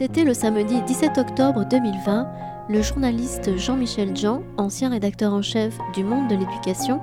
C'était 0.00 0.24
le 0.24 0.32
samedi 0.32 0.80
17 0.80 1.18
octobre 1.18 1.66
2020. 1.70 2.26
Le 2.70 2.80
journaliste 2.80 3.58
Jean-Michel 3.58 4.16
Jean, 4.16 4.42
ancien 4.56 4.88
rédacteur 4.88 5.34
en 5.34 5.42
chef 5.42 5.76
du 5.92 6.04
Monde 6.04 6.26
de 6.28 6.36
l'éducation, 6.36 7.02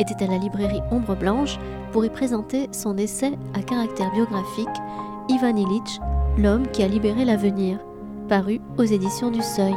était 0.00 0.24
à 0.24 0.28
la 0.28 0.38
librairie 0.38 0.80
Ombre 0.90 1.14
Blanche 1.14 1.58
pour 1.92 2.06
y 2.06 2.08
présenter 2.08 2.70
son 2.72 2.96
essai 2.96 3.32
à 3.52 3.60
caractère 3.60 4.10
biographique 4.12 4.66
Ivan 5.28 5.58
Illich, 5.58 6.00
l'homme 6.38 6.66
qui 6.68 6.82
a 6.82 6.88
libéré 6.88 7.26
l'avenir, 7.26 7.80
paru 8.30 8.62
aux 8.78 8.84
éditions 8.84 9.30
du 9.30 9.42
Seuil. 9.42 9.76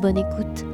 Bonne 0.00 0.16
écoute. 0.16 0.64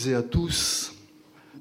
Toutes 0.00 0.08
et 0.08 0.14
à 0.14 0.22
tous. 0.22 0.94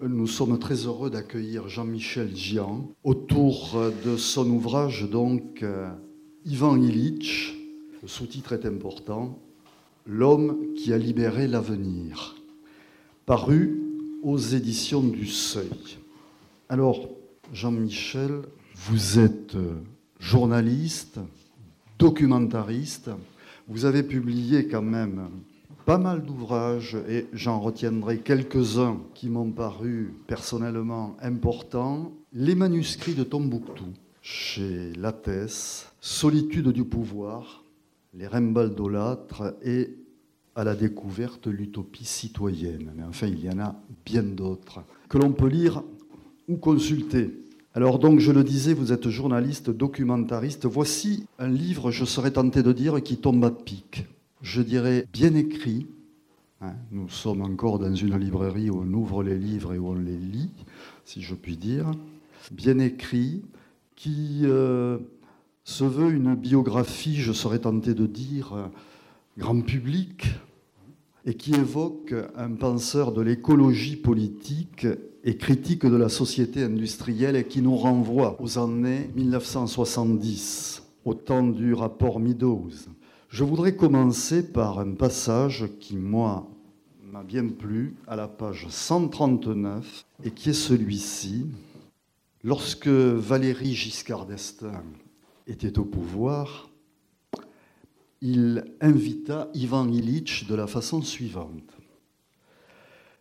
Nous 0.01 0.27
sommes 0.27 0.59
très 0.59 0.85
heureux 0.85 1.09
d'accueillir 1.09 1.67
Jean-Michel 1.67 2.35
Gian 2.35 2.89
autour 3.03 3.77
de 4.05 4.17
son 4.17 4.49
ouvrage, 4.49 5.09
donc 5.09 5.63
euh, 5.63 5.89
Ivan 6.45 6.77
Illich. 6.77 7.55
Le 8.01 8.07
sous-titre 8.07 8.53
est 8.53 8.65
important 8.65 9.39
L'homme 10.05 10.73
qui 10.75 10.93
a 10.93 10.97
libéré 10.97 11.47
l'avenir, 11.47 12.35
paru 13.25 13.77
aux 14.23 14.37
éditions 14.37 15.03
du 15.03 15.25
Seuil. 15.25 15.97
Alors, 16.69 17.09
Jean-Michel, 17.53 18.41
vous 18.75 19.19
êtes 19.19 19.57
journaliste, 20.19 21.19
documentariste. 21.97 23.09
Vous 23.67 23.85
avez 23.85 24.03
publié 24.03 24.67
quand 24.67 24.81
même 24.81 25.29
pas 25.89 25.97
mal 25.97 26.21
d'ouvrages 26.23 26.99
et 27.09 27.25
j'en 27.33 27.59
retiendrai 27.59 28.19
quelques-uns 28.19 28.99
qui 29.15 29.27
m'ont 29.27 29.49
paru 29.49 30.13
personnellement 30.27 31.17
importants. 31.19 32.11
Les 32.31 32.53
manuscrits 32.53 33.15
de 33.15 33.23
Tombouctou 33.23 33.87
chez 34.21 34.93
Lattès, 34.93 35.91
Solitude 35.99 36.67
du 36.67 36.83
pouvoir, 36.83 37.63
Les 38.13 38.27
Rimbaldolâtres 38.27 39.55
et 39.63 39.97
à 40.53 40.63
la 40.63 40.75
découverte 40.75 41.47
l'utopie 41.47 42.05
citoyenne. 42.05 42.91
Mais 42.95 43.03
enfin, 43.03 43.25
il 43.25 43.43
y 43.43 43.49
en 43.49 43.57
a 43.57 43.75
bien 44.05 44.21
d'autres 44.21 44.81
que 45.09 45.17
l'on 45.17 45.31
peut 45.31 45.49
lire 45.49 45.81
ou 46.47 46.57
consulter. 46.57 47.31
Alors 47.73 47.97
donc, 47.97 48.19
je 48.19 48.31
le 48.31 48.43
disais, 48.43 48.75
vous 48.75 48.93
êtes 48.93 49.09
journaliste, 49.09 49.71
documentariste. 49.71 50.67
Voici 50.67 51.25
un 51.39 51.49
livre, 51.49 51.89
je 51.89 52.05
serais 52.05 52.29
tenté 52.29 52.61
de 52.61 52.73
dire, 52.73 53.01
qui 53.01 53.17
tombe 53.17 53.43
à 53.43 53.49
pic 53.49 54.05
je 54.41 54.61
dirais, 54.61 55.05
bien 55.11 55.33
écrit. 55.35 55.87
Hein, 56.61 56.73
nous 56.91 57.09
sommes 57.09 57.41
encore 57.41 57.79
dans 57.79 57.93
une 57.93 58.17
librairie 58.17 58.69
où 58.69 58.81
on 58.81 58.93
ouvre 58.93 59.23
les 59.23 59.37
livres 59.37 59.73
et 59.73 59.77
où 59.77 59.89
on 59.89 59.95
les 59.95 60.17
lit, 60.17 60.51
si 61.05 61.21
je 61.21 61.35
puis 61.35 61.57
dire. 61.57 61.91
Bien 62.51 62.79
écrit, 62.79 63.43
qui 63.95 64.41
euh, 64.43 64.97
se 65.63 65.83
veut 65.83 66.11
une 66.11 66.35
biographie, 66.35 67.17
je 67.17 67.33
serais 67.33 67.59
tenté 67.59 67.93
de 67.93 68.05
dire, 68.05 68.69
grand 69.37 69.61
public, 69.61 70.25
et 71.25 71.35
qui 71.35 71.53
évoque 71.53 72.15
un 72.35 72.51
penseur 72.51 73.11
de 73.11 73.21
l'écologie 73.21 73.95
politique 73.95 74.87
et 75.23 75.37
critique 75.37 75.85
de 75.85 75.95
la 75.95 76.09
société 76.09 76.63
industrielle 76.63 77.35
et 77.35 77.45
qui 77.45 77.61
nous 77.61 77.75
renvoie 77.75 78.41
aux 78.41 78.57
années 78.57 79.09
1970, 79.15 80.83
au 81.05 81.13
temps 81.13 81.47
du 81.47 81.73
rapport 81.73 82.19
Meadows. 82.19 82.69
Je 83.29 83.43
voudrais 83.43 83.75
commencer 83.75 84.41
par 84.41 84.79
un 84.79 84.95
passage 84.95 85.67
qui, 85.79 85.95
moi, 85.97 86.49
m'a 87.03 87.23
bien 87.23 87.47
plu, 87.47 87.95
à 88.07 88.15
la 88.15 88.27
page 88.27 88.65
139, 88.67 90.03
et 90.23 90.31
qui 90.31 90.49
est 90.49 90.53
celui-ci. 90.53 91.45
Lorsque 92.43 92.87
Valéry 92.87 93.75
Giscard 93.75 94.25
d'Estaing 94.25 94.83
était 95.45 95.77
au 95.77 95.85
pouvoir, 95.85 96.71
il 98.19 98.65
invita 98.81 99.49
Ivan 99.53 99.87
Illich 99.87 100.47
de 100.47 100.55
la 100.55 100.65
façon 100.65 101.03
suivante. 101.03 101.77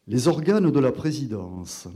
Les 0.06 0.26
organes 0.26 0.70
de 0.70 0.80
la 0.80 0.90
présidence 0.90 1.86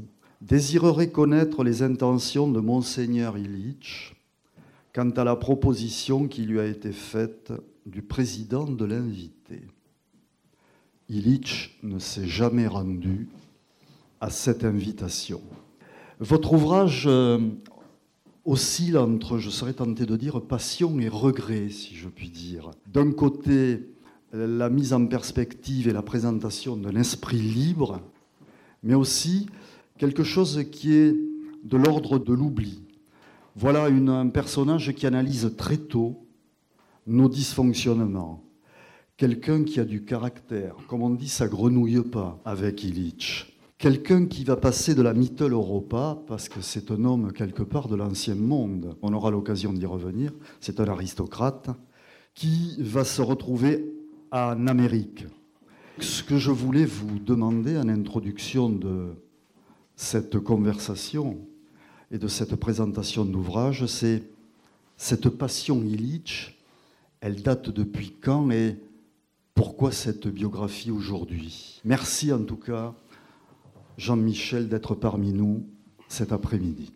désireraient 0.43 1.11
connaître 1.11 1.65
les 1.65 1.83
intentions 1.83 2.51
de 2.51 2.61
monseigneur 2.61 3.39
Illich 3.39 4.15
quant 4.95 5.11
à 5.11 5.25
la 5.25 5.35
proposition 5.35 6.29
qui 6.29 6.43
lui 6.43 6.61
a 6.61 6.67
été 6.67 6.93
faite 6.93 7.55
du 7.87 8.03
président 8.03 8.65
de 8.65 8.85
l'invité. 8.85 9.63
Illich 11.09 11.79
ne 11.83 11.99
s'est 11.99 12.27
jamais 12.27 12.67
rendu 12.67 13.29
à 14.21 14.31
cette 14.31 14.65
invitation. 14.65 15.41
Votre 16.21 16.53
ouvrage 16.53 17.05
euh, 17.07 17.39
oscille 18.45 18.97
entre, 18.97 19.39
je 19.39 19.51
serais 19.51 19.73
tenté 19.73 20.07
de 20.07 20.17
dire, 20.17 20.41
passion 20.41 20.99
et 21.01 21.09
regret, 21.09 21.69
si 21.71 21.97
je 21.97 22.09
puis 22.09 22.31
dire. 22.31 22.71
D'un 22.87 23.11
côté, 23.13 23.89
la 24.33 24.71
mise 24.71 24.93
en 24.93 25.07
perspective 25.07 25.89
et 25.89 25.93
la 25.93 26.03
présentation 26.03 26.77
d'un 26.77 26.95
esprit 26.97 27.41
libre, 27.41 28.01
mais 28.83 28.95
aussi 28.95 29.47
quelque 29.99 30.25
chose 30.25 30.65
qui 30.71 30.93
est 30.93 31.17
de 31.65 31.77
l'ordre 31.77 32.19
de 32.19 32.33
l'oubli. 32.33 32.83
Voilà 33.55 33.85
un 33.85 34.29
personnage 34.29 34.93
qui 34.95 35.07
analyse 35.07 35.53
très 35.57 35.77
tôt 35.77 36.27
nos 37.07 37.29
dysfonctionnements. 37.29 38.43
Quelqu'un 39.17 39.65
qui 39.65 39.81
a 39.81 39.85
du 39.85 40.05
caractère, 40.05 40.77
comme 40.89 41.03
on 41.03 41.11
dit, 41.11 41.29
ça 41.29 41.47
grenouille 41.47 42.03
pas 42.03 42.41
avec 42.45 42.83
Illich. 42.83 43.53
Quelqu'un 43.79 44.27
qui 44.27 44.45
va 44.45 44.57
passer 44.57 44.95
de 44.95 45.03
la 45.03 45.13
Mittel 45.13 45.53
Europa, 45.53 46.23
parce 46.27 46.49
que 46.49 46.61
c'est 46.61 46.91
un 46.91 47.05
homme 47.05 47.33
quelque 47.33 47.63
part 47.63 47.89
de 47.89 47.97
l'ancien 47.97 48.35
monde, 48.35 48.97
on 49.03 49.13
aura 49.13 49.31
l'occasion 49.31 49.73
d'y 49.73 49.87
revenir, 49.87 50.33
c'est 50.61 50.81
un 50.81 50.87
aristocrate, 50.87 51.71
qui 52.35 52.77
va 52.81 53.05
se 53.05 53.21
retrouver 53.23 53.93
en 54.31 54.67
Amérique. 54.67 55.27
Ce 55.99 56.23
que 56.23 56.39
je 56.39 56.51
voulais 56.51 56.85
vous 56.87 57.19
demander 57.19 57.77
en 57.77 57.89
introduction 57.89 58.71
de 58.71 59.15
cette 59.97 60.39
conversation 60.39 61.39
et 62.11 62.19
de 62.19 62.29
cette 62.29 62.57
présentation 62.57 63.25
d'ouvrage, 63.25 63.87
c'est 63.87 64.23
cette 64.97 65.29
passion 65.29 65.83
Illich 65.83 66.57
elle 67.23 67.41
date 67.41 67.71
depuis 67.71 68.13
quand 68.21 68.51
et 68.51 68.77
pourquoi 69.55 69.93
cette 69.93 70.27
biographie 70.27 70.91
aujourd'hui? 70.91 71.81
Merci 71.85 72.33
en 72.33 72.43
tout 72.43 72.57
cas, 72.57 72.95
Jean-Michel, 73.97 74.69
d'être 74.69 74.97
parmi 74.97 75.33
nous 75.33 75.65
cet 76.09 76.33
après-midi. 76.33 76.93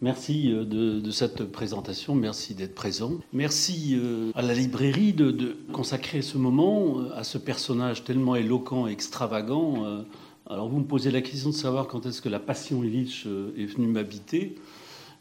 Merci 0.00 0.52
euh, 0.52 0.64
de, 0.64 1.10
cette 1.10 1.44
présentation, 1.44 2.14
merci 2.14 2.54
d'être 2.54 2.74
présent. 2.74 3.14
Merci 3.32 3.96
euh, 3.96 4.30
à 4.34 4.42
la 4.42 4.54
librairie 4.54 5.12
de, 5.12 5.56
consacrer 5.72 6.22
ce 6.22 6.38
moment 6.38 7.00
euh, 7.00 7.10
à 7.16 7.24
ce 7.24 7.38
personnage 7.38 8.04
tellement 8.04 8.36
éloquent 8.36 8.86
et 8.86 8.92
extravagant. 8.92 10.04
Alors 10.48 10.68
vous 10.68 10.78
me 10.78 10.84
posez 10.84 11.10
la 11.10 11.22
question 11.22 11.50
de 11.50 11.54
savoir 11.54 11.88
quand 11.88 12.06
est-ce 12.06 12.22
que 12.22 12.28
la 12.28 12.38
passion 12.38 12.84
Illich 12.84 13.26
est 13.56 13.66
venue 13.66 13.88
m'habiter. 13.88 14.54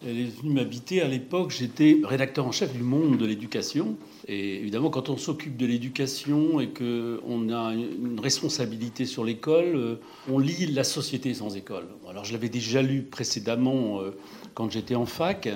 Elle 0.08 0.20
est 0.20 0.40
venue 0.40 0.54
m'habiter 0.54 1.02
à 1.02 1.08
l'époque, 1.08 1.50
j'étais 1.50 2.00
rédacteur 2.04 2.46
en 2.46 2.52
chef 2.52 2.72
du 2.72 2.84
Monde 2.84 3.18
de 3.18 3.26
l'éducation. 3.26 3.98
Et 4.28 4.58
évidemment, 4.58 4.92
quand 4.92 5.10
on 5.10 5.18
s'occupe 5.18 5.58
de 5.58 5.66
l'éducation 5.66 6.60
et 6.60 6.70
qu'on 6.70 7.50
a 7.50 7.74
une 7.74 8.20
responsabilité 8.20 9.06
sur 9.06 9.24
l'école, 9.24 9.76
euh, 9.76 9.96
on 10.30 10.38
lit 10.38 10.68
La 10.68 10.84
société 10.84 11.34
sans 11.34 11.56
école. 11.56 11.88
Alors 12.08 12.24
je 12.24 12.34
l'avais 12.34 12.50
déjà 12.50 12.84
lu 12.84 13.02
précédemment 13.02 14.00
euh, 14.00 14.12
quand 14.54 14.70
j'étais 14.70 14.94
en 14.94 15.08
fac. 15.08 15.50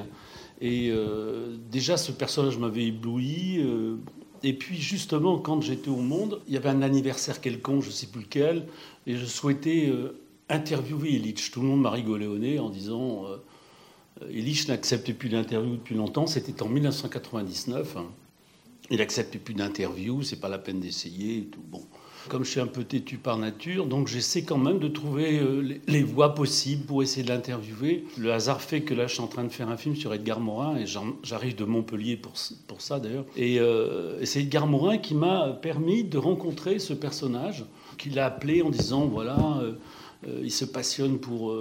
Et 0.62 0.90
euh, 0.90 1.56
déjà, 1.70 1.96
ce 1.96 2.12
personnage 2.12 2.58
m'avait 2.58 2.88
ébloui. 2.88 3.64
Et 4.42 4.54
puis 4.54 4.78
justement, 4.78 5.38
quand 5.38 5.62
j'étais 5.62 5.90
au 5.90 5.98
Monde, 5.98 6.42
il 6.48 6.56
y 6.56 6.58
avait 6.58 6.70
un 6.70 6.82
anniversaire 6.82 7.40
quelconque, 7.40 7.84
je 7.84 7.90
ne 7.90 7.94
sais 7.94 8.08
plus 8.08 8.22
lequel, 8.22 8.66
et 9.06 9.16
je 9.16 9.26
souhaitais 9.26 9.94
interviewer 10.50 11.12
Illich. 11.12 11.52
Tout 11.52 11.62
le 11.62 11.68
monde 11.68 11.82
m'a 11.82 11.92
rigolé 11.92 12.26
au 12.26 12.40
nez 12.40 12.58
en 12.58 12.70
disant 12.70 13.26
Elich 14.30 14.68
n'acceptait 14.68 15.14
plus 15.14 15.30
d'interview 15.30 15.76
depuis 15.76 15.96
longtemps, 15.96 16.28
c'était 16.28 16.62
en 16.62 16.68
1999. 16.68 17.98
Il 18.92 18.98
n'acceptait 18.98 19.38
plus 19.38 19.54
d'interview, 19.54 20.24
c'est 20.24 20.40
pas 20.40 20.50
la 20.50 20.58
peine 20.58 20.80
d'essayer 20.80 21.46
tout. 21.46 21.62
Bon. 21.70 21.82
Comme 22.28 22.44
je 22.44 22.50
suis 22.50 22.60
un 22.60 22.68
peu 22.68 22.84
têtu 22.84 23.18
par 23.18 23.38
nature, 23.38 23.86
donc 23.86 24.08
j'essaie 24.08 24.44
quand 24.44 24.58
même 24.58 24.80
de 24.80 24.88
trouver 24.88 25.40
euh, 25.40 25.80
les 25.88 26.04
voies 26.04 26.36
possibles 26.36 26.86
pour 26.86 27.02
essayer 27.02 27.24
de 27.24 27.30
l'interviewer. 27.30 28.04
Le 28.18 28.34
hasard 28.34 28.62
fait 28.62 28.82
que 28.82 28.94
là, 28.94 29.08
je 29.08 29.14
suis 29.14 29.22
en 29.22 29.28
train 29.28 29.44
de 29.44 29.50
faire 29.50 29.70
un 29.70 29.78
film 29.78 29.96
sur 29.96 30.14
Edgar 30.14 30.40
Morin, 30.40 30.78
et 30.78 30.86
j'arrive 31.24 31.56
de 31.56 31.64
Montpellier 31.64 32.18
pour, 32.18 32.34
pour 32.68 32.82
ça 32.82 33.00
d'ailleurs. 33.00 33.26
Et, 33.38 33.60
euh, 33.60 34.20
et 34.20 34.26
c'est 34.26 34.42
Edgar 34.42 34.68
Morin 34.68 34.98
qui 34.98 35.16
m'a 35.16 35.54
permis 35.62 36.04
de 36.04 36.18
rencontrer 36.18 36.80
ce 36.80 36.94
personnage 36.94 37.66
qui 37.98 38.10
l'a 38.10 38.26
appelé 38.26 38.62
en 38.64 38.70
disant 38.70 39.06
voilà, 39.06 39.62
il 40.42 40.52
se 40.52 40.66
passionne 40.66 41.20
pour 41.20 41.54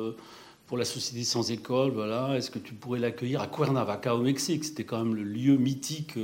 pour 0.68 0.76
la 0.76 0.84
société 0.84 1.24
sans 1.24 1.50
école, 1.50 1.92
voilà, 1.92 2.36
est-ce 2.36 2.50
que 2.50 2.58
tu 2.58 2.74
pourrais 2.74 2.98
l'accueillir 3.00 3.40
à 3.40 3.46
Cuernavaca 3.46 4.14
au 4.14 4.20
Mexique? 4.20 4.64
C'était 4.64 4.84
quand 4.84 5.02
même 5.02 5.14
le 5.14 5.22
lieu 5.24 5.56
mythique 5.56 6.18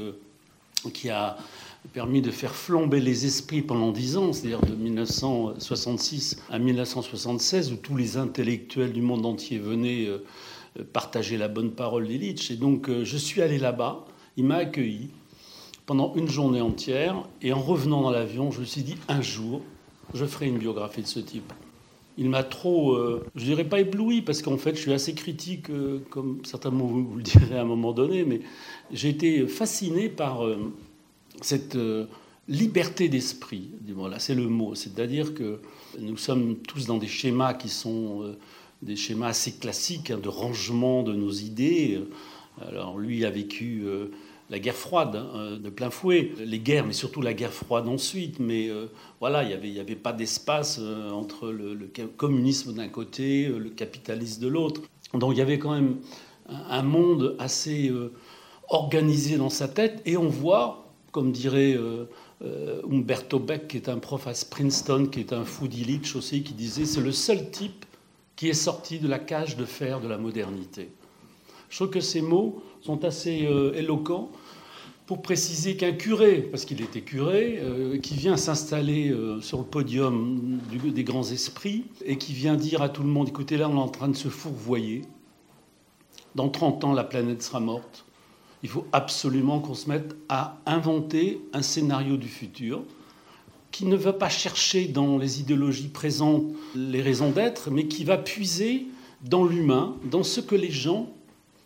qui 0.93 1.09
a 1.09 1.39
permis 1.95 2.21
de 2.21 2.31
faire 2.31 2.55
flamber 2.55 3.01
les 3.01 3.25
esprits 3.25 3.63
pendant 3.63 3.91
dix 3.91 4.19
ans, 4.19 4.35
c'est-à-dire 4.35 4.61
de 4.61 4.75
1966 4.75 6.43
à 6.51 6.59
1976, 6.59 7.73
où 7.73 7.77
tous 7.77 7.97
les 7.97 8.19
intellectuels 8.19 8.93
du 8.93 9.01
monde 9.01 9.25
entier 9.25 9.59
venaient 9.59 10.09
partager 10.93 11.39
la 11.39 11.49
bonne 11.49 11.71
parole 11.71 12.07
d'Illich. 12.07 12.51
Et 12.51 12.57
donc, 12.57 12.91
je 13.03 13.17
suis 13.17 13.41
allé 13.41 13.59
là-bas, 13.59 14.05
il 14.37 14.45
m'a 14.45 14.57
accueilli 14.57 15.09
pendant 15.87 16.15
une 16.17 16.29
journée 16.29 16.61
entière. 16.61 17.17
Et 17.41 17.55
en 17.55 17.61
revenant 17.61 18.03
dans 18.03 18.11
l'avion, 18.11 18.51
je 18.51 18.61
me 18.61 18.67
suis 18.67 18.83
dit, 18.83 18.97
un 19.09 19.23
jour, 19.23 19.63
je 20.13 20.27
ferai 20.27 20.49
une 20.49 20.59
biographie 20.59 21.01
de 21.01 21.07
ce 21.07 21.21
type. 21.21 21.51
Il 22.17 22.31
m'a 22.31 22.45
trop, 22.45 22.93
euh, 22.93 23.25
je 23.35 23.45
dirais 23.45 23.65
pas 23.65 23.81
ébloui, 23.81 24.23
parce 24.23 24.41
qu'en 24.41 24.57
fait, 24.57 24.77
je 24.77 24.81
suis 24.81 24.93
assez 24.93 25.15
critique, 25.15 25.69
euh, 25.71 25.99
comme 26.11 26.45
certainement 26.45 26.87
vous, 26.87 27.05
vous, 27.05 27.17
le 27.17 27.23
direz 27.23 27.59
à 27.59 27.63
un 27.63 27.67
moment 27.67 27.93
donné, 27.93 28.25
mais 28.25 28.41
j'ai 28.93 29.09
été 29.09 29.47
fasciné 29.49 30.09
par 30.09 30.45
euh, 30.45 30.73
cette 31.41 31.77
liberté 32.49 33.09
d'esprit. 33.09 33.71
Voilà, 33.89 34.19
c'est 34.21 34.35
le 34.35 34.49
mot. 34.49 34.75
C'est-à-dire 34.75 35.35
que 35.35 35.61
nous 35.99 36.17
sommes 36.17 36.57
tous 36.57 36.87
dans 36.87 36.99
des 36.99 37.09
schémas 37.09 37.55
qui 37.55 37.69
sont 37.69 38.37
des 38.83 38.97
schémas 38.97 39.29
assez 39.29 39.53
classiques 39.53 40.11
hein, 40.11 40.19
de 40.19 40.29
rangement 40.29 41.03
de 41.03 41.15
nos 41.15 41.33
idées. 41.33 42.01
Alors 42.61 42.99
lui 42.99 43.25
a 43.25 43.31
vécu 43.31 43.85
la 44.51 44.59
guerre 44.59 44.75
froide 44.75 45.17
hein, 45.17 45.31
euh, 45.35 45.59
de 45.59 45.71
plein 45.71 45.91
fouet, 45.91 46.33
les 46.39 46.59
guerres, 46.59 46.87
mais 46.87 46.93
surtout 46.93 47.23
la 47.23 47.35
guerre 47.35 47.53
froide 47.53 47.89
ensuite. 47.89 48.39
Mais 48.41 48.69
euh, 48.69 48.87
voilà, 49.21 49.43
il 49.43 49.49
n'y 49.49 49.55
avait, 49.55 49.81
avait, 49.81 49.97
pas 49.97 50.13
d'espace 50.13 50.79
euh, 50.81 51.11
entre 51.11 51.49
le, 51.51 51.91
communisme 52.17 52.75
d'un 52.75 52.89
côté, 52.89 53.47
le 53.49 53.71
capitalisme 53.71 54.43
de 54.43 54.49
l'autre. 54.49 54.83
Donc 55.15 55.33
il 55.33 55.39
y 55.39 55.43
avait 55.43 55.59
quand 55.59 55.73
même 55.73 55.97
un, 56.49 56.83
monde 56.83 57.37
assez 57.39 57.93
organisé 58.69 59.37
dans 59.37 59.49
sa 59.49 59.69
tête, 59.69 60.03
et 60.05 60.17
on 60.17 60.29
voit, 60.29 60.93
comme 61.13 61.31
dirait 61.31 61.79
Umberto 62.91 63.39
Beck, 63.39 63.69
qui 63.69 63.77
est 63.77 63.89
un 63.89 63.99
prof 63.99 64.27
à 64.27 64.33
Princeton, 64.51 65.07
qui 65.07 65.21
est 65.21 65.33
un 65.33 65.45
fou 65.45 65.69
d'Illich 65.69 66.17
aussi, 66.17 66.43
qui 66.43 66.53
disait 66.53 66.85
c'est 66.85 67.01
le 67.01 67.13
seul 67.13 67.51
type 67.51 67.87
qui 68.35 68.49
est 68.49 68.55
sorti 68.55 68.99
de 68.99 69.07
la 69.07 69.21
cage 69.21 69.57
de 69.57 69.65
fer 69.65 70.01
de 70.01 70.09
la 70.09 70.19
modernité. 70.19 70.91
Je 71.75 71.79
trouve 71.81 71.91
que 71.91 71.99
ces 72.01 72.23
mots 72.23 72.63
sont 72.83 73.05
assez 73.05 73.49
éloquents 73.75 74.31
pour 75.07 75.23
préciser 75.23 75.77
qu'un 75.77 75.91
curé, 75.91 76.41
parce 76.41 76.65
qu'il 76.65 76.81
était 76.81 77.01
curé, 77.01 77.59
euh, 77.61 77.99
qui 77.99 78.15
vient 78.15 78.37
s'installer 78.37 79.11
euh, 79.11 79.41
sur 79.41 79.59
le 79.59 79.65
podium 79.65 80.61
des 80.73 81.03
grands 81.03 81.29
esprits 81.29 81.85
et 82.05 82.17
qui 82.17 82.33
vient 82.33 82.55
dire 82.55 82.81
à 82.81 82.89
tout 82.89 83.03
le 83.03 83.09
monde, 83.09 83.29
écoutez 83.29 83.57
là, 83.57 83.69
on 83.69 83.77
est 83.77 83.81
en 83.81 83.89
train 83.89 84.09
de 84.09 84.15
se 84.17 84.29
fourvoyer. 84.29 85.03
Dans 86.37 86.49
30 86.49 86.85
ans, 86.85 86.93
la 86.93 87.03
planète 87.03 87.43
sera 87.43 87.59
morte. 87.59 88.05
Il 88.63 88.69
faut 88.69 88.87
absolument 88.93 89.59
qu'on 89.59 89.75
se 89.75 89.89
mette 89.89 90.15
à 90.29 90.61
inventer 90.67 91.41
un 91.53 91.63
scénario 91.63 92.17
du 92.17 92.29
futur 92.29 92.85
qui 93.73 93.85
ne 93.85 93.97
va 93.97 94.13
pas 94.13 94.29
chercher 94.29 94.87
dans 94.87 95.19
les 95.19 95.41
idéologies 95.41 95.89
présentes 95.89 96.45
les 96.77 97.03
raisons 97.03 97.31
d'être, 97.31 97.73
mais 97.73 97.89
qui 97.89 98.05
va 98.05 98.17
puiser 98.17 98.87
dans 99.23 99.45
l'humain, 99.45 99.97
dans 100.09 100.23
ce 100.23 100.41
que 100.41 100.55
les 100.55 100.71
gens 100.71 101.11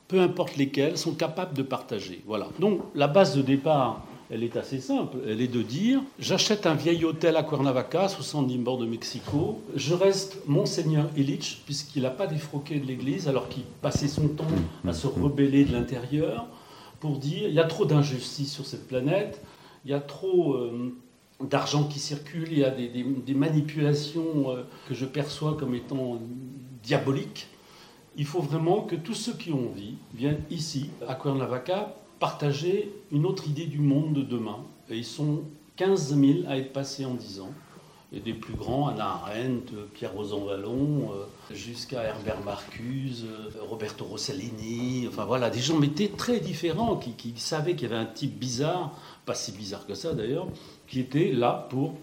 peu 0.08 0.20
importe 0.20 0.56
lesquels, 0.56 0.96
sont 0.96 1.12
capables 1.12 1.54
de 1.54 1.62
partager. 1.62 2.22
Voilà. 2.26 2.48
Donc 2.58 2.80
la 2.94 3.06
base 3.06 3.36
de 3.36 3.42
départ, 3.42 4.06
elle 4.30 4.42
est 4.42 4.56
assez 4.56 4.80
simple. 4.80 5.18
Elle 5.26 5.40
est 5.40 5.48
de 5.48 5.62
dire 5.62 6.00
j'achète 6.18 6.66
un 6.66 6.74
vieil 6.74 7.04
hôtel 7.04 7.36
à 7.36 7.42
Cuernavaca, 7.42 8.08
70 8.08 8.58
bords 8.58 8.78
de 8.78 8.86
Mexico. 8.86 9.60
Je 9.76 9.94
reste 9.94 10.38
Monseigneur 10.46 11.08
Illich, 11.16 11.62
puisqu'il 11.66 12.02
n'a 12.02 12.10
pas 12.10 12.26
défroqué 12.26 12.80
de 12.80 12.86
l'église, 12.86 13.28
alors 13.28 13.48
qu'il 13.48 13.64
passait 13.82 14.08
son 14.08 14.28
temps 14.28 14.44
à 14.86 14.92
se 14.92 15.06
rebeller 15.06 15.64
de 15.64 15.72
l'intérieur, 15.72 16.46
pour 17.00 17.18
dire 17.18 17.46
il 17.46 17.54
y 17.54 17.60
a 17.60 17.64
trop 17.64 17.84
d'injustice 17.84 18.52
sur 18.52 18.66
cette 18.66 18.88
planète, 18.88 19.42
il 19.84 19.90
y 19.90 19.94
a 19.94 20.00
trop. 20.00 20.54
Euh, 20.54 20.94
d'argent 21.40 21.84
qui 21.84 22.00
circule, 22.00 22.48
il 22.50 22.58
y 22.58 22.64
a 22.64 22.70
des, 22.70 23.34
manipulations 23.34 24.50
euh, 24.50 24.62
que 24.88 24.94
je 24.94 25.04
perçois 25.04 25.56
comme 25.56 25.74
étant 25.74 26.18
diaboliques 26.82 27.46
il 28.18 28.26
faut 28.26 28.40
vraiment 28.40 28.82
que 28.82 28.96
tous 28.96 29.14
ceux 29.14 29.32
qui 29.32 29.52
ont 29.52 29.70
envie 29.70 29.94
viennent 30.12 30.42
ici, 30.50 30.90
à 31.06 31.14
Cuernavaca, 31.14 31.94
partager 32.18 32.92
une 33.12 33.24
autre 33.24 33.46
idée 33.46 33.66
du 33.66 33.78
monde 33.78 34.12
de 34.12 34.22
demain. 34.22 34.58
Et 34.90 34.96
ils 34.96 35.04
sont 35.04 35.44
15 35.76 36.18
000 36.18 36.38
à 36.48 36.58
être 36.58 36.72
passés 36.72 37.04
en 37.04 37.14
10 37.14 37.40
ans. 37.40 37.52
Et 38.12 38.18
des 38.18 38.32
plus 38.32 38.54
grands, 38.54 38.88
Anna 38.88 39.04
Arendt, 39.04 39.72
Pierre 39.94 40.14
Rosan 40.14 40.40
Vallon, 40.46 41.12
euh, 41.12 41.54
jusqu'à 41.54 42.02
Herbert 42.02 42.42
Marcuse, 42.42 43.26
euh, 43.26 43.50
Roberto 43.60 44.04
Rossellini, 44.04 45.06
enfin 45.06 45.24
voilà, 45.26 45.50
des 45.50 45.60
gens 45.60 45.76
mais 45.76 45.90
très 46.16 46.40
différents, 46.40 46.96
qui, 46.96 47.34
savaient 47.36 47.76
qu'il 47.76 47.88
y 47.88 47.92
avait 47.92 48.02
un 48.02 48.06
type 48.06 48.38
bizarre, 48.38 48.98
pas 49.26 49.34
si 49.34 49.52
bizarre 49.52 49.86
que 49.86 49.94
ça 49.94 50.14
d'ailleurs, 50.14 50.48
qui 50.88 51.00
était 51.00 51.30
là 51.32 51.68
pour 51.68 51.94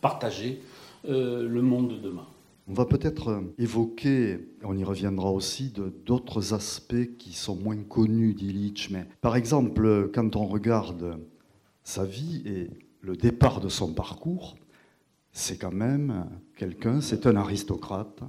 partager 0.00 0.62
euh, 1.06 1.46
le 1.46 1.62
monde 1.62 1.90
de 1.90 1.96
demain. 1.96 2.26
On 2.68 2.72
va 2.72 2.84
peut-être 2.84 3.44
évoquer, 3.58 4.40
on 4.64 4.76
y 4.76 4.82
reviendra 4.82 5.30
aussi, 5.30 5.72
d'autres 6.04 6.52
aspects 6.52 7.16
qui 7.16 7.32
sont 7.32 7.54
moins 7.54 7.80
connus 7.84 8.34
d'Illich. 8.34 8.90
Mais 8.90 9.06
par 9.20 9.36
exemple, 9.36 10.10
quand 10.12 10.34
on 10.34 10.46
regarde 10.46 11.20
sa 11.84 12.04
vie 12.04 12.42
et 12.44 12.70
le 13.02 13.16
départ 13.16 13.60
de 13.60 13.68
son 13.68 13.94
parcours, 13.94 14.56
c'est 15.30 15.58
quand 15.58 15.72
même 15.72 16.26
quelqu'un, 16.56 17.00
c'est 17.00 17.26
un 17.26 17.36
aristocrate, 17.36 18.22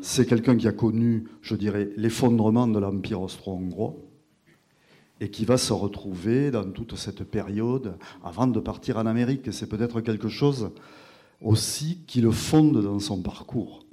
c'est 0.00 0.26
quelqu'un 0.26 0.56
qui 0.56 0.66
a 0.66 0.72
connu, 0.72 1.28
je 1.40 1.54
dirais, 1.54 1.90
l'effondrement 1.96 2.66
de 2.66 2.80
l'Empire 2.80 3.20
austro-hongrois 3.20 3.94
et 5.20 5.30
qui 5.30 5.44
va 5.44 5.56
se 5.56 5.72
retrouver 5.72 6.50
dans 6.50 6.68
toute 6.68 6.96
cette 6.96 7.22
période 7.22 7.96
avant 8.24 8.48
de 8.48 8.58
partir 8.58 8.96
en 8.96 9.06
Amérique. 9.06 9.52
C'est 9.52 9.68
peut-être 9.68 10.00
quelque 10.00 10.28
chose 10.28 10.72
aussi 11.40 11.98
qui 12.08 12.20
le 12.20 12.32
fonde 12.32 12.82
dans 12.82 12.98
son 12.98 13.22
parcours. 13.22 13.83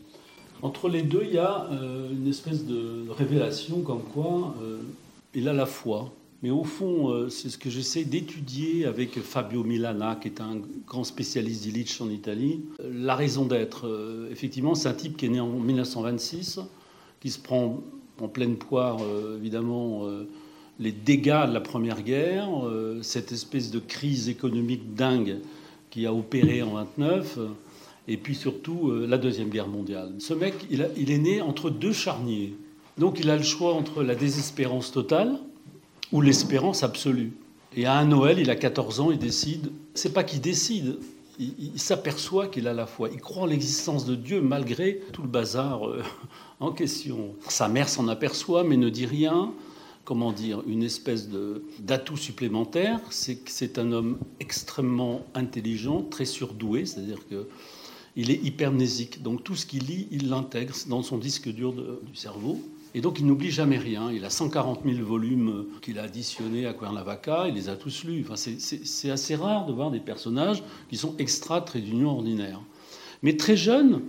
Entre 0.64 0.90
les 0.90 1.02
deux, 1.02 1.24
il 1.24 1.34
y 1.34 1.40
a 1.40 1.68
euh, 1.72 2.12
une 2.12 2.28
espèce 2.28 2.66
de 2.66 3.10
révélation 3.10 3.82
comme 3.82 4.04
quoi 4.04 4.56
euh, 4.62 4.78
il 5.34 5.48
a 5.48 5.54
la 5.54 5.66
foi. 5.66 6.12
Mais 6.44 6.52
au 6.52 6.64
fond, 6.64 7.10
euh, 7.10 7.30
c'est 7.30 7.50
ce 7.50 7.58
que 7.58 7.70
j'essaie 7.70 8.04
d'étudier 8.04 8.86
avec 8.86 9.20
Fabio 9.22 9.64
Milana, 9.64 10.18
qui 10.22 10.28
est 10.28 10.40
un 10.40 10.58
grand 10.88 11.04
spécialiste 11.04 11.64
d'Illich 11.64 12.00
en 12.00 12.10
Italie. 12.10 12.62
La 12.84 13.16
raison 13.16 13.46
d'être, 13.46 13.90
effectivement, 14.32 14.76
c'est 14.76 14.90
un 14.90 14.94
type 14.94 15.18
qui 15.18 15.26
est 15.26 15.30
né 15.30 15.40
en 15.40 15.50
1926, 15.50 16.60
qui 17.20 17.30
se 17.30 17.40
prend 17.40 17.82
en 18.20 18.28
pleine 18.28 18.56
poire, 18.56 19.00
évidemment, 19.38 20.08
les 20.80 20.92
dégâts 20.92 21.48
de 21.48 21.54
la 21.54 21.62
Première 21.62 22.02
Guerre, 22.02 22.50
cette 23.02 23.32
espèce 23.32 23.70
de 23.70 23.80
crise 23.80 24.28
économique 24.28 24.96
dingue 24.96 25.38
qui 25.92 26.08
a 26.08 26.14
opéré 26.14 26.64
en 26.64 26.74
29 26.74 27.40
et 28.12 28.18
puis 28.18 28.36
surtout 28.36 28.90
euh, 28.90 29.08
la 29.08 29.18
Deuxième 29.18 29.50
Guerre 29.50 29.70
mondiale. 29.70 30.14
Ce 30.20 30.34
mec, 30.34 30.54
il, 30.70 30.82
est 30.82 31.18
né 31.18 31.42
entre 31.42 31.70
deux 31.70 31.94
charniers. 31.94 32.54
Donc 32.98 33.20
il 33.20 33.30
a 33.30 33.38
le 33.38 33.44
choix 33.44 33.74
entre 33.74 34.04
la 34.04 34.16
désespérance 34.16 34.92
totale 34.92 35.40
ou 36.12 36.20
l'espérance 36.20 36.84
absolue. 36.84 37.32
Et 37.76 37.86
à 37.86 37.94
un 37.94 38.06
Noël, 38.06 38.38
il 38.38 38.50
a 38.50 38.58
14 38.58 39.00
ans, 39.00 39.12
il 39.12 39.18
décide, 39.18 39.72
c'est 39.94 40.14
pas 40.14 40.26
qu'il 40.26 40.42
décide, 40.42 40.98
il, 41.40 41.80
s'aperçoit 41.80 42.48
qu'il 42.48 42.68
a 42.68 42.74
la 42.74 42.86
foi. 42.86 43.10
Il 43.14 43.22
croit 43.22 43.44
en 43.44 43.46
l'existence 43.46 44.06
de 44.06 44.16
Dieu 44.16 44.42
malgré 44.42 45.00
tout 45.14 45.22
le 45.22 45.30
bazar 45.30 45.88
euh, 45.88 46.04
en 46.60 46.74
question. 46.74 47.34
Sa 47.48 47.70
mère 47.70 47.88
s'en 47.88 48.10
aperçoit 48.10 48.66
mais 48.66 48.76
ne 48.76 48.90
dit 48.90 49.06
rien 49.06 49.54
comment 50.04 50.32
dire, 50.32 50.62
une 50.68 50.84
espèce 50.84 51.30
d'atout 51.80 52.18
supplémentaire, 52.18 53.00
c'est 53.12 53.36
que 53.36 53.52
c'est 53.52 53.78
un 53.78 53.92
homme 53.92 54.18
extrêmement 54.40 55.24
intelligent, 55.36 56.02
très 56.02 56.26
surdoué, 56.26 56.86
c'est-à-dire 56.86 57.20
que 57.30 57.48
il 58.16 58.32
est 58.32 58.44
hypermnésique. 58.44 59.24
Donc 59.24 59.44
tout 59.44 59.56
ce 59.56 59.66
qu'il 59.66 59.86
lit, 59.86 60.08
il 60.12 60.30
l'intègre 60.30 60.74
dans 60.88 61.04
son 61.04 61.18
disque 61.18 61.50
dur 61.50 61.74
du 61.74 62.16
cerveau. 62.16 62.60
Et 62.94 63.02
donc 63.02 63.20
il 63.20 63.26
n'oublie 63.26 63.52
jamais 63.52 63.78
rien. 63.78 64.12
Il 64.12 64.26
a 64.26 64.30
140 64.30 64.82
000 64.86 65.06
volumes 65.06 65.66
qu'il 65.82 65.98
a 65.98 66.04
additionnés 66.04 66.66
à 66.66 66.74
Cuernavaca, 66.74 67.48
il 67.48 67.56
les 67.56 67.70
a 67.70 67.76
tous 67.76 68.04
lus. 68.04 68.26
Enfin, 68.28 68.36
c'est 68.36 69.10
assez 69.10 69.36
rare 69.36 69.66
de 69.66 69.74
voir 69.74 69.92
des 69.92 70.02
personnages 70.02 70.62
qui 70.90 70.98
sont 70.98 71.16
extra 71.18 71.62
très 71.62 71.80
d'union 71.80 72.10
ordinaire. 72.10 72.60
Mais 73.24 73.38
très 73.38 73.56
jeune, 73.56 74.02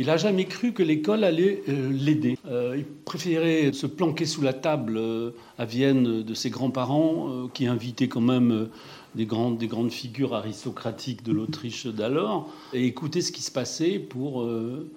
il 0.00 0.06
n'a 0.06 0.16
jamais 0.16 0.46
cru 0.46 0.72
que 0.72 0.82
l'école 0.82 1.24
allait 1.24 1.62
euh, 1.68 1.92
l'aider. 1.92 2.38
Euh, 2.46 2.74
il 2.78 2.84
préférait 2.84 3.72
se 3.74 3.86
planquer 3.86 4.24
sous 4.24 4.40
la 4.40 4.54
table 4.54 4.96
euh, 4.96 5.32
à 5.58 5.66
Vienne 5.66 6.22
de 6.22 6.34
ses 6.34 6.48
grands-parents, 6.48 7.48
qui 7.52 7.66
invitaient 7.66 8.08
quand 8.08 8.22
même 8.22 8.68
des 9.14 9.26
grandes, 9.26 9.58
des 9.58 9.66
grandes 9.66 9.90
figures 9.90 10.34
aristocratiques 10.34 11.22
de 11.22 11.32
l'Autriche 11.32 11.86
d'alors, 11.86 12.52
et 12.72 12.86
écouter 12.86 13.20
ce 13.22 13.32
qui 13.32 13.42
se 13.42 13.50
passait 13.50 13.98
pour 13.98 14.42
euh, 14.42 14.90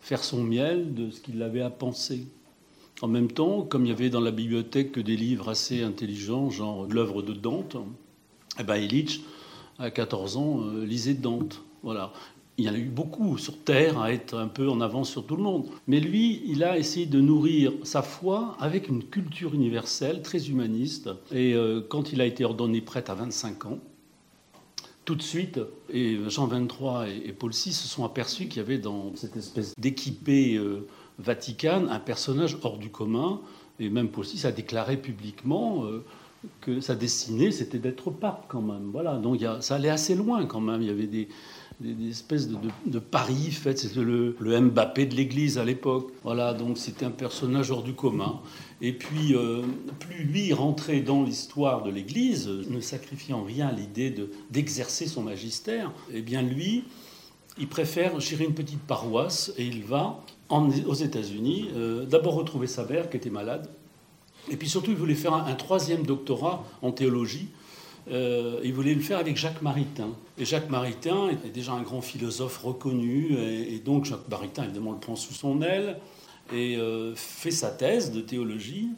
faire 0.00 0.24
son 0.24 0.42
miel 0.42 0.94
de 0.94 1.10
ce 1.10 1.20
qu'il 1.20 1.42
avait 1.42 1.62
à 1.62 1.70
penser. 1.70 2.26
En 3.02 3.08
même 3.08 3.30
temps, 3.30 3.62
comme 3.62 3.86
il 3.86 3.88
y 3.88 3.92
avait 3.92 4.10
dans 4.10 4.20
la 4.20 4.30
bibliothèque 4.30 4.92
que 4.92 5.00
des 5.00 5.16
livres 5.16 5.48
assez 5.48 5.82
intelligents, 5.82 6.50
genre 6.50 6.86
l'œuvre 6.86 7.22
de 7.22 7.32
Dante, 7.32 7.76
eh 8.58 8.62
ben 8.62 8.76
Illich, 8.76 9.22
à 9.78 9.90
14 9.90 10.36
ans, 10.36 10.60
euh, 10.60 10.84
lisait 10.84 11.14
Dante. 11.14 11.62
Voilà. 11.82 12.12
Il 12.60 12.64
y 12.64 12.68
en 12.68 12.74
a 12.74 12.78
eu 12.78 12.90
beaucoup 12.90 13.38
sur 13.38 13.58
Terre 13.58 13.98
à 13.98 14.12
être 14.12 14.36
un 14.36 14.48
peu 14.48 14.68
en 14.68 14.80
avance 14.82 15.10
sur 15.10 15.24
tout 15.24 15.36
le 15.36 15.42
monde. 15.42 15.66
Mais 15.86 15.98
lui, 15.98 16.42
il 16.46 16.62
a 16.62 16.78
essayé 16.78 17.06
de 17.06 17.20
nourrir 17.20 17.72
sa 17.84 18.02
foi 18.02 18.56
avec 18.60 18.88
une 18.88 19.02
culture 19.02 19.54
universelle 19.54 20.20
très 20.20 20.48
humaniste. 20.50 21.08
Et 21.32 21.54
euh, 21.54 21.80
quand 21.80 22.12
il 22.12 22.20
a 22.20 22.26
été 22.26 22.44
ordonné 22.44 22.82
prêtre 22.82 23.10
à 23.10 23.14
25 23.14 23.64
ans, 23.64 23.78
tout 25.06 25.14
de 25.14 25.22
suite, 25.22 25.58
et 25.90 26.18
Jean 26.28 26.46
23 26.46 27.08
et, 27.08 27.32
Paul 27.32 27.50
VI 27.50 27.72
se 27.72 27.88
sont 27.88 28.04
aperçus 28.04 28.46
qu'il 28.46 28.58
y 28.58 28.64
avait 28.64 28.78
dans 28.78 29.12
cette 29.16 29.36
espèce 29.36 29.74
d'équipé 29.78 30.56
euh, 30.56 30.86
Vatican 31.18 31.86
un 31.88 31.98
personnage 31.98 32.58
hors 32.62 32.76
du 32.76 32.90
commun. 32.90 33.40
Et 33.78 33.88
même 33.88 34.08
Paul 34.08 34.26
VI 34.26 34.46
a 34.46 34.52
déclaré 34.52 34.98
publiquement 34.98 35.84
euh, 35.84 36.04
que 36.60 36.80
sa 36.80 36.94
destinée, 36.94 37.50
c'était 37.50 37.78
d'être 37.78 38.10
pape 38.10 38.44
quand 38.48 38.60
même. 38.60 38.90
Voilà, 38.92 39.16
donc 39.16 39.40
ça 39.60 39.76
allait 39.76 39.88
assez 39.88 40.14
loin 40.14 40.44
quand 40.44 40.60
même. 40.60 40.82
Il 40.82 40.88
y 40.88 40.90
avait 40.90 41.06
des, 41.06 41.28
des, 41.80 42.10
espèces 42.10 42.48
de, 42.48 42.98
paris 42.98 43.50
faits. 43.50 43.78
C'était 43.78 44.00
le, 44.00 44.34
Mbappé 44.38 45.06
de 45.06 45.14
l'Église 45.14 45.58
à 45.58 45.64
l'époque. 45.64 46.12
Voilà, 46.22 46.54
donc 46.54 46.78
c'était 46.78 47.04
un 47.04 47.10
personnage 47.10 47.70
hors 47.70 47.82
du 47.82 47.94
commun. 47.94 48.40
Et 48.80 48.92
puis, 48.92 49.34
euh, 49.34 49.62
plus 49.98 50.24
lui 50.24 50.52
rentrait 50.52 51.00
dans 51.00 51.22
l'histoire 51.22 51.82
de 51.82 51.90
l'Église, 51.90 52.48
ne 52.48 52.80
sacrifiant 52.80 53.42
rien 53.42 53.68
à 53.68 53.72
l'idée 53.72 54.14
d'exercer 54.50 55.06
son 55.06 55.22
magistère, 55.22 55.92
eh 56.12 56.22
bien 56.22 56.42
lui, 56.42 56.84
il 57.58 57.68
préfère 57.68 58.20
gérer 58.20 58.44
une 58.44 58.54
petite 58.54 58.80
paroisse 58.80 59.52
et 59.56 59.64
il 59.64 59.84
va 59.84 60.20
aux 60.48 60.94
États-Unis 60.94 61.68
euh, 61.74 62.04
d'abord 62.04 62.34
retrouver 62.34 62.66
sa 62.66 62.84
mère 62.84 63.08
qui 63.08 63.16
était 63.16 63.30
malade. 63.30 63.68
Et 64.50 64.56
puis 64.56 64.68
surtout, 64.68 64.90
il 64.90 64.96
voulait 64.96 65.14
faire 65.14 65.34
un 65.34 65.54
troisième 65.54 66.02
doctorat 66.04 66.64
en 66.82 66.90
théologie 66.90 67.48
euh, 68.10 68.60
il 68.64 68.72
voulait 68.72 68.94
le 68.94 69.00
faire 69.00 69.18
avec 69.18 69.36
Jacques 69.36 69.62
Maritain. 69.62 70.08
Et 70.38 70.44
Jacques 70.44 70.70
Maritain 70.70 71.28
est 71.28 71.52
déjà 71.52 71.72
un 71.72 71.82
grand 71.82 72.00
philosophe 72.00 72.58
reconnu, 72.58 73.36
et, 73.38 73.78
donc 73.78 74.04
Jacques 74.04 74.28
Maritain, 74.28 74.64
évidemment, 74.64 74.92
le 74.92 74.98
prend 74.98 75.16
sous 75.16 75.34
son 75.34 75.62
aile 75.62 75.98
et 76.52 76.76
euh, 76.76 77.14
fait 77.14 77.50
sa 77.50 77.70
thèse 77.70 78.10
de 78.10 78.20
théologie, 78.20 78.88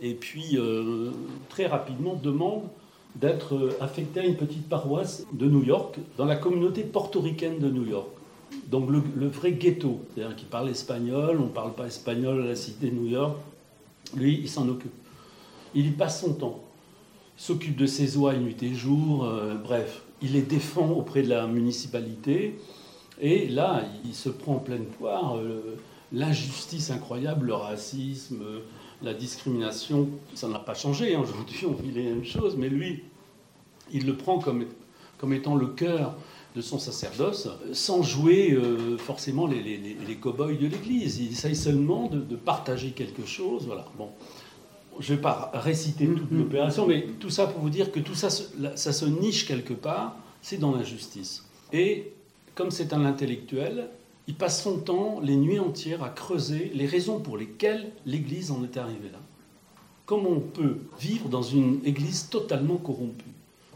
et 0.00 0.14
puis 0.14 0.56
euh, 0.56 1.10
très 1.48 1.66
rapidement 1.66 2.14
demande 2.14 2.62
d'être 3.16 3.76
affecté 3.80 4.20
à 4.20 4.24
une 4.24 4.36
petite 4.36 4.68
paroisse 4.68 5.26
de 5.32 5.46
New 5.46 5.64
York, 5.64 5.96
dans 6.16 6.26
la 6.26 6.36
communauté 6.36 6.82
portoricaine 6.82 7.58
de 7.58 7.68
New 7.68 7.84
York. 7.84 8.08
Donc 8.68 8.88
le, 8.88 9.02
le 9.16 9.26
vrai 9.26 9.52
ghetto, 9.52 10.00
c'est-à-dire 10.14 10.36
qu'il 10.36 10.46
parle 10.46 10.68
espagnol, 10.68 11.38
on 11.40 11.46
ne 11.46 11.48
parle 11.48 11.72
pas 11.72 11.86
espagnol 11.86 12.42
à 12.42 12.46
la 12.46 12.56
cité 12.56 12.90
de 12.90 12.94
New 12.94 13.08
York, 13.08 13.36
lui, 14.16 14.38
il 14.40 14.48
s'en 14.48 14.68
occupe. 14.68 14.92
Il 15.74 15.86
y 15.86 15.90
passe 15.90 16.20
son 16.20 16.34
temps 16.34 16.60
s'occupe 17.40 17.76
de 17.76 17.86
ses 17.86 18.18
oies 18.18 18.34
nuit 18.34 18.62
et 18.62 18.74
jour, 18.74 19.24
euh, 19.24 19.54
bref, 19.54 20.02
il 20.20 20.34
les 20.34 20.42
défend 20.42 20.90
auprès 20.90 21.22
de 21.22 21.30
la 21.30 21.46
municipalité. 21.46 22.58
Et 23.18 23.48
là, 23.48 23.82
il 24.04 24.14
se 24.14 24.28
prend 24.28 24.56
en 24.56 24.58
pleine 24.58 24.84
poire 24.84 25.38
euh, 25.38 25.78
l'injustice 26.12 26.90
incroyable, 26.90 27.46
le 27.46 27.54
racisme, 27.54 28.44
la 29.00 29.14
discrimination. 29.14 30.10
Ça 30.34 30.48
n'a 30.48 30.58
pas 30.58 30.74
changé, 30.74 31.14
hein. 31.14 31.20
aujourd'hui 31.22 31.64
on 31.66 31.72
vit 31.72 31.90
les 31.92 32.02
mêmes 32.02 32.26
choses, 32.26 32.56
mais 32.58 32.68
lui, 32.68 33.04
il 33.90 34.04
le 34.04 34.18
prend 34.18 34.38
comme, 34.38 34.66
étant 35.32 35.54
le 35.54 35.68
cœur 35.68 36.16
de 36.54 36.60
son 36.60 36.78
sacerdoce, 36.78 37.48
sans 37.72 38.02
jouer 38.02 38.52
euh, 38.52 38.98
forcément 38.98 39.46
les 39.46 40.18
cow-boys 40.20 40.56
de 40.56 40.66
l'Église. 40.66 41.20
Il 41.20 41.32
essaye 41.32 41.56
seulement 41.56 42.06
de, 42.08 42.18
de, 42.20 42.36
partager 42.36 42.90
quelque 42.90 43.24
chose. 43.24 43.64
Voilà. 43.66 43.86
Bon 43.96 44.10
je 45.00 45.12
ne 45.12 45.16
vais 45.16 45.22
pas 45.22 45.50
réciter 45.54 46.06
toute 46.06 46.30
mm-hmm. 46.30 46.38
l'opération, 46.38 46.86
mais 46.86 47.06
tout 47.18 47.30
ça 47.30 47.46
pour 47.46 47.60
vous 47.60 47.70
dire 47.70 47.90
que 47.90 48.00
tout 48.00 48.14
ça, 48.14 48.28
ça 48.30 48.92
se 48.92 49.04
niche 49.06 49.46
quelque 49.46 49.74
part, 49.74 50.16
c'est 50.42 50.58
dans 50.58 50.72
l'injustice. 50.72 51.44
Et 51.72 52.12
comme 52.54 52.70
c'est 52.70 52.92
un 52.92 53.04
intellectuel, 53.04 53.88
il 54.26 54.34
passe 54.34 54.62
son 54.62 54.78
temps, 54.78 55.20
les 55.22 55.36
nuits 55.36 55.58
entières, 55.58 56.04
à 56.04 56.08
creuser 56.08 56.70
les 56.74 56.86
raisons 56.86 57.18
pour 57.18 57.36
lesquelles 57.36 57.90
l'Église 58.06 58.50
en 58.50 58.62
est 58.62 58.76
arrivée 58.76 59.08
là. 59.10 59.18
Comment 60.06 60.30
on 60.30 60.40
peut 60.40 60.78
vivre 61.00 61.28
dans 61.28 61.42
une 61.42 61.80
Église 61.84 62.28
totalement 62.28 62.76
corrompue, 62.76 63.24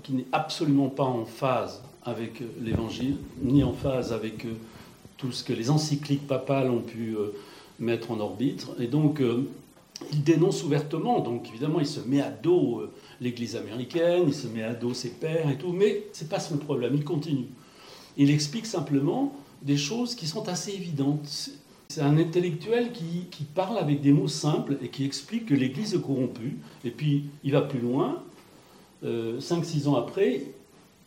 qui 0.03 0.13
n'est 0.13 0.27
absolument 0.33 0.89
pas 0.89 1.05
en 1.05 1.25
phase 1.25 1.83
avec 2.05 2.43
euh, 2.43 2.47
l'Évangile, 2.61 3.17
ni 3.43 3.65
en 3.65 3.73
phase 3.73 4.13
avec 4.13 4.45
euh, 4.45 4.53
tout 5.17 5.33
ce 5.33 5.43
que 5.43 5.53
les 5.53 5.71
encycliques 5.71 6.27
papales 6.27 6.71
ont 6.71 6.83
pu 6.83 7.17
euh, 7.17 7.33
mettre 7.79 8.11
en 8.11 8.21
orbite. 8.21 8.67
Et 8.79 8.87
donc, 8.87 9.23
il 10.13 10.23
dénonce 10.23 10.63
ouvertement, 10.65 11.21
donc 11.21 11.49
évidemment 11.49 11.81
il 11.81 11.87
se 11.87 12.01
met 12.01 12.21
à 12.21 12.31
dos 12.31 12.81
euh, 12.81 12.93
l'Église 13.21 13.57
américaine, 13.57 14.25
il 14.27 14.35
se 14.35 14.47
met 14.47 14.63
à 14.63 14.75
dos 14.75 14.95
ses 14.95 15.11
pères 15.11 15.51
et 15.51 15.57
tout, 15.57 15.73
mais 15.73 16.05
ce 16.13 16.23
n'est 16.23 16.31
pas 16.31 16.41
son 16.41 16.57
problème, 16.57 16.95
il 16.95 17.05
continue. 17.05 17.49
Il 18.17 18.31
explique 18.31 18.67
simplement 18.67 19.35
des 19.63 19.77
choses 19.77 20.15
qui 20.15 20.27
sont 20.27 20.49
assez 20.49 20.73
évidentes. 20.73 21.51
C'est 21.89 22.01
un 22.01 22.17
intellectuel 22.19 22.93
qui, 22.93 23.45
parle 23.55 23.79
avec 23.79 24.01
des 24.01 24.13
mots 24.13 24.29
simples 24.29 24.79
et 24.83 24.89
qui 24.89 25.05
explique 25.05 25.47
que 25.47 25.55
l'Église 25.55 25.95
est 25.95 26.01
corrompue. 26.01 26.59
Et 26.85 26.91
puis 26.91 27.25
il 27.45 27.53
va 27.53 27.63
plus 27.63 27.81
loin, 27.81 28.23
5-6 29.05 29.05
euh, 29.05 29.89
ans 29.89 29.97
après, 29.97 30.43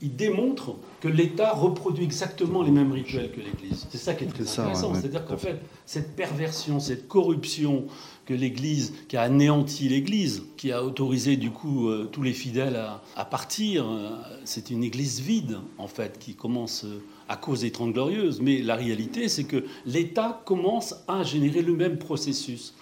il 0.01 0.15
démontre 0.15 0.75
que 1.01 1.07
l'État 1.07 1.53
reproduit 1.53 2.03
exactement 2.03 2.61
les 2.61 2.71
mêmes 2.71 2.91
rituels 2.91 3.31
que 3.31 3.39
l'Église. 3.39 3.87
C'est 3.89 3.97
ça 3.97 4.13
qui 4.13 4.25
est 4.25 4.27
très 4.27 4.43
intéressant. 4.43 4.93
C'est-à-dire 4.93 5.25
qu'en 5.25 5.37
fait, 5.37 5.59
cette 5.85 6.15
perversion, 6.15 6.79
cette 6.79 7.07
corruption 7.07 7.85
que 8.27 8.33
l'Église, 8.33 8.93
qui 9.07 9.15
a 9.15 9.21
anéanti 9.23 9.87
l'Église, 9.87 10.43
qui 10.57 10.73
a 10.73 10.83
autorisé 10.83 11.37
du 11.37 11.49
coup 11.49 11.87
euh, 11.87 12.09
tous 12.11 12.21
les 12.21 12.33
fidèles 12.33 12.75
à, 13.15 13.25
partir, 13.25 13.87
euh, 13.87 14.09
c'est 14.43 14.69
une 14.69 14.83
Église 14.83 15.21
vide, 15.21 15.57
en 15.77 15.87
fait, 15.87 16.19
qui 16.19 16.35
commence 16.35 16.83
euh, 16.83 17.01
à 17.29 17.37
cause 17.37 17.61
des 17.61 17.71
Trente 17.71 17.93
Glorieuses. 17.93 18.41
Mais 18.41 18.61
la 18.61 18.75
réalité, 18.75 19.29
c'est 19.29 19.45
que 19.45 19.63
l'État 19.85 20.41
commence 20.45 20.93
à 21.07 21.23
générer 21.23 21.61
le 21.61 21.73
même 21.73 21.97
processus 21.97 22.75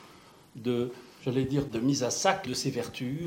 de 0.56 0.92
j'allais 1.24 1.46
dire, 1.46 1.66
de 1.66 1.80
mise 1.80 2.04
à 2.04 2.12
sac 2.12 2.48
de 2.48 2.54
ses 2.54 2.70
vertus, 2.70 3.18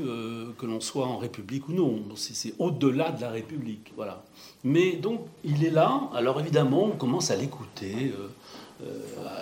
que 0.57 0.65
l'on 0.65 0.79
soit 0.79 1.05
en 1.05 1.17
République 1.17 1.67
ou 1.67 1.73
non. 1.73 2.01
C'est 2.15 2.53
au-delà 2.57 3.11
de 3.11 3.19
la 3.19 3.29
République. 3.29 3.91
Voilà. 3.97 4.23
Mais 4.63 4.93
donc, 4.93 5.19
il 5.43 5.65
est 5.65 5.69
là. 5.69 6.09
Alors 6.13 6.39
évidemment, 6.39 6.85
on 6.85 6.95
commence 6.95 7.29
à 7.29 7.35
l'écouter. 7.35 8.13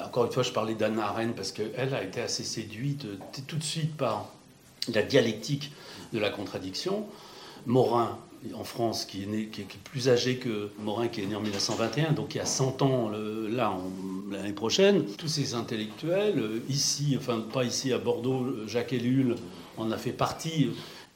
Encore 0.05 0.25
une 0.25 0.31
fois, 0.31 0.43
je 0.43 0.51
parlais 0.51 0.73
d'Anna 0.73 1.05
Arendt 1.07 1.33
parce 1.35 1.51
qu'elle 1.51 1.93
a 1.93 2.03
été 2.03 2.21
assez 2.21 2.43
séduite 2.43 3.05
tout 3.47 3.57
de 3.57 3.63
suite 3.63 3.95
par 3.95 4.29
la 4.93 5.03
dialectique 5.03 5.71
de 6.13 6.19
la 6.19 6.29
contradiction. 6.29 7.05
Morin, 7.65 8.17
en 8.53 8.63
France, 8.63 9.05
qui 9.05 9.23
est, 9.23 9.25
né, 9.25 9.45
qui 9.47 9.61
est, 9.61 9.67
plus 9.83 10.09
âgé 10.09 10.37
que 10.37 10.69
Morin, 10.79 11.07
qui 11.07 11.21
est 11.21 11.25
né 11.25 11.35
en 11.35 11.41
1921, 11.41 12.13
donc 12.13 12.35
il 12.35 12.37
y 12.37 12.41
a 12.41 12.45
100 12.45 12.81
ans 12.81 13.09
là, 13.49 13.77
l'année 14.31 14.53
prochaine. 14.53 15.03
Tous 15.17 15.27
ces 15.27 15.53
intellectuels, 15.53 16.39
euh, 16.39 16.59
ici, 16.69 17.15
enfin 17.17 17.39
pas 17.39 17.63
ici 17.63 17.91
à 17.93 17.97
Bordeaux, 17.97 18.67
Jacques 18.67 18.93
Ellul 18.93 19.35
en 19.77 19.91
a 19.91 19.97
fait 19.97 20.11
partie. 20.11 20.69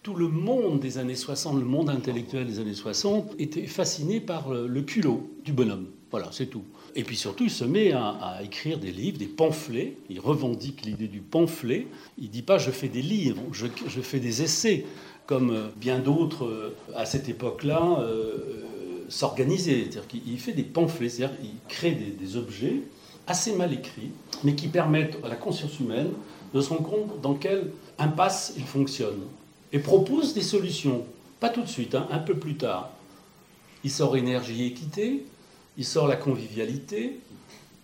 Tout 0.04 0.16
le 0.16 0.28
monde 0.28 0.80
des 0.80 0.98
années 0.98 1.16
60, 1.16 1.60
le 1.60 1.66
monde 1.66 1.90
intellectuel 1.90 2.48
des 2.48 2.60
années 2.60 2.74
60, 2.74 3.36
était 3.40 3.68
fasciné 3.68 4.20
par 4.20 4.50
le 4.50 4.82
culot 4.82 5.30
du 5.46 5.54
bonhomme. 5.54 5.88
Voilà, 6.10 6.30
c'est 6.32 6.48
tout. 6.48 6.64
Et 6.96 7.04
puis 7.04 7.16
surtout, 7.16 7.46
il 7.46 7.52
se 7.52 7.64
met 7.64 7.94
à, 7.94 8.40
écrire 8.44 8.78
des 8.78 8.92
livres, 8.92 9.18
des 9.18 9.28
pamphlets. 9.28 9.98
Il 10.10 10.20
revendique 10.20 10.84
l'idée 10.84 11.08
du 11.08 11.22
pamphlet. 11.22 11.88
Il 12.18 12.30
dit 12.30 12.42
pas 12.42 12.58
je 12.58 12.72
fais 12.72 12.90
des 12.90 13.02
livres, 13.02 13.42
je, 13.52 13.68
fais 14.02 14.20
des 14.20 14.42
essais 14.42 14.86
comme 15.26 15.52
euh, 15.52 15.68
bien 15.78 16.00
d'autres 16.00 16.46
euh, 16.46 16.76
à 16.96 17.06
cette 17.06 17.30
époque-là, 17.30 18.00
euh, 18.00 18.66
s'organiser. 19.08 19.84
C'est-à-dire 19.84 20.08
qu'il 20.08 20.40
fait 20.40 20.52
des 20.52 20.64
pamphlets, 20.64 21.10
c'est-à-dire 21.10 21.38
qu'il 21.40 21.52
crée 21.70 21.92
des, 21.92 22.36
objets 22.36 22.82
assez 23.28 23.56
mal 23.56 23.72
écrits, 23.72 24.12
mais 24.44 24.56
qui 24.56 24.68
permettent 24.68 25.18
à 25.24 25.30
la 25.30 25.36
conscience 25.36 25.80
humaine 25.80 26.10
de 26.54 26.60
se 26.60 26.70
rendre 26.70 26.84
compte 26.84 27.22
dans 27.22 27.36
quelle 27.36 27.72
impasse 27.98 28.54
il 28.58 28.64
fonctionne. 28.64 29.22
Et 29.72 29.80
propose 29.80 30.34
des 30.34 30.42
solutions. 30.42 31.06
Pas 31.40 31.50
tout 31.50 31.62
de 31.62 31.68
suite, 31.68 31.96
hein, 31.96 32.08
un 32.12 32.20
peu 32.20 32.36
plus 32.36 32.58
tard. 32.58 32.92
Il 33.86 33.92
sort 33.92 34.18
énergie 34.18 34.64
et 34.64 34.68
équité, 34.68 35.24
il 35.78 35.86
sort 35.86 36.08
la 36.08 36.16
convivialité, 36.16 37.20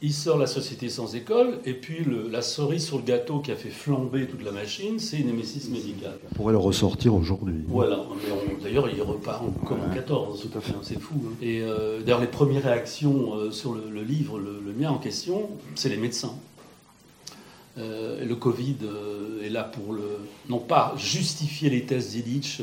il 0.02 0.14
sort 0.14 0.38
la 0.38 0.46
société 0.46 0.90
sans 0.90 1.16
école, 1.16 1.60
et 1.66 1.74
puis 1.74 2.06
la 2.32 2.44
cerise 2.44 2.86
sur 2.86 2.98
le 2.98 3.04
gâteau 3.04 3.40
qui 3.40 3.52
a 3.52 3.56
fait 3.56 3.70
flamber 3.70 4.28
toute 4.28 4.44
la 4.44 4.52
machine, 4.52 5.00
c'est 5.00 5.18
Némésis 5.20 5.70
médical. 5.70 6.20
On 6.32 6.36
pourrait 6.36 6.52
le 6.52 6.60
ressortir 6.60 7.16
aujourd'hui. 7.16 7.64
Voilà, 7.68 8.06
d'ailleurs 8.62 8.88
il 8.90 9.02
repart 9.02 9.44
comme 9.66 9.80
en 9.82 9.94
14, 9.94 10.42
tout 10.42 10.58
à 10.58 10.62
fait, 10.62 10.74
c'est 10.84 11.00
fou. 11.00 11.16
Hein. 11.26 11.34
Et 11.42 11.62
euh, 11.62 12.02
d'ailleurs 12.02 12.22
les 12.22 12.28
premières 12.28 12.64
réactions 12.64 13.34
euh, 13.34 13.52
sur 13.52 13.74
le, 13.74 14.04
livre, 14.04 14.38
le, 14.38 14.74
mien 14.74 14.92
en 14.92 15.00
question, 15.00 15.50
c'est 15.74 15.90
les 15.90 15.98
médecins. 15.98 16.36
Euh, 17.80 18.24
le 18.24 18.36
Covid 18.36 18.78
est 19.44 19.50
là 19.50 19.64
pour 19.64 19.94
le, 19.94 20.20
non 20.50 20.60
pas 20.60 20.94
justifier 20.98 21.72
les 21.72 21.86
tests 21.86 22.12
d'Illich 22.12 22.62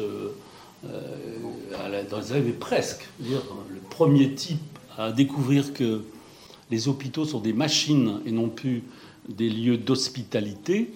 dans 0.84 2.18
les 2.18 2.32
années, 2.32 2.42
mais 2.46 2.52
presque. 2.52 3.08
Dire, 3.18 3.42
le 3.70 3.80
premier 3.90 4.34
type 4.34 4.73
à 4.98 5.12
découvrir 5.12 5.72
que 5.72 6.02
les 6.70 6.88
hôpitaux 6.88 7.24
sont 7.24 7.40
des 7.40 7.52
machines 7.52 8.20
et 8.26 8.32
non 8.32 8.48
plus 8.48 8.82
des 9.28 9.50
lieux 9.50 9.76
d'hospitalité. 9.76 10.92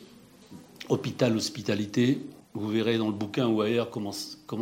Hôpital, 0.89 1.37
hospitalité, 1.37 2.21
vous 2.55 2.69
verrez 2.69 2.99
dans 2.99 3.09
le 3.09 3.15
bouquin 3.15 3.47
ou 3.47 3.61
ailleurs 3.61 3.91
comment, 3.91 4.13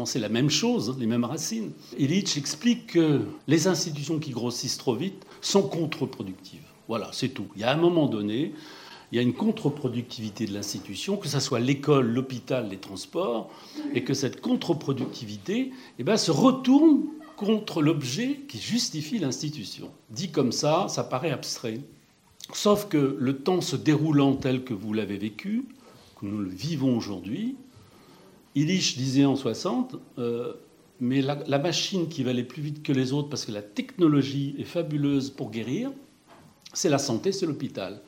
c'est 0.06 0.18
la 0.18 0.28
même 0.28 0.50
chose, 0.50 0.96
les 0.98 1.06
mêmes 1.06 1.24
racines. 1.24 1.70
Illich 1.98 2.36
explique 2.36 2.88
que 2.88 3.20
les 3.46 3.68
institutions 3.68 4.18
qui 4.18 4.30
grossissent 4.30 4.78
trop 4.78 4.94
vite 4.94 5.24
sont 5.40 5.62
contre-productives. 5.62 6.66
Voilà, 6.88 7.10
c'est 7.12 7.28
tout. 7.28 7.46
Il 7.54 7.62
y 7.62 7.64
a 7.64 7.72
un 7.72 7.76
moment 7.76 8.06
donné, 8.06 8.52
il 9.12 9.16
y 9.16 9.18
a 9.18 9.22
une 9.22 9.32
contre-productivité 9.34 10.46
de 10.46 10.52
l'institution, 10.52 11.16
que 11.16 11.28
ce 11.28 11.40
soit 11.40 11.60
l'école, 11.60 12.08
l'hôpital, 12.08 12.68
les 12.68 12.76
transports, 12.76 13.50
et 13.94 14.02
que 14.04 14.14
cette 14.14 14.40
contre-productivité 14.40 15.72
eh 15.98 16.04
ben, 16.04 16.16
se 16.16 16.30
retourne 16.30 17.04
contre 17.36 17.82
l'objet 17.82 18.40
qui 18.48 18.58
justifie 18.58 19.18
l'institution. 19.18 19.90
Dit 20.10 20.30
comme 20.30 20.52
ça, 20.52 20.86
ça 20.88 21.04
paraît 21.04 21.30
abstrait. 21.30 21.80
Sauf 22.52 22.88
que 22.88 23.16
le 23.18 23.38
temps 23.38 23.60
se 23.60 23.76
déroulant 23.76 24.34
tel 24.34 24.64
que 24.64 24.74
vous 24.74 24.92
l'avez 24.92 25.18
vécu, 25.18 25.64
que 26.18 26.26
nous 26.26 26.38
le 26.38 26.48
vivons 26.48 26.96
aujourd'hui, 26.96 27.56
Illich 28.54 28.96
disait 28.96 29.26
en 29.26 29.36
60, 29.36 29.96
euh, 30.18 30.54
mais 31.00 31.20
la, 31.20 31.58
machine 31.58 32.08
qui 32.08 32.22
va 32.22 32.30
aller 32.30 32.44
plus 32.44 32.62
vite 32.62 32.82
que 32.82 32.92
les 32.92 33.12
autres 33.12 33.28
parce 33.28 33.44
que 33.44 33.52
la 33.52 33.60
technologie 33.60 34.54
est 34.58 34.64
fabuleuse 34.64 35.28
pour 35.28 35.50
guérir, 35.50 35.92
c'est 36.72 36.88
la 36.88 36.98
santé, 36.98 37.32
c'est 37.32 37.44
l'hôpital. 37.44 38.00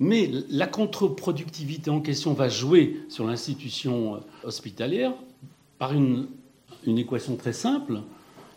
Mais 0.00 0.30
la 0.50 0.66
contre-productivité 0.66 1.90
en 1.90 2.00
question 2.00 2.32
va 2.32 2.48
jouer 2.48 3.00
sur 3.08 3.24
l'institution 3.24 4.16
euh, 4.16 4.18
hospitalière 4.42 5.14
par 5.78 5.92
une 5.92 6.28
équation 6.86 7.36
très 7.36 7.52
simple. 7.52 8.00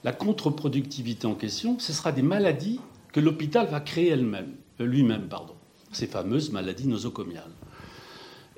La 0.03 0.11
contre-productivité 0.13 1.27
en 1.27 1.35
question, 1.35 1.77
ce 1.79 1.91
sera 1.91 2.11
des 2.11 2.21
maladies 2.21 2.79
que 3.11 3.19
l'hôpital 3.19 3.67
va 3.67 3.79
créer. 3.79 4.13
Euh, 4.13 4.43
lui-même, 4.79 5.27
pardon, 5.27 5.53
ces 5.91 6.07
fameuses 6.07 6.51
maladies 6.51 6.87
nosocomiales. 6.87 7.51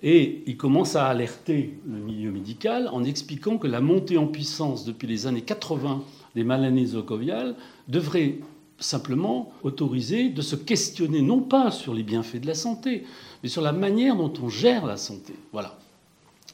Et 0.03 0.43
il 0.48 0.57
commence 0.57 0.95
à 0.95 1.07
alerter 1.07 1.79
le 1.88 2.00
milieu 2.00 2.31
médical 2.31 2.89
en 2.91 3.03
expliquant 3.03 3.57
que 3.57 3.67
la 3.67 3.81
montée 3.81 4.17
en 4.17 4.27
puissance 4.27 4.83
depuis 4.83 5.07
les 5.07 5.27
années 5.27 5.41
80 5.41 6.03
des 6.36 6.43
maladies 6.43 6.81
nosocomiales 6.81 7.55
devrait 7.88 8.39
simplement 8.79 9.53
autoriser 9.63 10.29
de 10.29 10.41
se 10.41 10.55
questionner 10.55 11.21
non 11.21 11.39
pas 11.39 11.69
sur 11.69 11.93
les 11.93 12.01
bienfaits 12.01 12.41
de 12.41 12.48
la 12.48 12.55
santé, 12.55 13.03
mais 13.43 13.50
sur 13.50 13.62
la 13.62 13.71
manière 13.71 14.15
dont 14.15 14.33
on 14.41 14.50
gère 14.50 14.86
la 14.88 14.98
santé. 14.98 15.36
Voilà. 15.51 15.77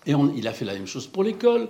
Et 0.05 0.13
il 0.35 0.47
a 0.47 0.53
fait 0.53 0.65
la 0.65 0.73
même 0.73 0.87
chose 0.87 1.07
pour 1.07 1.23
l'école. 1.23 1.69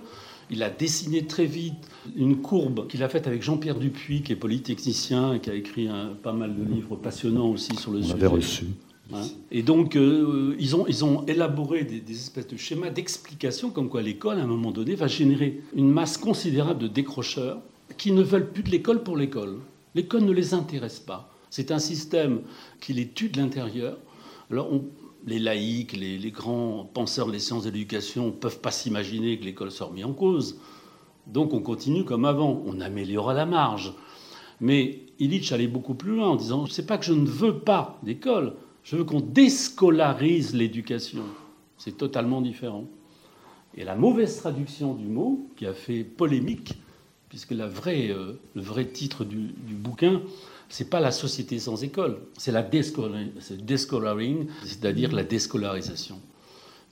Il 0.50 0.62
a 0.62 0.70
dessiné 0.70 1.26
très 1.26 1.44
vite 1.44 1.88
une 2.16 2.36
courbe 2.38 2.86
qu'il 2.88 3.02
a 3.02 3.08
faite 3.08 3.26
avec 3.26 3.42
Jean-Pierre 3.42 3.78
Dupuis, 3.78 4.22
qui 4.22 4.32
est 4.32 4.36
polytechnicien 4.36 5.34
et 5.34 5.40
qui 5.40 5.50
a 5.50 5.54
écrit 5.54 5.88
un, 5.88 6.14
pas 6.22 6.32
mal 6.32 6.56
de 6.56 6.64
livres 6.64 6.96
passionnants 6.96 7.48
aussi 7.50 7.74
sur 7.76 7.90
le 7.92 7.98
On 7.98 8.02
sujet. 8.02 8.26
reçu. 8.26 8.64
Hein 9.12 9.22
et 9.50 9.62
donc, 9.62 9.96
euh, 9.96 10.54
ils, 10.58 10.76
ont, 10.76 10.86
ils 10.86 11.04
ont 11.04 11.24
élaboré 11.26 11.84
des, 11.84 12.00
des 12.00 12.14
espèces 12.14 12.46
de 12.46 12.56
schémas 12.56 12.90
d'explication 12.90 13.70
comme 13.70 13.88
quoi 13.88 14.02
l'école, 14.02 14.38
à 14.38 14.42
un 14.42 14.46
moment 14.46 14.70
donné, 14.70 14.94
va 14.94 15.06
générer 15.06 15.62
une 15.74 15.90
masse 15.90 16.16
considérable 16.18 16.80
de 16.80 16.88
décrocheurs 16.88 17.60
qui 17.96 18.12
ne 18.12 18.22
veulent 18.22 18.50
plus 18.50 18.62
de 18.62 18.70
l'école 18.70 19.02
pour 19.02 19.16
l'école. 19.16 19.58
L'école 19.94 20.24
ne 20.24 20.32
les 20.32 20.54
intéresse 20.54 20.98
pas. 21.00 21.30
C'est 21.50 21.70
un 21.70 21.78
système 21.78 22.40
qui 22.80 22.92
les 22.92 23.08
tue 23.08 23.28
de 23.30 23.38
l'intérieur. 23.38 23.96
Alors, 24.50 24.72
on, 24.72 24.84
les 25.28 25.38
laïcs, 25.38 25.92
les, 25.92 26.30
grands 26.30 26.88
penseurs 26.92 27.30
des 27.30 27.38
sciences 27.38 27.64
de 27.64 27.70
l'éducation 27.70 28.26
ne 28.26 28.30
peuvent 28.30 28.60
pas 28.60 28.70
s'imaginer 28.70 29.38
que 29.38 29.44
l'école 29.44 29.70
soit 29.70 29.86
remise 29.86 30.04
en 30.04 30.12
cause. 30.12 30.58
Donc 31.26 31.52
on 31.52 31.60
continue 31.60 32.04
comme 32.04 32.24
avant, 32.24 32.62
on 32.66 32.80
améliore 32.80 33.30
à 33.30 33.34
la 33.34 33.46
marge. 33.46 33.92
Mais 34.60 35.02
Illich 35.18 35.52
allait 35.52 35.68
beaucoup 35.68 35.94
plus 35.94 36.16
loin 36.16 36.28
en 36.28 36.36
disant, 36.36 36.66
c'est 36.66 36.86
pas 36.86 36.98
que 36.98 37.04
je 37.04 37.12
ne 37.12 37.26
veux 37.26 37.58
pas 37.58 37.98
d'école, 38.02 38.54
je 38.82 38.96
veux 38.96 39.04
qu'on 39.04 39.20
déscolarise 39.20 40.54
l'éducation. 40.54 41.22
C'est 41.76 41.96
totalement 41.96 42.40
différent. 42.40 42.86
Et 43.76 43.84
la 43.84 43.94
mauvaise 43.94 44.38
traduction 44.38 44.94
du 44.94 45.06
mot, 45.06 45.46
qui 45.56 45.66
a 45.66 45.74
fait 45.74 46.02
polémique, 46.02 46.74
puisque 47.28 47.52
euh, 47.52 48.32
le 48.54 48.62
vrai 48.62 48.86
titre 48.86 49.24
du 49.24 49.74
bouquin, 49.74 50.22
c'est 50.68 50.90
pas 50.90 51.00
la 51.00 51.10
société 51.10 51.58
sans 51.58 51.82
école, 51.82 52.18
c'est 52.36 52.52
la 52.52 52.62
déscolaring, 52.62 54.46
c'est-à-dire 54.64 55.12
la 55.12 55.24
déscolarisation. 55.24 56.20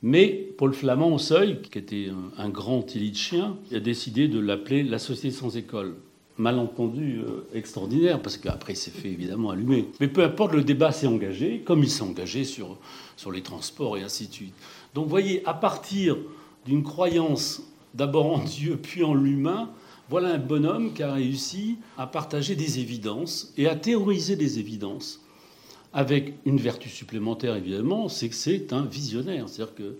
Mais 0.02 0.52
Paul 0.58 0.72
Flamand 0.72 1.12
au 1.12 1.18
Seuil, 1.18 1.60
qui 1.62 1.78
était 1.78 2.10
un, 2.38 2.48
grand 2.48 2.86
chien, 3.14 3.56
a 3.74 3.80
décidé 3.80 4.28
de 4.28 4.38
l'appeler 4.38 4.82
la 4.82 4.98
société 4.98 5.30
sans 5.30 5.56
école. 5.56 5.96
Malentendu 6.38 7.20
euh, 7.20 7.48
extraordinaire, 7.54 8.20
parce 8.20 8.36
qu'après 8.36 8.74
il 8.74 8.76
s'est 8.76 8.90
fait 8.90 9.08
évidemment 9.08 9.50
allumer. 9.50 9.88
Mais 10.00 10.08
peu 10.08 10.22
importe, 10.22 10.52
le 10.52 10.64
débat 10.64 10.92
s'est 10.92 11.06
engagé, 11.06 11.62
comme 11.64 11.82
il 11.82 11.88
s'est 11.88 12.02
engagé 12.02 12.44
sur, 12.44 12.76
sur 13.16 13.32
les 13.32 13.40
transports 13.40 13.96
et 13.96 14.02
ainsi 14.02 14.28
de 14.28 14.32
suite. 14.34 14.54
Donc 14.94 15.04
vous 15.04 15.10
voyez, 15.10 15.42
à 15.46 15.54
partir 15.54 16.18
d'une 16.66 16.82
croyance 16.82 17.62
d'abord 17.94 18.26
en 18.26 18.44
Dieu, 18.44 18.78
puis 18.80 19.02
en 19.02 19.14
l'humain, 19.14 19.70
voilà 20.08 20.28
un 20.34 20.38
bonhomme 20.38 20.92
qui 20.94 21.02
a 21.02 21.12
réussi 21.12 21.78
à 21.98 22.06
partager 22.06 22.54
des 22.54 22.78
évidences 22.78 23.52
et 23.56 23.68
à 23.68 23.74
théoriser 23.74 24.36
des 24.36 24.58
évidences 24.58 25.20
avec 25.96 26.34
une 26.44 26.58
vertu 26.58 26.90
supplémentaire, 26.90 27.56
évidemment, 27.56 28.10
c'est 28.10 28.28
que 28.28 28.34
c'est 28.34 28.74
un 28.74 28.84
visionnaire. 28.84 29.48
C'est-à-dire 29.48 29.74
qu'il 29.74 29.94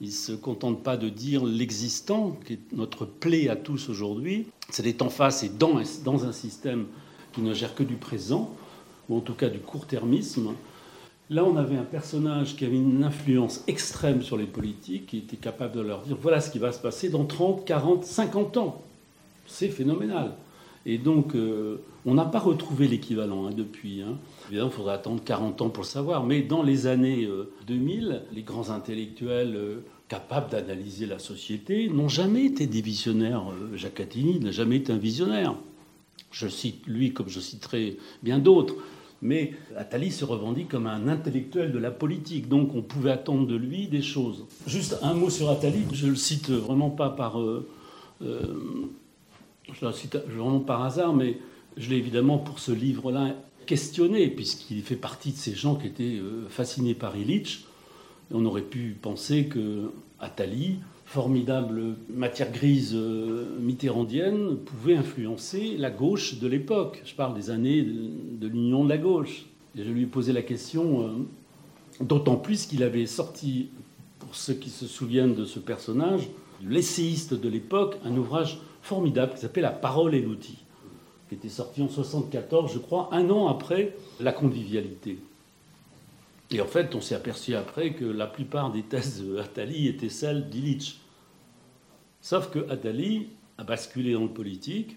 ne 0.00 0.10
se 0.10 0.32
contente 0.32 0.82
pas 0.82 0.96
de 0.96 1.10
dire 1.10 1.44
l'existant, 1.44 2.38
qui 2.46 2.54
est 2.54 2.72
notre 2.72 3.04
plaie 3.04 3.50
à 3.50 3.56
tous 3.56 3.90
aujourd'hui. 3.90 4.46
C'est 4.70 4.82
d'être 4.82 5.02
en 5.02 5.10
face 5.10 5.42
et 5.42 5.50
dans, 5.50 5.82
dans 6.04 6.24
un 6.24 6.32
système 6.32 6.86
qui 7.32 7.42
ne 7.42 7.52
gère 7.52 7.74
que 7.74 7.82
du 7.82 7.96
présent, 7.96 8.50
ou 9.10 9.18
en 9.18 9.20
tout 9.20 9.34
cas 9.34 9.50
du 9.50 9.58
court-termisme. 9.58 10.54
Là, 11.28 11.44
on 11.44 11.56
avait 11.56 11.76
un 11.76 11.84
personnage 11.84 12.56
qui 12.56 12.64
avait 12.64 12.76
une 12.76 13.04
influence 13.04 13.62
extrême 13.66 14.22
sur 14.22 14.38
les 14.38 14.46
politiques, 14.46 15.06
qui 15.06 15.18
était 15.18 15.36
capable 15.36 15.74
de 15.74 15.82
leur 15.82 16.00
dire 16.00 16.16
voilà 16.18 16.40
ce 16.40 16.50
qui 16.50 16.58
va 16.58 16.72
se 16.72 16.80
passer 16.80 17.10
dans 17.10 17.26
30, 17.26 17.66
40, 17.66 18.04
50 18.04 18.56
ans. 18.56 18.82
C'est 19.52 19.68
phénoménal. 19.68 20.32
Et 20.86 20.96
donc, 20.96 21.34
euh, 21.34 21.76
on 22.06 22.14
n'a 22.14 22.24
pas 22.24 22.38
retrouvé 22.38 22.88
l'équivalent 22.88 23.46
hein, 23.46 23.50
depuis. 23.54 24.00
Hein. 24.00 24.16
Évidemment, 24.48 24.70
il 24.70 24.74
faudrait 24.74 24.94
attendre 24.94 25.22
40 25.22 25.60
ans 25.60 25.68
pour 25.68 25.82
le 25.82 25.88
savoir. 25.88 26.24
Mais 26.24 26.40
dans 26.40 26.62
les 26.62 26.86
années 26.86 27.26
euh, 27.26 27.52
2000, 27.66 28.22
les 28.32 28.42
grands 28.42 28.70
intellectuels 28.70 29.54
euh, 29.54 29.84
capables 30.08 30.50
d'analyser 30.50 31.04
la 31.04 31.18
société 31.18 31.90
n'ont 31.90 32.08
jamais 32.08 32.46
été 32.46 32.66
des 32.66 32.80
visionnaires. 32.80 33.44
Euh, 33.52 33.76
Jacques 33.76 34.00
Attini 34.00 34.40
n'a 34.40 34.52
jamais 34.52 34.76
été 34.76 34.90
un 34.90 34.96
visionnaire. 34.96 35.54
Je 36.30 36.48
cite 36.48 36.86
lui 36.86 37.12
comme 37.12 37.28
je 37.28 37.40
citerai 37.40 37.98
bien 38.22 38.38
d'autres. 38.38 38.76
Mais 39.20 39.52
Attali 39.76 40.10
se 40.10 40.24
revendique 40.24 40.68
comme 40.68 40.88
un 40.88 41.06
intellectuel 41.06 41.70
de 41.70 41.78
la 41.78 41.92
politique, 41.92 42.48
donc 42.48 42.74
on 42.74 42.82
pouvait 42.82 43.12
attendre 43.12 43.46
de 43.46 43.54
lui 43.54 43.86
des 43.86 44.02
choses. 44.02 44.46
Juste 44.66 44.98
un 45.02 45.14
mot 45.14 45.30
sur 45.30 45.48
Attali, 45.48 45.84
je 45.92 46.08
le 46.08 46.16
cite 46.16 46.50
vraiment 46.50 46.90
pas 46.90 47.10
par 47.10 47.40
euh, 47.40 47.68
je 49.70 49.84
le 49.84 49.92
cite 49.92 50.16
vraiment 50.28 50.60
par 50.60 50.82
hasard, 50.82 51.14
mais 51.14 51.38
je 51.76 51.90
l'ai 51.90 51.96
évidemment 51.96 52.38
pour 52.38 52.58
ce 52.58 52.72
livre-là 52.72 53.34
questionné, 53.66 54.28
puisqu'il 54.28 54.82
fait 54.82 54.96
partie 54.96 55.32
de 55.32 55.36
ces 55.36 55.54
gens 55.54 55.76
qui 55.76 55.86
étaient 55.86 56.20
fascinés 56.48 56.94
par 56.94 57.16
Illich. 57.16 57.64
On 58.32 58.44
aurait 58.44 58.62
pu 58.62 58.96
penser 59.00 59.46
que 59.46 59.90
Attali, 60.18 60.78
formidable 61.04 61.96
matière 62.12 62.50
grise 62.50 62.94
mitterrandienne, 63.60 64.56
pouvait 64.56 64.96
influencer 64.96 65.76
la 65.78 65.90
gauche 65.90 66.38
de 66.38 66.48
l'époque. 66.48 67.02
Je 67.04 67.14
parle 67.14 67.34
des 67.34 67.50
années 67.50 67.82
de 67.82 68.48
l'union 68.48 68.84
de 68.84 68.88
la 68.88 68.98
gauche. 68.98 69.46
Je 69.76 69.82
lui 69.82 70.02
ai 70.02 70.06
posé 70.06 70.32
la 70.32 70.42
question, 70.42 71.26
d'autant 72.00 72.36
plus 72.36 72.66
qu'il 72.66 72.82
avait 72.82 73.06
sorti, 73.06 73.68
pour 74.18 74.34
ceux 74.34 74.54
qui 74.54 74.70
se 74.70 74.86
souviennent 74.86 75.34
de 75.34 75.44
ce 75.44 75.58
personnage, 75.58 76.28
l'essayiste 76.66 77.34
de 77.34 77.48
l'époque, 77.48 77.96
un 78.04 78.16
ouvrage 78.16 78.60
formidable 78.82 79.34
qui 79.34 79.40
s'appelle 79.40 79.62
La 79.62 79.70
parole 79.70 80.14
et 80.14 80.20
l'outil, 80.20 80.58
qui 81.28 81.36
était 81.36 81.48
sorti 81.48 81.80
en 81.80 81.88
74, 81.88 82.72
je 82.72 82.78
crois, 82.78 83.08
un 83.12 83.30
an 83.30 83.48
après 83.48 83.96
La 84.20 84.32
convivialité. 84.32 85.18
Et 86.50 86.60
en 86.60 86.66
fait, 86.66 86.94
on 86.94 87.00
s'est 87.00 87.14
aperçu 87.14 87.54
après 87.54 87.94
que 87.94 88.04
la 88.04 88.26
plupart 88.26 88.70
des 88.70 88.82
thèses 88.82 89.24
d'Attali 89.24 89.88
étaient 89.88 90.10
celles 90.10 90.50
d'Illich. 90.50 91.00
Sauf 92.20 92.50
que 92.50 92.70
Attali 92.70 93.28
a 93.56 93.64
basculé 93.64 94.12
dans 94.12 94.22
le 94.22 94.28
politique 94.28 94.96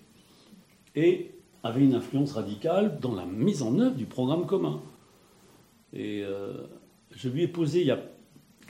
et 0.95 1.31
avait 1.63 1.83
une 1.83 1.95
influence 1.95 2.33
radicale 2.33 2.99
dans 2.99 3.15
la 3.15 3.25
mise 3.25 3.63
en 3.63 3.79
œuvre 3.79 3.95
du 3.95 4.05
programme 4.05 4.45
commun. 4.45 4.81
Et 5.93 6.23
euh, 6.23 6.53
je 7.11 7.29
lui 7.29 7.43
ai 7.43 7.47
posé 7.47 7.81
il 7.81 7.87
y 7.87 7.91
a 7.91 7.99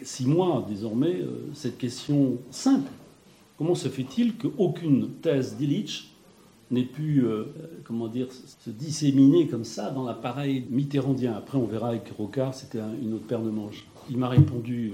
six 0.01 0.27
mois 0.27 0.65
désormais 0.67 1.15
euh, 1.15 1.49
cette 1.53 1.77
question 1.77 2.37
simple. 2.51 2.89
Comment 3.57 3.75
se 3.75 3.87
fait-il 3.87 4.35
qu'aucune 4.35 5.11
thèse 5.21 5.55
d'Illich 5.55 6.11
n'ait 6.71 6.83
pu 6.83 7.23
euh, 7.23 7.45
comment 7.85 8.07
dire, 8.07 8.27
se 8.31 8.69
disséminer 8.69 9.47
comme 9.47 9.63
ça 9.63 9.91
dans 9.91 10.03
l'appareil 10.03 10.65
mitterrandien? 10.69 11.33
Après, 11.33 11.57
on 11.57 11.65
verra 11.65 11.89
avec 11.89 12.09
Rocard, 12.17 12.53
c'était 12.53 12.79
un, 12.79 12.93
une 13.01 13.13
autre 13.13 13.25
paire 13.25 13.41
de 13.41 13.49
manches. 13.49 13.85
Il 14.09 14.17
m'a 14.17 14.29
répondu 14.29 14.93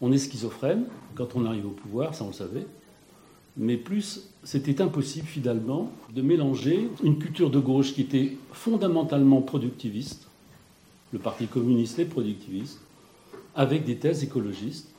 on 0.00 0.12
est 0.12 0.18
schizophrène 0.18 0.84
quand 1.14 1.36
on 1.36 1.44
arrive 1.46 1.66
au 1.66 1.70
pouvoir, 1.70 2.14
ça 2.14 2.24
on 2.24 2.28
le 2.28 2.32
savait. 2.32 2.66
Mais 3.56 3.76
plus, 3.76 4.28
c'était 4.42 4.82
impossible 4.82 5.26
finalement 5.26 5.90
de 6.14 6.20
mélanger 6.20 6.90
une 7.02 7.18
culture 7.18 7.50
de 7.50 7.58
gauche 7.58 7.94
qui 7.94 8.02
était 8.02 8.36
fondamentalement 8.52 9.40
productiviste, 9.40 10.28
le 11.12 11.18
Parti 11.18 11.46
communiste 11.46 11.98
est 11.98 12.04
productiviste, 12.04 12.80
avec 13.54 13.84
des 13.84 13.96
thèses 13.96 14.22
écologistes 14.22 14.90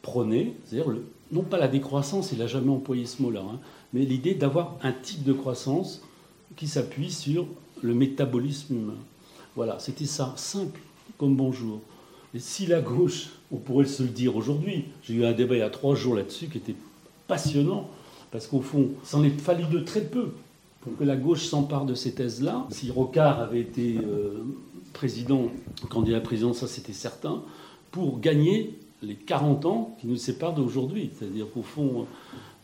prônées, 0.00 0.56
c'est-à-dire 0.64 0.92
non 1.32 1.42
pas 1.42 1.58
la 1.58 1.68
décroissance, 1.68 2.30
il 2.32 2.38
n'a 2.38 2.46
jamais 2.46 2.70
employé 2.70 3.06
ce 3.06 3.22
mot-là, 3.22 3.40
hein, 3.40 3.58
mais 3.92 4.04
l'idée 4.04 4.34
d'avoir 4.34 4.76
un 4.82 4.92
type 4.92 5.24
de 5.24 5.32
croissance 5.32 6.02
qui 6.56 6.68
s'appuie 6.68 7.10
sur 7.10 7.46
le 7.82 7.94
métabolisme. 7.94 8.92
Voilà, 9.56 9.78
c'était 9.78 10.06
ça, 10.06 10.34
simple 10.36 10.80
comme 11.18 11.34
bonjour. 11.36 11.80
Et 12.34 12.38
si 12.38 12.66
la 12.66 12.80
gauche, 12.80 13.30
on 13.50 13.56
pourrait 13.56 13.86
se 13.86 14.02
le 14.02 14.08
dire 14.08 14.36
aujourd'hui, 14.36 14.84
j'ai 15.02 15.14
eu 15.14 15.24
un 15.24 15.32
débat 15.32 15.56
il 15.56 15.58
y 15.58 15.62
a 15.62 15.70
trois 15.70 15.94
jours 15.94 16.14
là-dessus 16.14 16.46
qui 16.46 16.58
était 16.58 16.76
passionnant, 17.26 17.88
parce 18.30 18.46
qu'au 18.46 18.60
fond, 18.60 18.90
s'en 19.04 19.22
est 19.24 19.38
fallu 19.38 19.64
de 19.64 19.80
très 19.80 20.02
peu 20.02 20.32
pour 20.80 20.96
que 20.96 21.04
la 21.04 21.16
gauche 21.16 21.46
s'empare 21.46 21.84
de 21.84 21.94
ces 21.94 22.12
thèses-là. 22.12 22.66
Si 22.70 22.90
Rocard 22.90 23.40
avait 23.40 23.60
été 23.60 23.98
euh, 23.98 24.44
président, 24.92 25.48
candidat 25.88 26.16
à 26.16 26.20
la 26.20 26.24
présidence, 26.24 26.58
ça 26.58 26.66
c'était 26.66 26.92
certain, 26.92 27.42
pour 27.90 28.20
gagner 28.20 28.78
les 29.02 29.14
40 29.14 29.66
ans 29.66 29.96
qui 30.00 30.06
nous 30.06 30.16
séparent 30.16 30.54
d'aujourd'hui. 30.54 31.10
C'est-à-dire 31.18 31.46
qu'au 31.52 31.62
fond, 31.62 32.06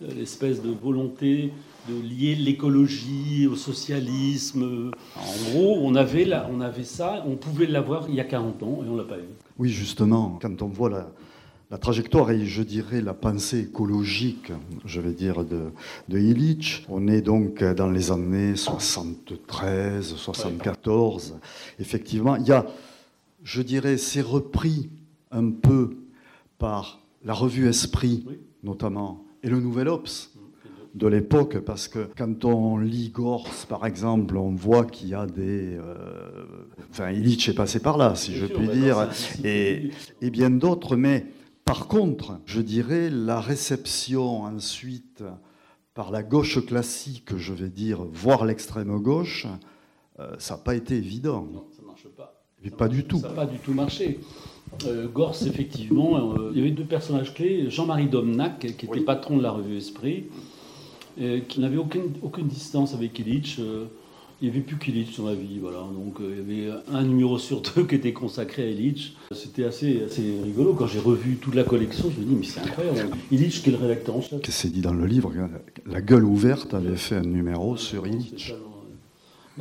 euh, 0.02 0.08
l'espèce 0.16 0.62
de 0.62 0.70
volonté 0.70 1.52
de 1.88 2.00
lier 2.00 2.34
l'écologie 2.34 3.46
au 3.46 3.56
socialisme. 3.56 4.90
En 5.16 5.50
gros, 5.50 5.78
on 5.82 5.94
avait, 5.94 6.30
on 6.50 6.60
avait 6.60 6.84
ça, 6.84 7.24
on 7.26 7.36
pouvait 7.36 7.66
l'avoir 7.66 8.06
il 8.08 8.14
y 8.14 8.20
a 8.20 8.24
40 8.24 8.62
ans 8.62 8.80
et 8.84 8.88
on 8.88 8.92
ne 8.92 8.98
l'a 8.98 9.04
pas 9.04 9.18
eu. 9.18 9.28
Oui, 9.58 9.70
justement, 9.70 10.38
quand 10.40 10.62
on 10.62 10.68
voit 10.68 10.90
la, 10.90 11.10
la 11.70 11.78
trajectoire 11.78 12.30
et 12.30 12.46
je 12.46 12.62
dirais 12.62 13.00
la 13.00 13.14
pensée 13.14 13.60
écologique, 13.60 14.52
je 14.84 15.00
vais 15.00 15.12
dire, 15.12 15.44
de, 15.44 15.70
de 16.08 16.18
Illich. 16.18 16.84
On 16.88 17.08
est 17.08 17.20
donc 17.20 17.64
dans 17.64 17.90
les 17.90 18.10
années 18.10 18.54
73, 18.54 20.14
74. 20.14 21.38
Effectivement, 21.78 22.36
il 22.36 22.46
y 22.46 22.52
a, 22.52 22.66
je 23.42 23.62
dirais, 23.62 23.96
c'est 23.96 24.20
repris 24.20 24.90
un 25.30 25.50
peu 25.50 25.96
par 26.58 27.00
la 27.24 27.34
revue 27.34 27.68
Esprit, 27.68 28.24
notamment, 28.62 29.24
et 29.42 29.48
le 29.48 29.60
Nouvel 29.60 29.88
Ops 29.88 30.34
de 30.94 31.06
l'époque, 31.06 31.58
parce 31.60 31.86
que 31.86 32.08
quand 32.16 32.44
on 32.44 32.78
lit 32.78 33.10
Gors, 33.10 33.48
par 33.68 33.86
exemple, 33.86 34.36
on 34.36 34.50
voit 34.50 34.84
qu'il 34.84 35.08
y 35.08 35.14
a 35.14 35.26
des... 35.26 35.76
Euh, 35.76 36.44
enfin, 36.90 37.10
Illich 37.10 37.48
est 37.48 37.54
passé 37.54 37.78
par 37.78 37.98
là, 37.98 38.14
si 38.14 38.34
je 38.34 38.46
puis 38.46 38.66
bah 38.66 38.74
dire, 38.74 39.10
et, 39.44 39.90
et, 40.20 40.30
bien 40.30 40.50
d'autres, 40.50 40.96
mais 40.96 41.26
par 41.64 41.86
contre, 41.86 42.40
je 42.46 42.60
dirais 42.60 43.10
la 43.10 43.40
réception 43.40 44.42
ensuite 44.42 45.22
par 45.94 46.10
la 46.10 46.22
gauche 46.22 46.64
classique, 46.64 47.36
je 47.36 47.52
vais 47.52 47.68
dire, 47.68 48.04
voire 48.04 48.44
l'extrême 48.44 48.98
gauche, 48.98 49.46
euh, 50.20 50.34
ça 50.38 50.54
n'a 50.54 50.60
pas 50.60 50.74
été 50.74 50.96
évident. 50.96 51.46
Non, 51.52 51.66
ça 51.70 51.82
ne 51.82 51.86
marche 51.86 52.08
pas. 52.16 52.40
pas 52.76 52.88
du 52.88 53.04
tout. 53.04 53.18
Ça 53.18 53.28
n'a 53.28 53.34
pas 53.34 53.46
du 53.46 53.58
tout 53.58 53.74
marché. 53.74 54.20
Euh, 54.86 55.06
Gors, 55.12 55.36
effectivement, 55.46 56.16
euh, 56.16 56.50
il 56.52 56.58
y 56.58 56.60
avait 56.60 56.70
deux 56.70 56.84
personnages 56.84 57.34
clés. 57.34 57.70
Jean-Marie 57.70 58.06
Domnac, 58.06 58.58
qui 58.60 58.86
était 58.86 59.00
patron 59.00 59.36
de 59.36 59.42
la 59.42 59.50
revue 59.50 59.76
Esprit, 59.76 60.24
qui 61.48 61.60
n'avait 61.60 61.78
aucune, 61.78 62.12
aucune 62.22 62.46
distance 62.46 62.94
avec 62.94 63.18
Illich. 63.18 63.58
il 63.58 64.44
n'y 64.44 64.48
avait 64.48 64.60
plus 64.60 64.76
qu'Illich 64.76 65.16
dans 65.18 65.26
la 65.26 65.34
vie. 65.34 65.58
Voilà. 65.60 65.78
Donc 65.78 66.18
il 66.20 66.60
y 66.60 66.68
avait 66.68 66.78
un 66.92 67.02
numéro 67.02 67.38
sur 67.38 67.60
deux 67.60 67.84
qui 67.88 67.96
était 67.96 68.12
consacré 68.12 68.62
à 68.62 68.66
Illich. 68.70 69.16
C'était 69.32 69.64
assez, 69.64 70.02
assez 70.04 70.22
rigolo. 70.44 70.74
Quand 70.74 70.86
j'ai 70.86 71.00
revu 71.00 71.36
toute 71.36 71.56
la 71.56 71.64
collection, 71.64 72.10
je 72.14 72.20
me 72.20 72.26
dis, 72.26 72.36
mais 72.36 72.46
c'est 72.46 72.60
incroyable. 72.60 73.16
Illich, 73.32 73.62
qui 73.62 73.70
est 73.70 73.72
le 73.72 73.78
rédacteur 73.78 74.16
en 74.16 74.22
chef. 74.22 74.40
C'est 74.48 74.70
dit 74.70 74.80
dans 74.80 74.94
le 74.94 75.06
livre, 75.06 75.32
La 75.86 76.00
Gueule 76.00 76.24
Ouverte 76.24 76.72
avait 76.74 76.96
fait 76.96 77.16
un 77.16 77.22
numéro 77.22 77.76
sur 77.76 78.06
Illich. 78.06 78.54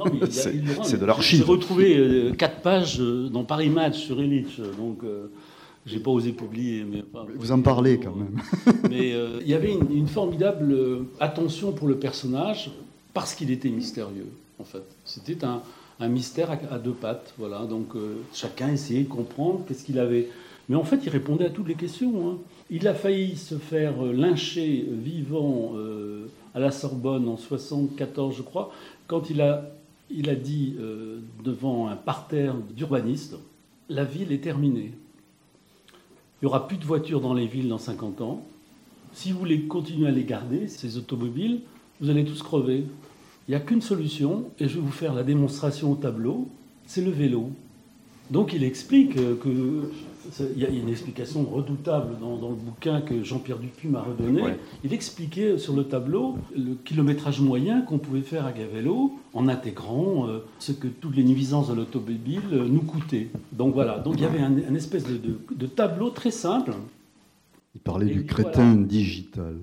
C'est 0.29 0.99
de 0.99 1.05
l'archive. 1.05 1.39
J'ai 1.39 1.45
retrouvé 1.45 1.97
euh, 1.97 2.33
quatre 2.33 2.61
pages 2.61 2.99
euh, 2.99 3.29
dans 3.29 3.43
Paris 3.43 3.69
Match 3.69 3.97
sur 3.97 4.21
Illich, 4.21 4.59
donc 4.77 4.99
euh, 5.03 5.27
j'ai 5.85 5.99
pas 5.99 6.11
osé 6.11 6.31
publier. 6.31 6.83
Mais, 6.83 7.03
Vous 7.35 7.51
en 7.51 7.61
parlez 7.61 7.99
quand 7.99 8.15
même. 8.15 8.41
mais 8.89 9.13
il 9.41 9.47
y 9.47 9.53
avait 9.53 9.73
une, 9.73 10.07
formidable 10.07 11.05
attention 11.19 11.71
pour 11.71 11.87
le 11.87 11.97
personnage 11.97 12.71
parce 13.13 13.33
qu'il 13.33 13.51
était 13.51 13.69
mystérieux, 13.69 14.29
en 14.59 14.63
fait. 14.63 14.83
C'était 15.05 15.43
un, 15.45 15.61
un, 15.99 16.07
mystère 16.07 16.51
à, 16.51 16.77
deux 16.77 16.91
pattes, 16.91 17.33
voilà. 17.37 17.65
Donc 17.65 17.93
chacun 18.33 18.69
essayait 18.69 19.03
de 19.03 19.09
comprendre 19.09 19.61
qu'est-ce 19.67 19.85
qu'il 19.85 19.99
avait. 19.99 20.27
Mais 20.69 20.75
en 20.75 20.83
fait, 20.83 20.99
il 21.03 21.09
répondait 21.09 21.45
à 21.45 21.49
toutes 21.49 21.69
les 21.69 21.75
questions. 21.75 22.29
Hein. 22.29 22.37
Il 22.69 22.85
a 22.89 22.93
failli 22.93 23.37
se 23.37 23.55
faire 23.55 24.03
lyncher 24.03 24.85
vivant 24.91 25.73
à 26.53 26.59
la 26.59 26.71
Sorbonne 26.71 27.29
en 27.29 27.37
74, 27.37 28.35
je 28.35 28.41
crois, 28.41 28.73
quand 29.07 29.29
il 29.29 29.41
a 29.41 29.76
il 30.09 30.29
a 30.29 30.35
dit 30.35 30.75
euh, 30.79 31.19
devant 31.43 31.87
un 31.87 31.95
parterre 31.95 32.55
d'urbanistes, 32.75 33.35
la 33.89 34.03
ville 34.03 34.31
est 34.31 34.43
terminée. 34.43 34.91
Il 36.41 36.45
n'y 36.45 36.47
aura 36.47 36.67
plus 36.67 36.77
de 36.77 36.85
voitures 36.85 37.21
dans 37.21 37.33
les 37.33 37.47
villes 37.47 37.67
dans 37.67 37.77
50 37.77 38.21
ans. 38.21 38.45
Si 39.13 39.31
vous 39.31 39.39
voulez 39.39 39.63
continuer 39.63 40.07
à 40.07 40.11
les 40.11 40.23
garder, 40.23 40.67
ces 40.67 40.97
automobiles, 40.97 41.61
vous 41.99 42.09
allez 42.09 42.25
tous 42.25 42.43
crever. 42.43 42.85
Il 43.47 43.51
n'y 43.51 43.55
a 43.55 43.59
qu'une 43.59 43.81
solution, 43.81 44.45
et 44.59 44.67
je 44.67 44.75
vais 44.75 44.81
vous 44.81 44.91
faire 44.91 45.13
la 45.13 45.23
démonstration 45.23 45.91
au 45.91 45.95
tableau, 45.95 46.47
c'est 46.85 47.01
le 47.01 47.11
vélo. 47.11 47.51
Donc 48.31 48.53
il 48.53 48.63
explique 48.63 49.15
que 49.15 49.89
il 50.55 50.61
y 50.61 50.65
a 50.65 50.69
une 50.69 50.89
explication 50.89 51.43
redoutable 51.43 52.17
dans, 52.19 52.49
le 52.49 52.55
bouquin 52.55 53.01
que 53.01 53.23
Jean-Pierre 53.23 53.59
Dupuis 53.59 53.87
m'a 53.87 54.01
redonné. 54.01 54.41
Il 54.83 54.93
expliquait 54.93 55.57
sur 55.57 55.75
le 55.75 55.83
tableau 55.83 56.37
le 56.55 56.75
kilométrage 56.75 57.39
moyen 57.39 57.81
qu'on 57.81 57.97
pouvait 57.97 58.21
faire 58.21 58.45
à 58.45 58.51
vélo 58.51 59.13
en 59.33 59.47
intégrant 59.47 60.27
euh, 60.27 60.39
ce 60.59 60.71
que 60.71 60.87
toutes 60.87 61.15
les 61.15 61.23
nuisances 61.23 61.69
de 61.69 61.75
l'automobile 61.75 62.41
euh, 62.51 62.67
nous 62.67 62.81
coûtaient. 62.81 63.29
Donc 63.51 63.73
voilà, 63.73 63.99
donc 63.99 64.15
il 64.17 64.23
y 64.23 64.25
avait 64.25 64.39
un, 64.39 64.75
espèce 64.75 65.05
de, 65.05 65.65
tableau 65.67 66.09
très 66.09 66.31
simple. 66.31 66.73
Il 67.75 67.81
parlait 67.81 68.11
du 68.11 68.25
crétin 68.25 68.75
digital. 68.75 69.55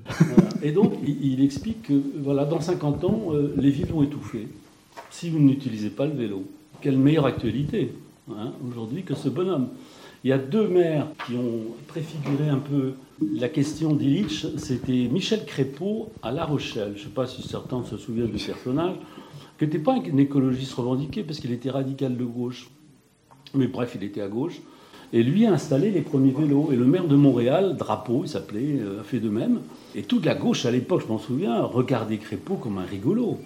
Et 0.62 0.72
donc 0.72 0.94
il, 1.04 1.42
explique 1.42 1.82
que 1.82 2.00
voilà, 2.22 2.44
dans 2.44 2.60
50 2.60 3.04
ans, 3.04 3.22
euh, 3.32 3.52
les 3.56 3.70
villes 3.70 3.86
vont 3.86 4.02
étouffer 4.02 4.48
si 5.10 5.30
vous 5.30 5.40
n'utilisez 5.40 5.90
pas 5.90 6.06
le 6.06 6.12
vélo. 6.12 6.44
Quelle 6.80 6.98
meilleure 6.98 7.26
actualité? 7.26 7.92
Hein, 8.30 8.52
aujourd'hui 8.68 9.02
que 9.02 9.14
ce 9.14 9.28
bonhomme. 9.28 9.68
Il 10.22 10.30
y 10.30 10.32
a 10.32 10.38
deux 10.38 10.66
maires 10.68 11.06
qui 11.26 11.34
ont 11.34 11.74
préfiguré 11.86 12.48
un 12.48 12.58
peu 12.58 12.94
la 13.20 13.48
question 13.48 13.94
d'Illich. 13.94 14.46
C'était 14.56 15.08
Michel 15.12 15.44
Crépeau 15.44 16.10
à 16.22 16.32
La 16.32 16.46
Rochelle. 16.46 16.92
Je 16.94 17.00
ne 17.00 17.04
sais 17.04 17.14
pas 17.14 17.26
si 17.26 17.42
certains 17.42 17.84
se 17.84 17.98
souviennent 17.98 18.30
du 18.30 18.42
personnage, 18.42 18.96
qui 19.58 19.64
n'était 19.64 19.78
pas 19.78 19.94
un 19.94 20.16
écologiste 20.16 20.72
revendiqué 20.72 21.22
parce 21.22 21.40
qu'il 21.40 21.52
était 21.52 21.70
radical 21.70 22.16
de 22.16 22.24
gauche. 22.24 22.70
Mais 23.52 23.66
bref, 23.66 23.92
il 23.96 24.02
était 24.02 24.22
à 24.22 24.28
gauche. 24.28 24.60
Et 25.12 25.22
lui 25.22 25.46
a 25.46 25.52
installé 25.52 25.90
les 25.90 26.00
premiers 26.00 26.32
vélos. 26.32 26.70
Et 26.72 26.76
le 26.76 26.86
maire 26.86 27.06
de 27.06 27.14
Montréal, 27.14 27.76
Drapeau, 27.76 28.22
il 28.24 28.28
s'appelait, 28.28 28.80
euh, 28.80 29.00
a 29.00 29.04
fait 29.04 29.20
de 29.20 29.28
même. 29.28 29.60
Et 29.94 30.02
toute 30.02 30.24
la 30.24 30.34
gauche, 30.34 30.64
à 30.64 30.70
l'époque, 30.70 31.02
je 31.02 31.12
m'en 31.12 31.18
souviens, 31.18 31.62
regardait 31.62 32.16
Crépeau 32.16 32.54
comme 32.56 32.78
un 32.78 32.84
rigolo. 32.84 33.38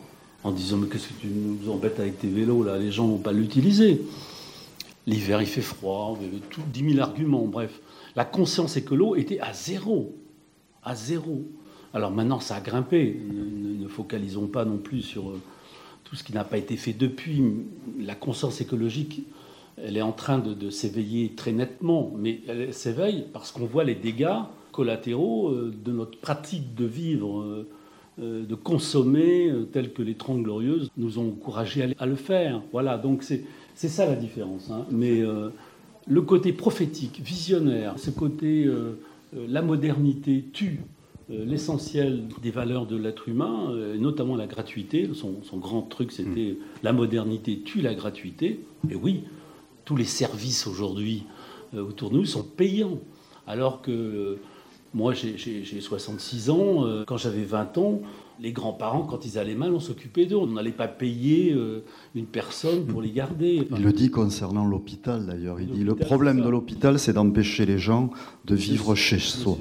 En 0.44 0.52
disant, 0.52 0.76
mais 0.76 0.86
qu'est-ce 0.86 1.08
que 1.08 1.20
tu 1.20 1.26
nous 1.26 1.70
embêtes 1.70 1.98
avec 1.98 2.20
tes 2.20 2.28
vélos, 2.28 2.62
là? 2.62 2.78
Les 2.78 2.92
gens 2.92 3.06
ne 3.06 3.12
vont 3.12 3.18
pas 3.18 3.32
l'utiliser. 3.32 4.00
L'hiver, 5.08 5.40
il 5.40 5.46
fait 5.46 5.62
froid, 5.62 6.18
tout, 6.50 6.60
10 6.70 6.92
000 6.96 7.00
arguments, 7.00 7.46
bref. 7.46 7.80
La 8.14 8.26
conscience 8.26 8.76
écolo 8.76 9.16
était 9.16 9.40
à 9.40 9.54
zéro. 9.54 10.14
À 10.82 10.94
zéro. 10.94 11.46
Alors 11.94 12.10
maintenant, 12.10 12.40
ça 12.40 12.56
a 12.56 12.60
grimpé. 12.60 13.18
Ne, 13.32 13.88
focalisons 13.88 14.48
pas 14.48 14.66
non 14.66 14.76
plus 14.76 15.00
sur 15.00 15.30
euh, 15.30 15.40
tout 16.04 16.14
ce 16.14 16.22
qui 16.22 16.34
n'a 16.34 16.44
pas 16.44 16.58
été 16.58 16.76
fait 16.76 16.92
depuis. 16.92 17.42
La 17.98 18.14
conscience 18.14 18.60
écologique, 18.60 19.22
elle 19.82 19.96
est 19.96 20.02
en 20.02 20.12
train 20.12 20.38
de, 20.38 20.68
s'éveiller 20.68 21.30
très 21.30 21.52
nettement, 21.52 22.12
mais 22.14 22.42
elle 22.46 22.74
s'éveille 22.74 23.24
parce 23.32 23.50
qu'on 23.50 23.64
voit 23.64 23.84
les 23.84 23.94
dégâts 23.94 24.42
collatéraux 24.72 25.48
euh, 25.48 25.74
de 25.86 25.90
notre 25.90 26.18
pratique 26.18 26.74
de 26.74 26.84
vivre, 26.84 27.64
euh, 28.20 28.44
de 28.44 28.54
consommer, 28.54 29.50
tels 29.72 29.94
que 29.94 30.02
les 30.02 30.16
Trente 30.16 30.42
Glorieuses 30.42 30.90
nous 30.98 31.18
ont 31.18 31.28
encouragés 31.28 31.94
à 31.98 32.04
le 32.04 32.16
faire. 32.16 32.60
Voilà, 32.72 32.98
donc 32.98 33.22
c'est 33.22 33.44
c'est 33.78 33.88
ça 33.88 34.06
la 34.06 34.16
différence. 34.16 34.72
Hein. 34.72 34.86
Mais 34.90 35.20
euh, 35.20 35.50
le 36.08 36.22
côté 36.22 36.52
prophétique, 36.52 37.20
visionnaire, 37.24 37.96
ce 37.96 38.10
côté 38.10 38.64
euh, 38.64 38.98
euh, 39.36 39.46
la 39.48 39.62
modernité 39.62 40.44
tue 40.52 40.80
l'essentiel 41.28 42.24
des 42.42 42.50
valeurs 42.50 42.86
de 42.86 42.96
l'être 42.96 43.28
humain, 43.28 43.70
notamment 43.98 44.34
la 44.34 44.46
gratuité. 44.46 45.10
Son, 45.12 45.58
grand 45.58 45.82
truc, 45.82 46.10
c'était 46.10 46.52
mm. 46.52 46.56
la 46.82 46.94
modernité 46.94 47.60
tue 47.60 47.82
la 47.82 47.94
gratuité. 47.94 48.60
Et 48.90 48.94
oui, 48.94 49.24
tous 49.84 49.94
les 49.94 50.06
services 50.06 50.66
aujourd'hui 50.66 51.24
autour 51.76 52.08
de 52.08 52.16
nous 52.16 52.24
sont 52.24 52.42
payants. 52.42 52.98
Alors 53.46 53.82
que 53.82 54.38
moi, 54.94 55.12
j'ai 55.14 55.80
66 55.80 56.50
ans. 56.50 57.04
quand 57.06 57.16
j'avais 57.16 57.44
20 57.44 57.78
ans, 57.78 58.00
les 58.40 58.52
grands-parents, 58.52 59.02
quand 59.02 59.24
ils 59.24 59.38
allaient 59.38 59.54
mal, 59.54 59.72
on 59.72 59.80
s'occupait 59.80 60.26
d'eux. 60.26 60.36
On 60.36 60.46
n'allait 60.46 60.70
pas 60.70 60.88
payer 60.88 61.52
euh, 61.52 61.84
une 62.14 62.26
personne 62.26 62.86
pour 62.86 63.02
les 63.02 63.10
garder. 63.10 63.66
il 63.70 63.82
le 63.82 63.92
dit 63.92 64.10
concernant 64.10 64.64
l'hôpital 64.64 65.26
d'ailleurs. 65.26 65.60
Il 65.60 65.68
dit 65.68 65.84
le 65.84 65.94
problème 65.94 66.42
de 66.42 66.48
l'hôpital, 66.48 66.98
c'est 66.98 67.12
d'empêcher 67.12 67.66
les 67.66 67.78
gens 67.78 68.10
de 68.44 68.54
vivre 68.54 68.94
chez 68.94 69.18
soi. 69.18 69.58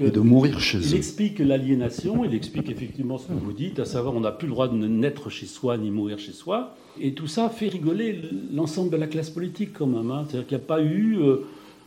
et 0.00 0.10
de 0.10 0.20
mourir 0.20 0.60
chez 0.60 0.78
eux. 0.78 0.82
Il 0.84 0.94
explique 0.96 1.38
l'aliénation, 1.38 2.24
il 2.24 2.34
explique 2.34 2.70
effectivement 2.70 3.18
ce 3.18 3.28
que 3.28 3.32
vous 3.32 3.52
dites, 3.52 3.78
à 3.78 3.84
savoir 3.84 4.14
on 4.14 4.20
n'a 4.20 4.32
plus 4.32 4.46
le 4.46 4.52
droit 4.52 4.68
de 4.68 4.74
naître 4.74 5.30
chez 5.30 5.46
soi 5.46 5.76
ni 5.78 5.90
mourir 5.90 6.18
chez 6.18 6.32
soi. 6.32 6.74
Et 7.00 7.14
tout 7.14 7.26
ça 7.26 7.48
fait 7.48 7.68
rigoler 7.68 8.20
l'ensemble 8.52 8.90
de 8.90 8.96
la 8.96 9.06
classe 9.06 9.30
politique 9.30 9.72
quand 9.72 9.86
même. 9.86 10.10
Hein. 10.10 10.24
C'est-à-dire 10.28 10.46
qu'il 10.46 10.58
n'y 10.58 10.64
a 10.64 10.66
pas 10.66 10.82
eu 10.82 11.18
euh, 11.20 11.38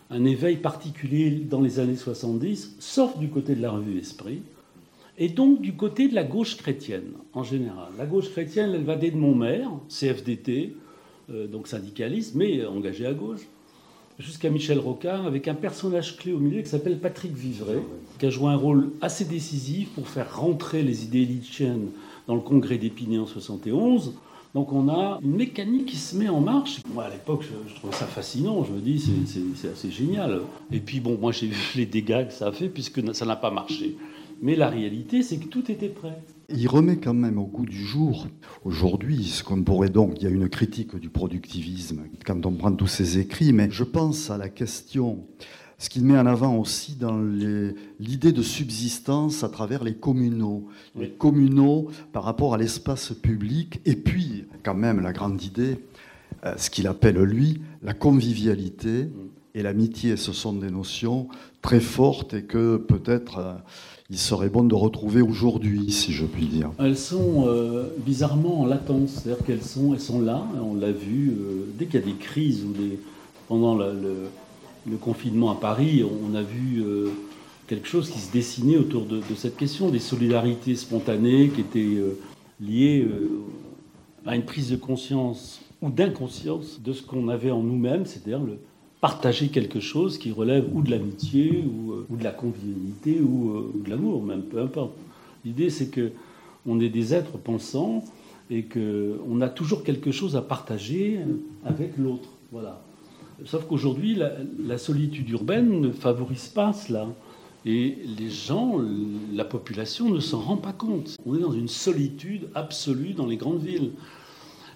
un 0.09 0.25
éveil 0.25 0.57
particulier 0.57 1.31
dans 1.31 1.61
les 1.61 1.79
années 1.79 1.95
70, 1.95 2.75
sauf 2.79 3.17
du 3.17 3.29
côté 3.29 3.55
de 3.55 3.61
la 3.61 3.71
revue 3.71 3.97
Esprit 3.97 4.41
Et 5.17 5.29
donc 5.29 5.61
du 5.61 5.73
côté 5.73 6.07
de 6.07 6.15
la 6.15 6.23
gauche 6.23 6.57
chrétienne, 6.57 7.13
en 7.33 7.43
général. 7.43 7.89
La 7.97 8.05
gauche 8.05 8.29
chrétienne, 8.29 8.71
elle 8.75 8.83
va 8.83 8.95
d'Edmond 8.95 9.35
Maire, 9.35 9.71
CFDT, 9.89 10.75
euh, 11.31 11.47
donc 11.47 11.67
syndicaliste, 11.67 12.35
mais 12.35 12.65
engagé 12.65 13.05
à 13.05 13.13
gauche, 13.13 13.41
jusqu'à 14.19 14.49
Michel 14.49 14.79
Rocard, 14.79 15.25
avec 15.25 15.47
un 15.47 15.55
personnage 15.55 16.17
clé 16.17 16.31
au 16.31 16.39
milieu 16.39 16.61
qui 16.61 16.69
s'appelle 16.69 16.99
Patrick 16.99 17.33
Vivray, 17.33 17.79
qui 18.19 18.27
a 18.27 18.29
joué 18.29 18.49
un 18.49 18.55
rôle 18.55 18.91
assez 19.01 19.25
décisif 19.25 19.89
pour 19.89 20.07
faire 20.07 20.37
rentrer 20.39 20.83
les 20.83 21.03
idées 21.03 21.25
litchiennes 21.25 21.89
dans 22.27 22.35
le 22.35 22.41
congrès 22.41 22.77
d'Épinay 22.77 23.17
en 23.17 23.25
71. 23.25 24.13
Donc 24.55 24.71
on 24.71 24.87
a 24.87 25.19
une 25.21 25.35
mécanique 25.35 25.87
qui 25.87 25.97
se 25.97 26.15
met 26.15 26.29
en 26.29 26.39
marche. 26.39 26.79
Moi 26.93 27.03
à 27.03 27.09
l'époque 27.09 27.43
je, 27.43 27.75
trouvais 27.75 27.93
ça 27.93 28.05
fascinant, 28.05 28.63
je 28.63 28.71
me 28.71 28.79
dis 28.79 29.03
c'est 29.57 29.67
assez 29.67 29.91
génial. 29.91 30.43
Et 30.71 30.79
puis 30.79 31.01
bon 31.01 31.17
moi 31.19 31.33
j'ai 31.33 31.47
vu 31.47 31.59
les 31.75 31.85
dégâts 31.85 32.25
que 32.25 32.33
ça 32.33 32.47
a 32.47 32.51
fait 32.53 32.69
puisque 32.69 33.13
ça 33.13 33.25
n'a 33.25 33.35
pas 33.35 33.51
marché. 33.51 33.97
Mais 34.41 34.55
la 34.55 34.69
réalité, 34.69 35.23
c'est 35.23 35.37
que 35.37 35.47
tout 35.47 35.69
était 35.69 35.89
prêt. 35.89 36.21
Il 36.49 36.67
remet 36.67 36.97
quand 36.97 37.13
même 37.13 37.37
au 37.37 37.45
goût 37.45 37.65
du 37.65 37.85
jour, 37.85 38.27
aujourd'hui, 38.63 39.23
ce 39.23 39.43
qu'on 39.43 39.63
pourrait 39.63 39.89
donc, 39.89 40.21
il 40.21 40.23
y 40.23 40.27
a 40.27 40.29
une 40.29 40.49
critique 40.49 40.95
du 40.95 41.09
productivisme 41.09 42.03
quand 42.25 42.45
on 42.45 42.51
prend 42.51 42.71
tous 42.71 42.87
ses 42.87 43.17
écrits, 43.17 43.53
mais 43.53 43.69
je 43.71 43.83
pense 43.83 44.29
à 44.29 44.37
la 44.37 44.49
question, 44.49 45.25
ce 45.77 45.89
qu'il 45.89 46.05
met 46.05 46.17
en 46.17 46.25
avant 46.25 46.57
aussi 46.57 46.95
dans 46.95 47.19
l'idée 47.99 48.31
de 48.31 48.41
subsistance 48.41 49.43
à 49.43 49.49
travers 49.49 49.83
les 49.83 49.95
communaux, 49.95 50.67
les 50.97 51.09
communaux 51.09 51.89
par 52.13 52.23
rapport 52.23 52.53
à 52.53 52.57
l'espace 52.57 53.11
public, 53.11 53.81
et 53.85 53.95
puis 53.95 54.45
quand 54.63 54.75
même 54.75 55.01
la 55.01 55.11
grande 55.11 55.41
idée, 55.43 55.79
euh, 56.45 56.53
ce 56.57 56.69
qu'il 56.69 56.87
appelle 56.87 57.17
lui 57.17 57.61
la 57.83 57.93
convivialité 57.93 59.09
et 59.53 59.63
l'amitié, 59.63 60.17
ce 60.17 60.33
sont 60.33 60.53
des 60.53 60.69
notions 60.69 61.27
très 61.61 61.79
fortes 61.79 62.33
et 62.33 62.43
que 62.43 62.77
peut-être 62.77 63.39
euh, 63.39 63.53
il 64.09 64.19
serait 64.19 64.49
bon 64.49 64.63
de 64.65 64.75
retrouver 64.75 65.21
aujourd'hui, 65.21 65.91
si 65.91 66.11
je 66.11 66.25
puis 66.25 66.45
dire. 66.45 66.69
Elles 66.77 66.97
sont 66.97 67.45
euh, 67.47 67.85
bizarrement 68.05 68.61
en 68.61 68.65
latence, 68.65 69.21
c'est-à-dire 69.23 69.43
qu'elles 69.45 69.63
sont, 69.63 69.93
elles 69.93 70.01
sont 70.01 70.21
là, 70.21 70.45
on 70.61 70.75
l'a 70.75 70.91
vu, 70.91 71.31
euh, 71.31 71.65
dès 71.77 71.85
qu'il 71.85 71.99
y 71.99 72.03
a 72.03 72.05
des 72.05 72.13
crises 72.13 72.63
ou 72.63 72.73
des, 72.73 72.99
pendant 73.47 73.75
le, 73.75 74.27
confinement 74.99 75.51
à 75.51 75.55
Paris, 75.55 76.03
on 76.03 76.35
a 76.35 76.41
vu 76.41 76.81
euh, 76.81 77.09
quelque 77.67 77.87
chose 77.87 78.09
qui 78.09 78.19
se 78.19 78.31
dessinait 78.31 78.77
autour 78.77 79.05
de, 79.05 79.21
cette 79.35 79.57
question, 79.57 79.89
des 79.89 79.99
solidarités 79.99 80.75
spontanées 80.75 81.49
qui 81.49 81.61
étaient 81.61 82.03
liées 82.61 83.07
à 84.25 84.35
une 84.35 84.43
prise 84.43 84.69
de 84.69 84.75
conscience 84.75 85.61
ou 85.81 85.89
d'inconscience 85.89 86.79
de 86.81 86.93
ce 86.93 87.01
qu'on 87.01 87.27
avait 87.27 87.51
en 87.51 87.61
nous-mêmes, 87.61 88.05
c'est-à-dire 88.05 88.39
le, 88.39 88.57
partager 89.01 89.49
quelque 89.49 89.79
chose 89.79 90.17
qui 90.17 90.31
relève 90.31 90.65
ou 90.73 90.81
de 90.81 90.89
l'amitié, 90.89 91.63
ou, 91.63 91.91
euh, 91.91 92.07
de 92.09 92.23
la 92.23 92.31
convivialité, 92.31 93.21
ou, 93.21 93.51
euh, 93.51 93.71
ou 93.75 93.83
de 93.83 93.89
l'amour, 93.91 94.23
même, 94.23 94.41
peu 94.41 94.59
importe. 94.59 94.93
L'idée, 95.43 95.69
c'est 95.69 95.89
que 95.89 96.11
on 96.65 96.79
est 96.79 96.89
des 96.89 97.13
êtres 97.13 97.37
pensants 97.37 98.03
et 98.49 98.63
qu'on 98.63 99.41
a 99.41 99.49
toujours 99.49 99.83
quelque 99.83 100.11
chose 100.11 100.35
à 100.35 100.41
partager 100.41 101.19
avec 101.63 101.95
l'autre. 101.99 102.29
Voilà. 102.51 102.81
Sauf 103.43 103.65
qu'aujourd'hui, 103.67 104.17
la, 104.59 104.77
solitude 104.77 105.29
urbaine 105.29 105.81
ne 105.81 105.91
favorise 105.91 106.47
pas 106.47 106.71
cela. 106.71 107.07
Et 107.65 107.97
les 108.19 108.29
gens, 108.29 108.79
la 109.33 109.43
population 109.43 110.09
ne 110.09 110.19
s'en 110.19 110.39
rend 110.39 110.57
pas 110.57 110.71
compte. 110.71 111.17
On 111.25 111.35
est 111.35 111.41
dans 111.41 111.51
une 111.51 111.67
solitude 111.67 112.47
absolue 112.53 113.13
dans 113.13 113.25
les 113.25 113.37
grandes 113.37 113.61
villes. 113.61 113.91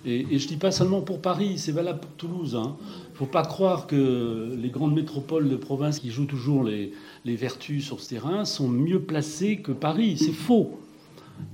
Et, 0.05 0.25
je 0.37 0.43
ne 0.43 0.49
dis 0.49 0.57
pas 0.57 0.71
seulement 0.71 1.01
pour 1.01 1.21
Paris, 1.21 1.57
c'est 1.57 1.71
valable 1.71 1.99
pour 1.99 2.11
Toulouse. 2.11 2.51
Il 2.53 2.57
hein. 2.57 2.75
ne 3.11 3.17
faut 3.17 3.25
pas 3.25 3.43
croire 3.43 3.85
que 3.85 4.55
les 4.57 4.69
grandes 4.69 4.95
métropoles 4.95 5.49
de 5.49 5.55
province 5.55 5.99
qui 5.99 6.09
jouent 6.09 6.25
toujours 6.25 6.63
les, 6.63 6.93
vertus 7.25 7.85
sur 7.85 7.99
ce 7.99 8.09
terrain 8.09 8.43
sont 8.43 8.67
mieux 8.67 9.01
placées 9.01 9.57
que 9.57 9.71
Paris. 9.71 10.17
C'est 10.17 10.31
faux. 10.31 10.79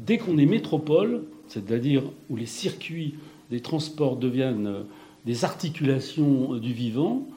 Dès 0.05 0.17
qu'on 0.17 0.37
est 0.37 0.45
métropole, 0.45 1.23
c'est-à-dire 1.47 2.03
où 2.29 2.35
les 2.35 2.45
circuits 2.45 3.15
des 3.51 3.59
transports 3.59 4.15
deviennent 4.15 4.67
euh, 4.67 4.83
des 5.25 5.45
articulations 5.45 6.55
du 6.55 6.73
vivant, 6.73 7.27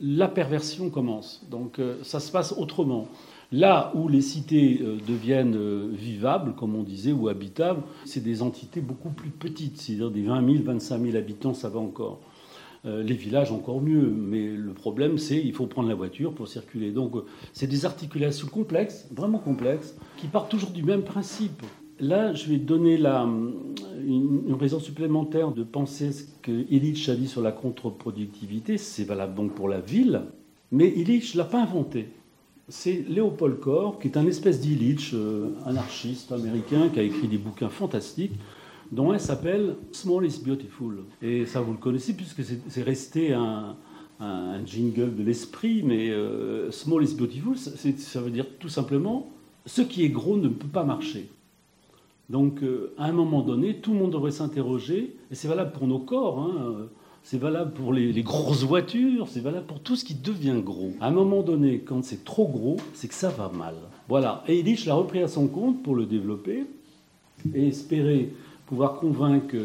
la 0.00 0.28
perversion 0.28 0.90
commence. 0.90 1.46
Donc 1.50 1.78
euh, 1.78 1.98
ça 2.02 2.20
se 2.20 2.30
passe 2.30 2.52
autrement. 2.56 3.08
Là 3.52 3.92
où 3.96 4.06
les 4.06 4.22
cités 4.22 4.80
euh, 4.80 4.98
deviennent 5.06 5.56
euh, 5.56 5.88
vivables, 5.92 6.54
comme 6.54 6.76
on 6.76 6.84
disait, 6.84 7.10
ou 7.10 7.28
habitables, 7.28 7.82
c'est 8.04 8.22
des 8.22 8.42
entités 8.42 8.80
beaucoup 8.80 9.10
plus 9.10 9.30
petites, 9.30 9.78
c'est-à-dire 9.78 10.10
des 10.10 10.22
20 10.22 10.52
000, 10.52 10.64
25 10.64 11.02
000 11.02 11.16
habitants, 11.16 11.54
ça 11.54 11.68
va 11.68 11.80
encore. 11.80 12.20
Euh, 12.86 13.02
les 13.02 13.14
villages 13.14 13.52
encore 13.52 13.82
mieux, 13.82 14.08
mais 14.08 14.46
le 14.46 14.72
problème 14.72 15.18
c'est 15.18 15.42
qu'il 15.42 15.52
faut 15.52 15.66
prendre 15.66 15.88
la 15.88 15.94
voiture 15.94 16.32
pour 16.32 16.48
circuler. 16.48 16.92
Donc 16.92 17.12
c'est 17.52 17.66
des 17.66 17.84
articulations 17.84 18.48
complexes, 18.48 19.06
vraiment 19.10 19.38
complexes, 19.38 19.96
qui 20.16 20.28
partent 20.28 20.50
toujours 20.50 20.70
du 20.70 20.82
même 20.82 21.02
principe. 21.02 21.62
Là, 22.00 22.32
je 22.34 22.48
vais 22.48 22.56
donner 22.56 22.96
une, 22.96 24.56
raison 24.58 24.80
supplémentaire 24.80 25.52
de 25.52 25.62
penser 25.62 26.12
ce 26.12 26.24
que 26.42 26.64
Illich 26.70 27.08
a 27.08 27.14
dit 27.14 27.28
sur 27.28 27.42
la 27.42 27.52
contre-productivité. 27.52 28.78
C'est 28.78 29.04
valable 29.04 29.34
donc 29.34 29.54
pour 29.54 29.68
la 29.68 29.80
ville, 29.80 30.22
mais 30.72 30.88
Illich 30.88 31.34
ne 31.34 31.38
l'a 31.38 31.44
pas 31.44 31.62
inventé 31.62 32.08
c'est 32.70 33.04
Léopold 33.08 33.58
Kohr, 33.58 33.98
qui 33.98 34.08
est 34.08 34.16
un 34.16 34.26
espèce 34.26 34.60
d'Illich, 34.60 35.10
euh, 35.12 35.50
anarchiste 35.66 36.32
américain, 36.32 36.88
qui 36.88 37.00
a 37.00 37.02
écrit 37.02 37.28
des 37.28 37.36
bouquins 37.36 37.68
fantastiques, 37.68 38.34
dont 38.92 39.12
un 39.12 39.18
s'appelle 39.18 39.76
Small 39.92 40.26
is 40.26 40.40
Beautiful. 40.44 41.00
Et 41.20 41.46
ça, 41.46 41.60
vous 41.60 41.72
le 41.72 41.78
connaissez, 41.78 42.14
puisque 42.14 42.42
c'est 42.42 42.82
resté 42.82 43.34
un, 43.34 43.76
jingle 44.66 45.16
de 45.16 45.22
l'esprit, 45.22 45.82
mais 45.82 46.10
euh, 46.10 46.70
Small 46.70 47.04
is 47.04 47.14
Beautiful, 47.14 47.56
ça 47.56 48.20
veut 48.20 48.30
dire 48.30 48.46
tout 48.58 48.68
simplement, 48.68 49.30
ce 49.66 49.82
qui 49.82 50.04
est 50.04 50.10
gros 50.10 50.36
ne 50.36 50.48
peut 50.48 50.68
pas 50.68 50.84
marcher. 50.84 51.28
Donc, 52.30 52.62
euh, 52.62 52.94
à 52.96 53.06
un 53.06 53.12
moment 53.12 53.42
donné, 53.42 53.76
tout 53.76 53.92
le 53.92 53.98
monde 53.98 54.12
devrait 54.12 54.30
s'interroger, 54.30 55.16
et 55.30 55.34
c'est 55.34 55.48
valable 55.48 55.72
pour 55.72 55.86
nos 55.86 55.98
corps, 55.98 56.38
hein, 56.38 56.88
c'est 57.22 57.38
valable 57.38 57.72
pour 57.72 57.92
les, 57.92 58.22
grosses 58.22 58.62
voitures, 58.62 59.28
c'est 59.28 59.40
valable 59.40 59.66
pour 59.66 59.80
tout 59.80 59.96
ce 59.96 60.04
qui 60.04 60.14
devient 60.14 60.60
gros. 60.64 60.92
À 61.00 61.08
un 61.08 61.10
moment 61.10 61.42
donné, 61.42 61.80
quand 61.80 62.04
c'est 62.04 62.24
trop 62.24 62.46
gros, 62.46 62.76
c'est 62.94 63.08
que 63.08 63.14
ça 63.14 63.28
va 63.28 63.50
mal. 63.52 63.74
Voilà. 64.08 64.42
Et 64.48 64.60
Illich 64.60 64.86
l'a 64.86 64.94
repris 64.94 65.20
à 65.20 65.28
son 65.28 65.48
compte 65.48 65.82
pour 65.82 65.94
le 65.94 66.06
développer 66.06 66.64
et 67.54 67.68
espérer 67.68 68.32
pouvoir 68.66 68.94
convaincre 69.00 69.56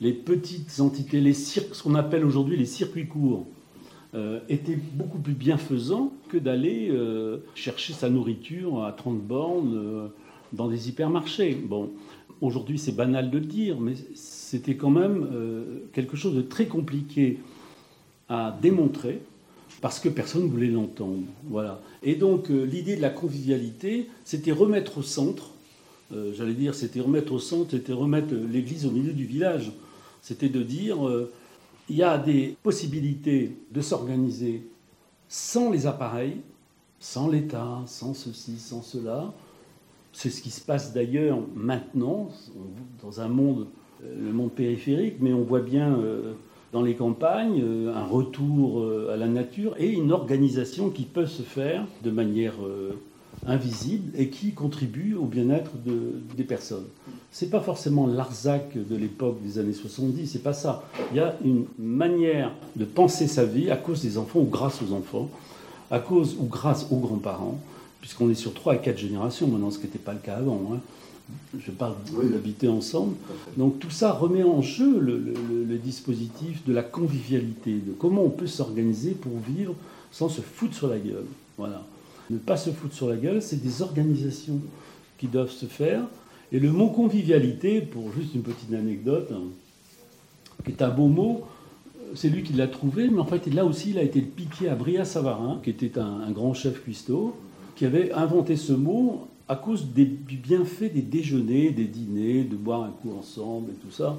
les 0.00 0.12
petites 0.12 0.80
entités, 0.80 1.20
les 1.20 1.32
ce 1.32 1.82
qu'on 1.82 1.94
appelle 1.94 2.24
aujourd'hui 2.24 2.56
les 2.56 2.66
circuits 2.66 3.06
courts, 3.06 3.46
euh, 4.14 4.40
étaient 4.50 4.76
beaucoup 4.76 5.18
plus 5.18 5.32
bienfaisants 5.32 6.12
que 6.28 6.36
d'aller 6.36 6.88
euh, 6.90 7.38
chercher 7.54 7.94
sa 7.94 8.10
nourriture 8.10 8.84
à 8.84 8.92
30 8.92 9.22
bornes 9.22 9.74
euh, 9.74 10.08
dans 10.52 10.68
des 10.68 10.88
hypermarchés. 10.88 11.54
Bon, 11.54 11.90
Aujourd'hui, 12.42 12.76
c'est 12.76 12.90
banal 12.90 13.30
de 13.30 13.38
le 13.38 13.44
dire, 13.44 13.78
mais 13.78 13.94
c'était 14.16 14.74
quand 14.74 14.90
même 14.90 15.28
euh, 15.32 15.84
quelque 15.92 16.16
chose 16.16 16.34
de 16.34 16.42
très 16.42 16.66
compliqué 16.66 17.38
à 18.28 18.58
démontrer 18.60 19.20
parce 19.80 20.00
que 20.00 20.08
personne 20.08 20.42
ne 20.42 20.48
voulait 20.48 20.66
l'entendre. 20.66 21.22
Voilà. 21.44 21.80
Et 22.02 22.16
donc, 22.16 22.50
euh, 22.50 22.64
l'idée 22.64 22.96
de 22.96 23.00
la 23.00 23.10
convivialité, 23.10 24.08
c'était 24.24 24.50
remettre 24.50 24.98
au 24.98 25.02
centre, 25.02 25.50
euh, 26.12 26.32
j'allais 26.34 26.54
dire, 26.54 26.74
c'était 26.74 26.98
remettre 26.98 27.30
au 27.32 27.38
centre, 27.38 27.70
c'était 27.70 27.92
remettre 27.92 28.34
l'église 28.34 28.86
au 28.86 28.90
milieu 28.90 29.12
du 29.12 29.24
village. 29.24 29.70
C'était 30.20 30.48
de 30.48 30.64
dire, 30.64 30.98
il 31.88 31.96
y 31.96 32.02
a 32.02 32.18
des 32.18 32.56
possibilités 32.64 33.56
de 33.70 33.80
s'organiser 33.80 34.62
sans 35.28 35.70
les 35.70 35.86
appareils, 35.86 36.38
sans 36.98 37.28
l'État, 37.28 37.82
sans 37.86 38.14
ceci, 38.14 38.58
sans 38.58 38.82
cela, 38.82 39.32
c'est 40.12 40.30
ce 40.30 40.42
qui 40.42 40.50
se 40.50 40.60
passe 40.60 40.92
d'ailleurs 40.92 41.38
maintenant 41.54 42.28
dans 43.02 43.20
un 43.20 43.28
monde, 43.28 43.66
euh, 44.04 44.14
le 44.26 44.32
monde 44.32 44.52
périphérique, 44.52 45.16
mais 45.20 45.32
on 45.32 45.42
voit 45.42 45.60
bien 45.60 45.94
euh, 45.94 46.32
dans 46.72 46.82
les 46.82 46.94
campagnes 46.94 47.62
euh, 47.62 47.94
un 47.94 48.04
retour 48.04 48.84
à 49.10 49.16
la 49.16 49.26
nature 49.26 49.74
et 49.78 49.88
une 49.88 50.12
organisation 50.12 50.90
qui 50.90 51.04
peut 51.04 51.26
se 51.26 51.42
faire 51.42 51.86
de 52.02 52.10
manière 52.10 52.54
invisible 53.46 54.12
et 54.16 54.28
qui 54.28 54.52
contribue 54.52 55.14
au 55.14 55.24
bien-être 55.24 55.70
des 56.36 56.44
personnes. 56.44 56.86
C'est 57.30 57.50
pas 57.50 57.60
forcément 57.60 58.06
l'Arzac 58.06 58.76
de 58.76 58.96
l'époque 58.96 59.42
des 59.42 59.58
années 59.58 59.72
70, 59.72 60.26
c'est 60.26 60.42
pas 60.42 60.52
ça. 60.52 60.84
Il 61.10 61.16
y 61.16 61.20
a 61.20 61.34
une 61.44 61.64
manière 61.78 62.52
de 62.76 62.84
penser 62.84 63.26
sa 63.26 63.44
vie 63.44 63.70
à 63.70 63.76
cause 63.76 64.02
des 64.02 64.18
enfants 64.18 64.40
ou 64.40 64.48
grâce 64.48 64.80
aux 64.82 64.92
enfants, 64.92 65.28
à 65.90 65.98
cause 65.98 66.36
ou 66.38 66.44
grâce 66.44 66.86
aux 66.90 66.98
grands-parents, 66.98 67.58
puisqu'on 68.02 68.28
est 68.28 68.34
sur 68.34 68.52
trois 68.52 68.74
à 68.74 68.76
quatre 68.76 68.98
générations 68.98 69.46
maintenant, 69.46 69.70
ce 69.70 69.78
qui 69.78 69.86
n'était 69.86 69.98
pas 69.98 70.12
le 70.12 70.18
cas 70.18 70.34
avant. 70.34 70.60
Hein. 70.72 70.80
Je 71.58 71.70
parle 71.70 71.94
d'habiter 72.30 72.68
ensemble. 72.68 73.14
Donc 73.56 73.78
tout 73.78 73.90
ça 73.90 74.12
remet 74.12 74.42
en 74.42 74.60
jeu 74.60 74.98
le, 74.98 75.78
dispositif 75.78 76.64
de 76.66 76.72
la 76.72 76.82
convivialité, 76.82 77.72
de 77.72 77.92
comment 77.92 78.22
on 78.24 78.30
peut 78.30 78.46
s'organiser 78.46 79.12
pour 79.12 79.32
vivre 79.38 79.74
sans 80.10 80.28
se 80.28 80.40
foutre 80.40 80.74
sur 80.74 80.88
la 80.88 80.98
gueule. 80.98 81.24
Voilà. 81.56 81.86
Ne 82.28 82.38
pas 82.38 82.56
se 82.56 82.70
foutre 82.70 82.94
sur 82.94 83.08
la 83.08 83.16
gueule, 83.16 83.40
c'est 83.40 83.62
des 83.62 83.82
organisations 83.82 84.60
qui 85.18 85.28
doivent 85.28 85.50
se 85.50 85.66
faire. 85.66 86.04
Et 86.50 86.58
le 86.58 86.70
mot 86.70 86.88
convivialité, 86.88 87.80
pour 87.80 88.12
juste 88.12 88.34
une 88.34 88.42
petite 88.42 88.72
anecdote, 88.74 89.32
hein, 89.32 89.44
qui 90.64 90.72
est 90.72 90.82
un 90.82 90.90
beau 90.90 91.08
mot, 91.08 91.44
c'est 92.14 92.28
lui 92.28 92.42
qui 92.42 92.52
l'a 92.52 92.68
trouvé, 92.68 93.08
mais 93.08 93.20
en 93.20 93.24
fait 93.24 93.46
là 93.46 93.64
aussi 93.64 93.90
il 93.90 93.98
a 93.98 94.02
été 94.02 94.20
piqué 94.20 94.68
à 94.68 94.74
Bria 94.74 95.04
Savarin, 95.04 95.60
qui 95.64 95.70
était 95.70 95.98
un, 95.98 96.20
un 96.20 96.30
grand 96.30 96.52
chef 96.52 96.82
cuistot, 96.82 97.34
qui 97.82 97.86
avait 97.86 98.12
inventé 98.12 98.54
ce 98.54 98.72
mot 98.72 99.26
à 99.48 99.56
cause 99.56 99.88
des, 99.92 100.04
du 100.04 100.36
bienfait 100.36 100.88
des 100.88 101.02
déjeuners, 101.02 101.72
des 101.72 101.86
dîners, 101.86 102.44
de 102.44 102.54
boire 102.54 102.84
un 102.84 102.90
coup 102.90 103.12
ensemble 103.18 103.72
et 103.72 103.74
tout 103.74 103.90
ça, 103.90 104.16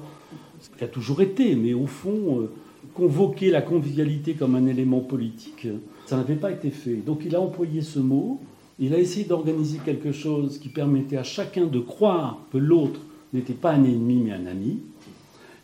ce 0.60 0.68
qui 0.76 0.84
a 0.84 0.86
toujours 0.86 1.22
été, 1.22 1.54
mais 1.54 1.72
au 1.72 1.86
fond, 1.86 2.40
euh, 2.40 2.52
convoquer 2.92 3.48
la 3.48 3.62
convivialité 3.62 4.34
comme 4.34 4.54
un 4.54 4.66
élément 4.66 5.00
politique, 5.00 5.66
ça 6.04 6.18
n'avait 6.18 6.34
pas 6.34 6.52
été 6.52 6.68
fait. 6.68 6.96
Donc 6.96 7.22
il 7.24 7.34
a 7.34 7.40
employé 7.40 7.80
ce 7.80 8.00
mot, 8.00 8.38
il 8.78 8.92
a 8.92 8.98
essayé 8.98 9.24
d'organiser 9.24 9.78
quelque 9.82 10.12
chose 10.12 10.58
qui 10.58 10.68
permettait 10.68 11.16
à 11.16 11.24
chacun 11.24 11.64
de 11.64 11.78
croire 11.78 12.40
que 12.52 12.58
l'autre 12.58 13.00
n'était 13.32 13.54
pas 13.54 13.72
un 13.72 13.82
ennemi 13.82 14.16
mais 14.26 14.32
un 14.32 14.44
ami, 14.44 14.80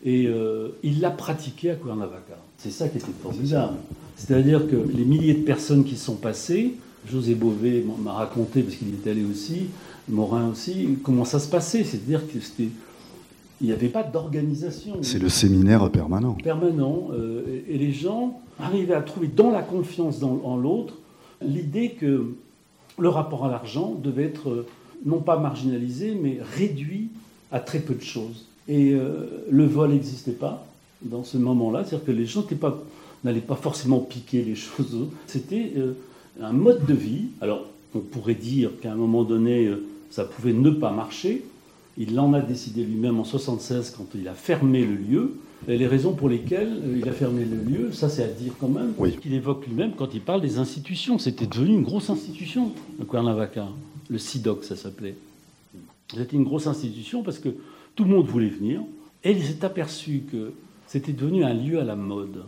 et 0.07 0.27
euh, 0.27 0.71
il 0.83 1.03
l'a 1.03 1.11
pratiqué 1.11 1.73
à 1.73 1.75
Cuernavaca. 1.75 2.39
C'est 2.57 2.71
ça 2.71 2.89
qui 2.89 2.97
était 2.97 3.13
formidable. 3.23 3.77
C'est-à-dire 4.17 4.67
que 4.71 4.77
les 4.77 5.05
milliers 5.05 5.35
de 5.35 5.45
personnes 5.45 5.85
qui 5.85 5.99
sont 5.99 6.17
passées, 6.17 6.73
José 7.09 7.35
Bové 7.35 7.85
m'a 8.03 8.13
raconté, 8.13 8.63
parce 8.63 8.77
qu'il 8.77 8.89
était 8.89 9.11
allé 9.11 9.25
aussi, 9.25 9.69
Morin 10.09 10.49
aussi, 10.51 10.99
comment 11.03 11.25
ça 11.25 11.39
se 11.39 11.49
passait. 11.49 11.85
C'est-à-dire 11.85 12.27
que 12.27 12.41
c'était. 12.41 12.69
Il 13.63 13.67
n'y 13.67 13.73
avait 13.75 13.89
pas 13.89 14.03
d'organisation. 14.03 14.97
C'est 15.03 15.19
le 15.19 15.29
séminaire 15.29 15.91
permanent. 15.91 16.33
Permanent. 16.43 17.09
Euh, 17.13 17.63
et 17.69 17.77
les 17.77 17.93
gens 17.93 18.41
arrivaient 18.59 18.95
à 18.95 19.03
trouver 19.03 19.29
dans 19.29 19.51
la 19.51 19.61
confiance 19.61 20.23
en 20.23 20.57
l'autre 20.57 20.95
l'idée 21.43 21.91
que 21.91 22.35
le 22.99 23.09
rapport 23.09 23.45
à 23.45 23.51
l'argent 23.51 23.95
devait 24.03 24.25
être 24.25 24.49
euh, 24.49 24.67
non 25.05 25.21
pas 25.21 25.39
marginalisé, 25.39 26.15
mais 26.15 26.39
réduit 26.57 27.09
à 27.53 27.61
très 27.61 27.81
peu 27.81 27.95
de 27.95 28.03
choses. 28.03 28.47
Et 28.67 28.93
euh, 28.93 29.45
le 29.51 29.67
vol 29.67 29.91
n'existait 29.91 30.33
pas 30.33 30.67
dans 31.03 31.25
ce 31.25 31.37
moment-là, 31.37 31.85
c'est-à-dire 31.85 32.07
que 32.07 32.13
les 32.13 32.27
gens 32.27 32.47
n'allaient 33.25 33.41
pas, 33.41 33.57
forcément 33.57 33.99
piquer 33.99 34.43
les 34.43 34.55
choses. 34.55 35.09
C'était 35.27 35.75
un 36.43 36.53
mode 36.53 36.87
de 36.87 36.95
vie. 36.95 37.27
Alors, 37.41 37.67
on 37.95 38.01
pourrait 38.01 38.35
dire 38.35 38.71
qu'à 38.81 38.93
un 38.93 38.97
moment 38.97 39.25
donné, 39.25 39.67
euh, 39.67 39.85
ça 40.11 40.25
pouvait 40.25 40.53
ne 40.53 40.71
pas 40.71 40.93
marcher. 40.93 41.45
Il 41.99 42.19
en 42.19 42.33
a 42.33 42.41
décidé 42.41 42.85
lui-même 42.85 43.19
en 43.19 43.25
76 43.25 43.95
quand 43.97 44.07
il 44.15 44.27
a 44.29 44.35
fermé 44.35 44.85
le 44.85 44.95
lieu. 44.95 45.35
Et 45.69 45.77
les 45.77 45.87
raisons 45.87 46.15
pour 46.15 46.29
lesquelles 46.29 46.81
euh, 46.85 46.99
il 46.99 47.09
a 47.09 47.13
fermé 47.13 47.45
le 47.45 47.57
lieu, 47.57 47.93
ça 47.93 48.09
c'est 48.09 48.25
à 48.25 48.29
dire 48.29 48.53
quand 48.59 48.69
même, 48.69 48.95
oui. 48.97 49.17
qu'il 49.21 49.35
évoque 49.35 49.67
lui-même 49.67 49.93
quand 49.97 50.15
il 50.15 50.23
parle 50.23 50.41
des 50.41 50.59
institutions. 50.59 51.19
C'était 51.19 51.47
devenu 51.47 51.75
une 51.75 51.83
grosse 51.83 52.09
institution, 52.09 52.73
le 52.99 53.05
Cuernavaca. 53.05 53.69
Le 54.09 54.19
SIDOC, 54.19 54.65
ça 54.65 54.75
s'appelait. 54.75 55.15
C'était 56.13 56.37
une 56.37 56.45
grosse 56.45 56.67
institution 56.67 57.23
parce 57.23 57.39
que 57.39 57.51
tout 57.95 58.05
le 58.05 58.11
monde 58.11 58.27
voulait 58.27 58.49
venir. 58.49 58.81
Et 59.23 59.33
il 59.33 59.43
s'est 59.43 59.65
aperçu 59.65 60.25
que 60.33 60.53
c'était 60.87 61.13
devenu 61.13 61.45
un 61.45 61.55
lieu 61.55 61.79
à 61.79 61.85
la 61.85 61.95
mode 61.95 62.43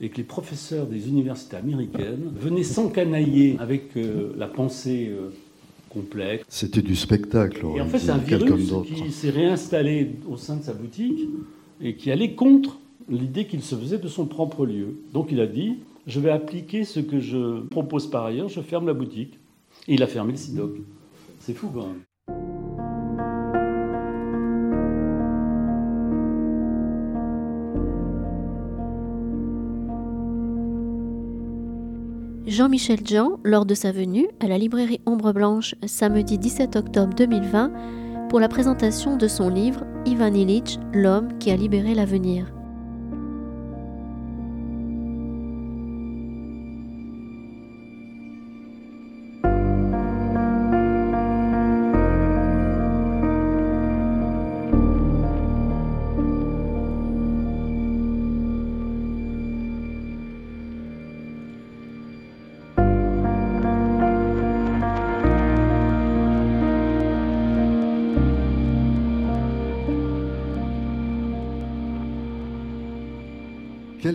et 0.00 0.08
que 0.08 0.16
les 0.16 0.24
professeurs 0.24 0.86
des 0.86 1.08
universités 1.08 1.56
américaines 1.56 2.32
venaient 2.34 2.64
s'encanailler 2.64 3.56
avec 3.58 3.96
euh, 3.96 4.32
la 4.36 4.48
pensée 4.48 5.08
euh, 5.10 5.30
complexe. 5.88 6.44
C'était 6.48 6.82
du 6.82 6.96
spectacle. 6.96 7.64
Et 7.76 7.80
en 7.80 7.86
fait, 7.86 7.98
c'est 7.98 8.10
un 8.10 8.18
virus 8.18 8.72
qui 8.86 9.12
s'est 9.12 9.30
réinstallé 9.30 10.10
au 10.28 10.36
sein 10.36 10.56
de 10.56 10.62
sa 10.62 10.72
boutique 10.72 11.28
et 11.80 11.94
qui 11.94 12.10
allait 12.10 12.34
contre 12.34 12.78
l'idée 13.08 13.46
qu'il 13.46 13.62
se 13.62 13.74
faisait 13.76 13.98
de 13.98 14.08
son 14.08 14.26
propre 14.26 14.66
lieu. 14.66 14.96
Donc 15.12 15.28
il 15.30 15.40
a 15.40 15.46
dit, 15.46 15.78
je 16.06 16.20
vais 16.20 16.30
appliquer 16.30 16.84
ce 16.84 17.00
que 17.00 17.20
je 17.20 17.60
propose 17.68 18.10
par 18.10 18.24
ailleurs, 18.24 18.48
je 18.48 18.60
ferme 18.60 18.86
la 18.86 18.94
boutique. 18.94 19.38
Et 19.86 19.94
il 19.94 20.02
a 20.02 20.06
fermé 20.06 20.32
le 20.32 20.38
SIDOC. 20.38 20.76
C'est 21.40 21.54
fou 21.54 21.68
quand 21.68 21.86
même. 21.86 22.00
Jean-Michel 32.54 33.00
Jean, 33.04 33.40
lors 33.42 33.66
de 33.66 33.74
sa 33.74 33.90
venue 33.90 34.28
à 34.38 34.46
la 34.46 34.58
librairie 34.58 35.00
Ombre 35.06 35.32
Blanche 35.32 35.74
samedi 35.86 36.38
17 36.38 36.76
octobre 36.76 37.12
2020 37.12 38.28
pour 38.28 38.38
la 38.38 38.46
présentation 38.48 39.16
de 39.16 39.26
son 39.26 39.48
livre 39.48 39.84
Ivan 40.06 40.32
Illich, 40.32 40.78
l'homme 40.92 41.36
qui 41.38 41.50
a 41.50 41.56
libéré 41.56 41.94
l'avenir. 41.96 42.53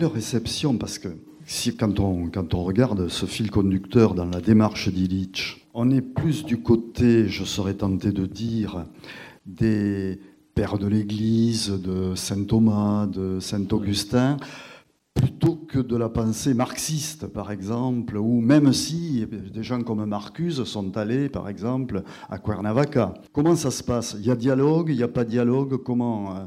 Quelle 0.00 0.08
réception 0.08 0.78
Parce 0.78 0.98
que 0.98 1.08
si, 1.44 1.76
quand, 1.76 2.00
on, 2.00 2.30
quand 2.30 2.54
on 2.54 2.64
regarde 2.64 3.08
ce 3.08 3.26
fil 3.26 3.50
conducteur 3.50 4.14
dans 4.14 4.24
la 4.24 4.40
démarche 4.40 4.88
d'Illich, 4.88 5.66
on 5.74 5.90
est 5.90 6.00
plus 6.00 6.42
du 6.46 6.62
côté, 6.62 7.28
je 7.28 7.44
serais 7.44 7.74
tenté 7.74 8.10
de 8.10 8.24
dire, 8.24 8.86
des 9.44 10.18
pères 10.54 10.78
de 10.78 10.86
l'Église, 10.86 11.68
de 11.68 12.14
saint 12.14 12.44
Thomas, 12.44 13.08
de 13.08 13.40
saint 13.40 13.66
Augustin, 13.72 14.38
plutôt 15.12 15.56
que 15.56 15.78
de 15.78 15.96
la 15.96 16.08
pensée 16.08 16.54
marxiste, 16.54 17.26
par 17.26 17.52
exemple, 17.52 18.16
ou 18.16 18.40
même 18.40 18.72
si 18.72 19.26
des 19.26 19.62
gens 19.62 19.82
comme 19.82 20.06
Marcuse 20.06 20.64
sont 20.64 20.96
allés, 20.96 21.28
par 21.28 21.46
exemple, 21.46 22.04
à 22.30 22.38
Cuernavaca. 22.38 23.12
Comment 23.34 23.54
ça 23.54 23.70
se 23.70 23.84
passe? 23.84 24.16
Il 24.18 24.24
y 24.24 24.30
a 24.30 24.36
dialogue, 24.36 24.88
il 24.88 24.96
n'y 24.96 25.02
a 25.02 25.08
pas 25.08 25.24
dialogue? 25.24 25.76
Comment 25.84 26.36
euh, 26.36 26.44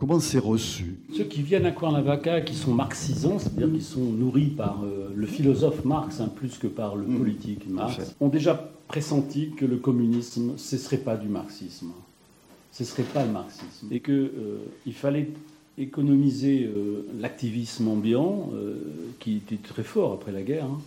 Comment 0.00 0.18
c'est 0.18 0.38
reçu? 0.38 0.96
Ceux 1.14 1.24
qui 1.24 1.42
viennent 1.42 1.66
à 1.66 1.72
Cuernavaca, 1.72 2.40
qui 2.40 2.54
sont 2.54 2.72
marxisants, 2.72 3.38
c'est-à-dire 3.38 3.70
qui 3.70 3.82
sont 3.82 4.00
nourris 4.00 4.46
par 4.46 4.82
euh, 4.82 5.12
le 5.14 5.26
philosophe 5.26 5.84
Marx, 5.84 6.20
hein, 6.20 6.32
plus 6.34 6.56
que 6.56 6.68
par 6.68 6.96
le 6.96 7.06
mm. 7.06 7.18
politique 7.18 7.68
Marx, 7.68 8.16
ont 8.18 8.28
déjà 8.28 8.72
pressenti 8.88 9.50
que 9.50 9.66
le 9.66 9.76
communisme, 9.76 10.54
ce 10.56 10.76
ne 10.76 10.80
serait 10.80 10.96
pas 10.96 11.18
du 11.18 11.28
marxisme. 11.28 11.88
Ce 12.72 12.82
ne 12.82 12.88
serait 12.88 13.02
pas 13.02 13.26
le 13.26 13.30
marxisme. 13.30 13.88
Et 13.90 14.00
qu'il 14.00 14.14
euh, 14.14 14.92
fallait 14.92 15.28
économiser 15.76 16.64
euh, 16.64 17.06
l'activisme 17.20 17.86
ambiant, 17.88 18.48
qui 19.18 19.36
était 19.36 19.56
très 19.56 19.82
fort 19.82 20.14
après 20.14 20.32
la 20.32 20.40
guerre, 20.40 20.64
hein, 20.64 20.78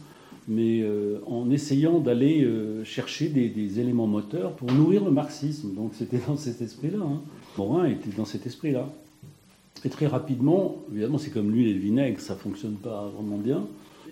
mais 0.47 0.83
en 1.27 1.51
essayant 1.51 1.99
d'aller 1.99 2.47
chercher 2.83 3.29
des, 3.29 3.79
éléments 3.79 4.07
moteurs 4.07 4.53
pour 4.53 4.71
nourrir 4.71 5.05
le 5.05 5.11
marxisme. 5.11 5.73
Donc 5.75 5.91
c'était 5.93 6.19
dans 6.27 6.35
cet 6.35 6.61
esprit-là. 6.61 6.99
Hein. 7.01 7.21
Morin 7.57 7.85
était 7.85 8.09
dans 8.17 8.25
cet 8.25 8.45
esprit-là. 8.45 8.89
Et 9.85 9.89
très 9.89 10.07
rapidement, 10.07 10.77
évidemment, 10.91 11.17
c'est 11.17 11.31
comme 11.31 11.51
l'huile 11.51 11.67
et 11.67 11.73
le 11.73 11.79
vinaigre, 11.79 12.19
ça 12.19 12.33
ne 12.35 12.39
fonctionne 12.39 12.75
pas 12.75 13.11
vraiment 13.15 13.37
bien. 13.37 13.65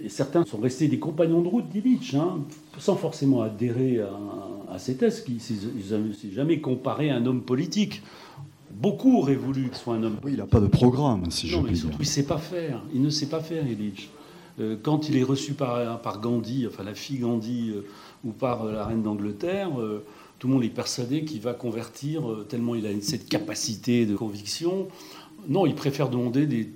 Et 0.04 0.10
certains 0.10 0.44
sont 0.46 0.58
restés 0.58 0.88
des 0.88 1.00
compagnons 1.00 1.42
de 1.42 1.48
route 1.48 1.70
d'Illich, 1.70 2.16
hein, 2.16 2.40
sans 2.78 2.96
forcément 2.96 3.42
adhérer 3.42 4.00
à, 4.00 4.74
à 4.74 4.80
ses 4.80 4.96
thèses. 4.96 5.24
Ils 5.28 5.96
n'ont 5.96 6.12
jamais 6.34 6.60
comparé 6.60 7.10
à 7.10 7.16
un 7.16 7.26
homme 7.26 7.42
politique. 7.42 8.02
Beaucoup 8.72 9.18
auraient 9.18 9.36
voulu 9.36 9.66
qu'il 9.70 9.76
soit 9.76 9.96
un 9.96 10.04
homme. 10.04 10.18
Oui, 10.24 10.32
il 10.34 10.38
n'a 10.38 10.48
pas 10.48 10.60
de 10.60 10.68
programme, 10.68 11.30
si 11.30 11.48
je 11.48 11.58
puis 11.60 11.74
dire. 11.74 11.86
Il 11.94 12.00
ne 12.00 12.04
sait 12.04 12.24
pas 12.24 12.38
faire. 12.38 12.82
Il 12.94 13.02
ne 13.02 13.10
sait 13.10 13.28
pas 13.28 13.42
faire, 13.42 13.68
Illich. 13.68 14.10
Euh, 14.60 14.76
quand 14.82 15.10
il 15.10 15.18
est 15.18 15.24
reçu 15.24 15.54
par, 15.54 16.02
par, 16.02 16.20
Gandhi, 16.20 16.68
enfin 16.68 16.84
la 16.84 16.94
fille 16.94 17.20
Gandhi, 17.20 17.72
euh, 17.74 17.86
ou 18.24 18.32
par 18.32 18.66
euh, 18.66 18.74
la 18.74 18.86
reine 18.86 19.02
d'Angleterre, 19.02 19.72
tout 20.40 20.48
le 20.48 20.54
monde 20.54 20.64
est 20.64 20.70
persuadé 20.70 21.24
qu'il 21.24 21.42
va 21.42 21.54
convertir, 21.54 22.24
tellement 22.50 22.74
il 22.74 22.88
a 22.88 22.90
cette 23.02 23.30
capacité 23.30 24.08
de 24.08 24.16
conviction. 24.16 24.88
Non, 25.48 25.66
il 25.66 25.76
préfère 25.76 26.10
demander 26.10 26.46
des, 26.46 26.68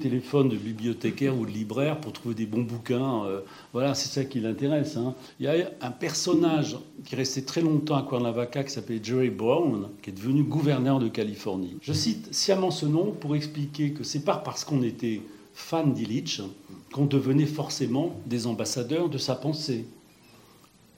téléphones 0.00 0.48
de 0.48 0.56
bibliothécaires 0.56 1.36
ou 1.38 1.46
de 1.46 1.50
libraires 1.50 2.00
pour 2.00 2.12
trouver 2.12 2.34
des 2.34 2.46
bons 2.46 2.62
bouquins. 2.62 3.24
Euh, 3.24 3.40
voilà, 3.72 3.94
c'est 3.94 4.08
ça 4.08 4.24
qui 4.24 4.40
l'intéresse. 4.40 4.96
Hein. 4.96 5.14
Il 5.40 5.46
y 5.46 5.48
a 5.48 5.70
un 5.80 5.90
personnage 5.90 6.76
qui 7.04 7.16
restait 7.16 7.42
très 7.42 7.60
longtemps 7.60 7.96
à 7.96 8.02
Cuernavaca 8.02 8.64
qui 8.64 8.72
s'appelait 8.72 9.00
Jerry 9.02 9.30
Brown, 9.30 9.88
qui 10.02 10.10
est 10.10 10.12
devenu 10.12 10.42
gouverneur 10.42 10.98
de 10.98 11.08
Californie. 11.08 11.76
Je 11.80 11.92
cite 11.92 12.32
sciemment 12.34 12.70
ce 12.70 12.86
nom 12.86 13.12
pour 13.12 13.34
expliquer 13.34 13.92
que 13.92 14.04
c'est 14.04 14.24
pas 14.24 14.36
parce 14.36 14.64
qu'on 14.64 14.82
était 14.82 15.22
fan 15.54 15.92
d'Illich 15.92 16.40
qu'on 16.92 17.06
devenait 17.06 17.46
forcément 17.46 18.14
des 18.26 18.46
ambassadeurs 18.46 19.08
de 19.08 19.18
sa 19.18 19.34
pensée. 19.34 19.86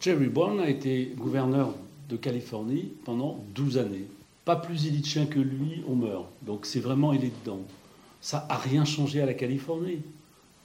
Jerry 0.00 0.26
Brown 0.26 0.60
a 0.60 0.68
été 0.68 1.12
gouverneur 1.16 1.74
de 2.08 2.16
Californie 2.16 2.92
pendant 3.04 3.42
12 3.54 3.78
années 3.78 4.06
pas 4.50 4.56
plus 4.56 4.86
illichien 4.86 5.26
que 5.26 5.38
lui, 5.38 5.84
on 5.86 5.94
meurt. 5.94 6.26
Donc 6.42 6.66
c'est 6.66 6.80
vraiment, 6.80 7.12
il 7.12 7.24
est 7.24 7.32
dedans. 7.44 7.60
Ça 8.20 8.46
n'a 8.48 8.56
rien 8.56 8.84
changé 8.84 9.22
à 9.22 9.26
la 9.26 9.32
Californie. 9.32 10.00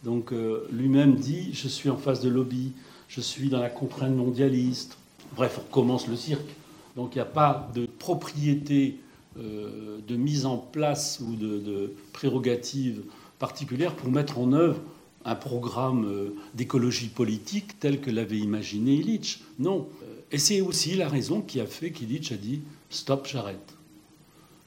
Donc 0.04 0.34
euh, 0.34 0.68
lui-même 0.72 1.14
dit, 1.14 1.54
je 1.54 1.68
suis 1.68 1.92
en 1.92 1.98
face 1.98 2.20
de 2.20 2.28
lobby, 2.28 2.72
je 3.10 3.22
suis 3.22 3.48
dans 3.48 3.60
la 3.60 3.70
contrainte 3.70 4.16
mondialiste. 4.16 4.98
Bref, 5.36 5.60
on 5.60 5.72
commence 5.72 6.08
le 6.08 6.16
cirque. 6.16 6.50
Donc 6.96 7.14
il 7.14 7.20
n'y 7.20 7.22
a 7.22 7.26
pas 7.26 7.70
de 7.76 7.86
propriété 7.86 8.98
euh, 9.38 10.00
de 10.08 10.16
mise 10.16 10.48
en 10.48 10.58
place 10.58 11.22
ou 11.24 11.36
de, 11.36 11.60
de 11.60 11.94
prérogative 12.12 13.04
particulière 13.38 13.96
pour 13.96 14.10
mettre 14.10 14.40
en 14.40 14.52
œuvre 14.54 14.80
un 15.26 15.36
programme 15.36 16.06
euh, 16.06 16.36
d'écologie 16.56 17.10
politique 17.10 17.80
tel 17.80 18.02
que 18.02 18.10
l'avait 18.10 18.40
imaginé 18.40 18.96
Illich. 18.96 19.44
Non. 19.60 19.88
Et 20.32 20.40
c'est 20.40 20.62
aussi 20.62 20.96
la 20.96 21.08
raison 21.08 21.42
qui 21.42 21.62
a 21.62 21.68
fait 21.68 21.92
qu'Illich 21.92 22.32
a 22.32 22.36
dit 22.36 22.62
stop, 22.90 23.28
j'arrête. 23.28 23.75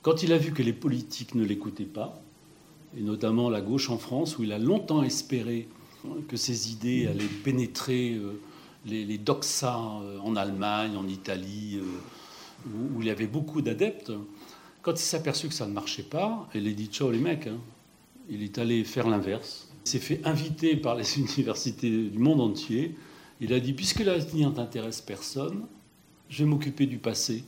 Quand 0.03 0.22
il 0.22 0.32
a 0.32 0.38
vu 0.38 0.53
que 0.53 0.62
les 0.62 0.72
politiques 0.72 1.34
ne 1.34 1.44
l'écoutaient 1.44 1.84
pas, 1.84 2.22
et 2.96 3.03
notamment 3.03 3.51
la 3.51 3.61
gauche 3.61 3.90
en 3.90 3.99
France, 3.99 4.38
où 4.38 4.44
il 4.44 4.53
a 4.53 4.59
longtemps 4.59 5.03
espéré 5.03 5.68
que 6.28 6.36
ses 6.36 6.72
idées 6.72 7.07
allaient 7.07 7.24
pénétrer 7.44 8.14
euh, 8.14 8.40
les, 8.86 9.05
les 9.05 9.18
doxas 9.18 10.01
euh, 10.03 10.18
en 10.20 10.36
Allemagne, 10.36 10.96
en 10.96 11.07
Italie, 11.07 11.80
où, 12.66 13.01
il 13.01 13.07
y 13.07 13.11
avait 13.11 13.26
beaucoup 13.26 13.62
d'adeptes, 13.62 14.12
quand 14.82 14.92
il 14.92 14.99
s'est 14.99 15.16
aperçu 15.16 15.49
que 15.49 15.55
ça 15.55 15.66
ne 15.66 15.72
marchait 15.72 16.03
pas, 16.03 16.49
il 16.55 16.66
a 16.66 16.72
dit 16.72 16.86
ciao 16.86 17.11
les 17.11 17.18
mecs, 17.18 17.46
hein. 17.46 17.59
il 18.30 18.42
est 18.42 18.59
allé 18.59 18.84
faire 18.84 19.09
l'inverse 19.09 19.68
s'est 19.88 19.99
fait 19.99 20.20
inviter 20.24 20.76
par 20.76 20.94
les 20.94 21.18
universités 21.36 21.90
du 21.90 22.18
monde 22.18 22.40
entier. 22.40 22.94
Il 23.40 23.53
a 23.53 23.61
dit, 23.61 23.72
puisque 23.72 24.01
l'avenir 24.01 24.53
n'intéresse 24.53 25.01
personne, 25.01 25.66
je 26.28 26.44
vais 26.44 26.51
m'occuper 26.51 26.86
du 26.86 26.99
passé. 26.99 27.44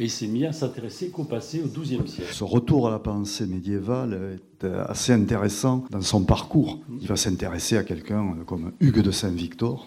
Et 0.00 0.04
il 0.04 0.10
s'est 0.10 0.28
mis 0.28 0.46
à 0.46 0.52
s'intéresser 0.52 1.10
qu'au 1.10 1.24
passé, 1.24 1.62
au 1.62 1.68
XIIe 1.68 2.08
siècle. 2.08 2.32
Ce 2.32 2.42
retour 2.42 2.88
à 2.88 2.90
la 2.90 2.98
pensée 2.98 3.44
médiévale 3.46 4.38
est 4.62 4.66
assez 4.88 5.12
intéressant 5.12 5.84
dans 5.90 6.00
son 6.00 6.24
parcours. 6.24 6.78
Il 7.02 7.06
va 7.06 7.16
s'intéresser 7.16 7.76
à 7.76 7.84
quelqu'un 7.84 8.34
comme 8.46 8.72
Hugues 8.80 9.02
de 9.02 9.10
Saint-Victor, 9.10 9.86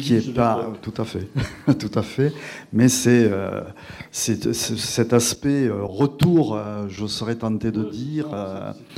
qui 0.00 0.14
est 0.14 0.34
pas 0.34 0.72
tout 0.82 0.92
à 0.96 1.04
fait, 1.04 1.28
tout 1.78 1.96
à 1.96 2.02
fait. 2.02 2.32
Mais 2.72 2.88
c'est 2.88 3.30
euh, 3.30 3.62
cet 4.10 5.12
aspect 5.12 5.68
euh, 5.68 5.84
retour, 5.84 6.56
euh, 6.56 6.86
je 6.88 7.06
serais 7.06 7.36
tenté 7.36 7.70
de 7.70 7.84
dire, 7.84 8.26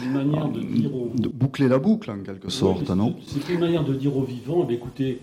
une 0.02 0.12
manière 0.12 0.48
de, 0.48 0.60
dire 0.60 0.90
de 1.16 1.28
boucler 1.28 1.68
la 1.68 1.78
boucle 1.78 2.10
en 2.10 2.20
quelque 2.20 2.48
sorte, 2.48 2.88
non 2.88 3.14
C'est 3.26 3.52
une 3.52 3.60
manière 3.60 3.84
de 3.84 3.92
dire 3.92 4.16
aux 4.16 4.24
vivants, 4.24 4.66
eh 4.70 4.72
écoutez, 4.72 5.20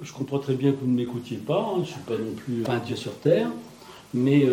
je 0.00 0.12
comprends 0.14 0.38
très 0.38 0.54
bien 0.54 0.72
que 0.72 0.78
vous 0.80 0.90
ne 0.90 0.96
m'écoutiez 0.96 1.36
pas, 1.36 1.60
hein, 1.60 1.74
je 1.76 1.80
ne 1.80 1.84
suis 1.84 2.00
pas 2.06 2.16
non 2.16 2.32
plus 2.34 2.64
un 2.66 2.78
dieu 2.78 2.96
sur 2.96 3.12
terre. 3.18 3.50
Mais 4.14 4.46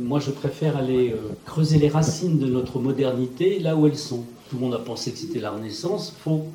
moi, 0.00 0.18
je 0.18 0.32
préfère 0.32 0.76
aller 0.76 1.14
creuser 1.46 1.78
les 1.78 1.88
racines 1.88 2.38
de 2.38 2.46
notre 2.46 2.80
modernité 2.80 3.60
là 3.60 3.76
où 3.76 3.86
elles 3.86 3.96
sont. 3.96 4.24
Tout 4.50 4.56
le 4.56 4.62
monde 4.62 4.74
a 4.74 4.78
pensé 4.78 5.12
que 5.12 5.18
c'était 5.18 5.38
la 5.38 5.52
Renaissance. 5.52 6.14
Faux. 6.18 6.46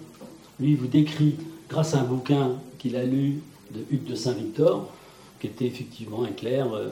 Lui, 0.60 0.72
il 0.72 0.78
vous 0.78 0.88
décrit, 0.88 1.36
grâce 1.70 1.94
à 1.94 2.00
un 2.00 2.04
bouquin 2.04 2.52
qu'il 2.80 2.96
a 2.96 3.04
lu 3.04 3.42
de 3.74 3.82
Hugues 3.92 4.06
de 4.06 4.16
Saint-Victor, 4.16 4.90
qui 5.40 5.48
était 5.48 5.66
effectivement 5.66 6.24
un 6.24 6.32
clerc, 6.32 6.74
euh, 6.74 6.90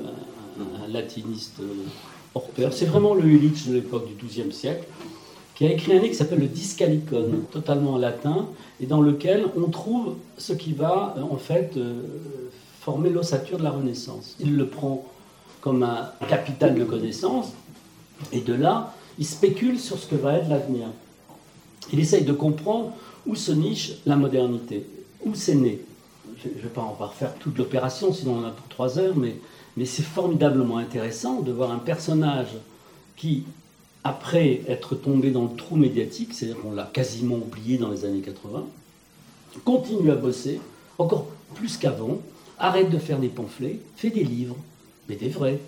un, 0.60 0.88
latiniste 0.92 1.60
euh, 1.60 1.86
hors 2.36 2.50
pair. 2.50 2.74
C'est 2.74 2.86
vraiment 2.86 3.14
le 3.14 3.24
Ulrich 3.24 3.68
de 3.68 3.74
l'époque 3.74 4.08
du 4.08 4.26
XIIe 4.26 4.52
siècle, 4.52 4.88
qui 5.56 5.66
a 5.66 5.72
écrit 5.72 5.94
un 5.94 5.96
livre 5.96 6.10
qui 6.10 6.16
s'appelle 6.16 6.40
le 6.40 6.48
Discalicon, 6.48 7.30
totalement 7.52 7.94
en 7.94 7.98
latin, 7.98 8.48
et 8.80 8.86
dans 8.86 9.02
lequel 9.02 9.46
on 9.56 9.70
trouve 9.70 10.16
ce 10.38 10.54
qui 10.54 10.74
va 10.74 11.16
euh, 11.18 11.22
en 11.22 11.38
fait 11.38 11.78
former 12.80 13.10
l'ossature 13.10 13.58
de 13.58 13.64
la 13.64 13.72
Renaissance. 13.72 14.36
Il 14.40 14.56
le 14.56 14.68
prend 14.68 15.06
comme 15.62 15.84
un 15.84 16.12
capital 16.28 16.76
de 16.76 16.84
connaissances, 16.84 17.54
et 18.32 18.42
de 18.42 18.54
là, 18.54 18.94
il 19.20 19.26
spécule 19.26 19.80
sur 19.80 19.98
ce 19.98 20.08
que 20.08 20.16
va 20.16 20.34
être 20.34 20.50
l'avenir. 20.50 20.88
Il 21.94 22.00
essaye 22.00 22.24
de 22.24 22.34
comprendre 22.34 22.92
où 23.26 23.36
se 23.36 23.52
niche 23.52 23.94
la 24.06 24.16
modernité 24.16 24.86
où 25.26 25.36
c'est 25.36 25.56
né. 25.56 25.80
Je 26.44 26.50
ne 26.50 26.54
vais 26.56 26.70
pas 26.70 26.82
en 26.82 26.94
refaire 26.94 27.36
toute 27.36 27.58
l'opération, 27.58 28.14
sinon 28.14 28.36
on 28.36 28.40
en 28.40 28.48
a 28.48 28.52
pour 28.52 28.68
trois 28.68 28.98
heures, 28.98 29.16
mais, 29.16 29.36
mais 29.78 29.86
c'est 29.86 30.04
formidablement 30.04 30.78
intéressant 30.78 31.42
de 31.42 31.52
voir 31.52 31.72
un 31.72 31.80
personnage 31.80 32.58
qui, 33.16 33.44
après 34.04 34.62
être 34.68 34.96
tombé 34.96 35.32
dans 35.32 35.44
le 35.44 35.56
trou 35.56 35.76
médiatique, 35.76 36.34
c'est-à-dire 36.34 36.60
qu'on 36.62 36.72
l'a 36.72 36.90
quasiment 36.92 37.36
oublié 37.36 37.78
dans 37.78 37.90
les 37.90 38.06
années 38.06 38.22
80, 38.22 38.66
continue 39.64 40.10
à 40.10 40.16
bosser, 40.16 40.60
encore 40.98 41.28
plus 41.54 41.78
qu'avant, 41.78 42.20
arrête 42.58 42.90
de 42.90 42.98
faire 42.98 43.20
des 43.20 43.28
pamphlets, 43.28 43.80
fait 43.96 44.10
des 44.10 44.24
livres, 44.24 44.56
des 45.16 45.30
vrais. 45.30 45.60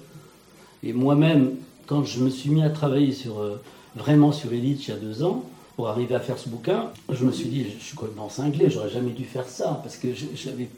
Et 0.84 0.94
moi-même, 0.94 1.52
quand 1.86 2.04
je 2.04 2.20
me 2.20 2.30
suis 2.30 2.50
mis 2.50 2.64
à 2.64 2.70
travailler 2.70 3.14
sur, 3.14 3.40
euh, 3.40 3.62
vraiment 3.96 4.32
sur 4.32 4.52
Elite 4.54 4.88
il 4.88 4.92
y 4.92 4.94
a 4.94 4.98
deux 4.98 5.24
ans, 5.24 5.44
pour 5.76 5.88
arriver 5.90 6.14
à 6.14 6.20
faire 6.20 6.38
ce 6.38 6.50
bouquin, 6.50 6.90
je 7.10 7.26
me 7.26 7.32
suis 7.32 7.50
dit, 7.50 7.66
je 7.80 7.84
suis 7.84 7.96
complètement 7.96 8.30
cinglé, 8.30 8.70
j'aurais 8.70 8.90
jamais 8.90 9.12
dû 9.12 9.24
faire 9.24 9.48
ça, 9.48 9.80
parce 9.82 9.98
que 9.98 10.10
je 10.14 10.50
n'avais 10.50 10.70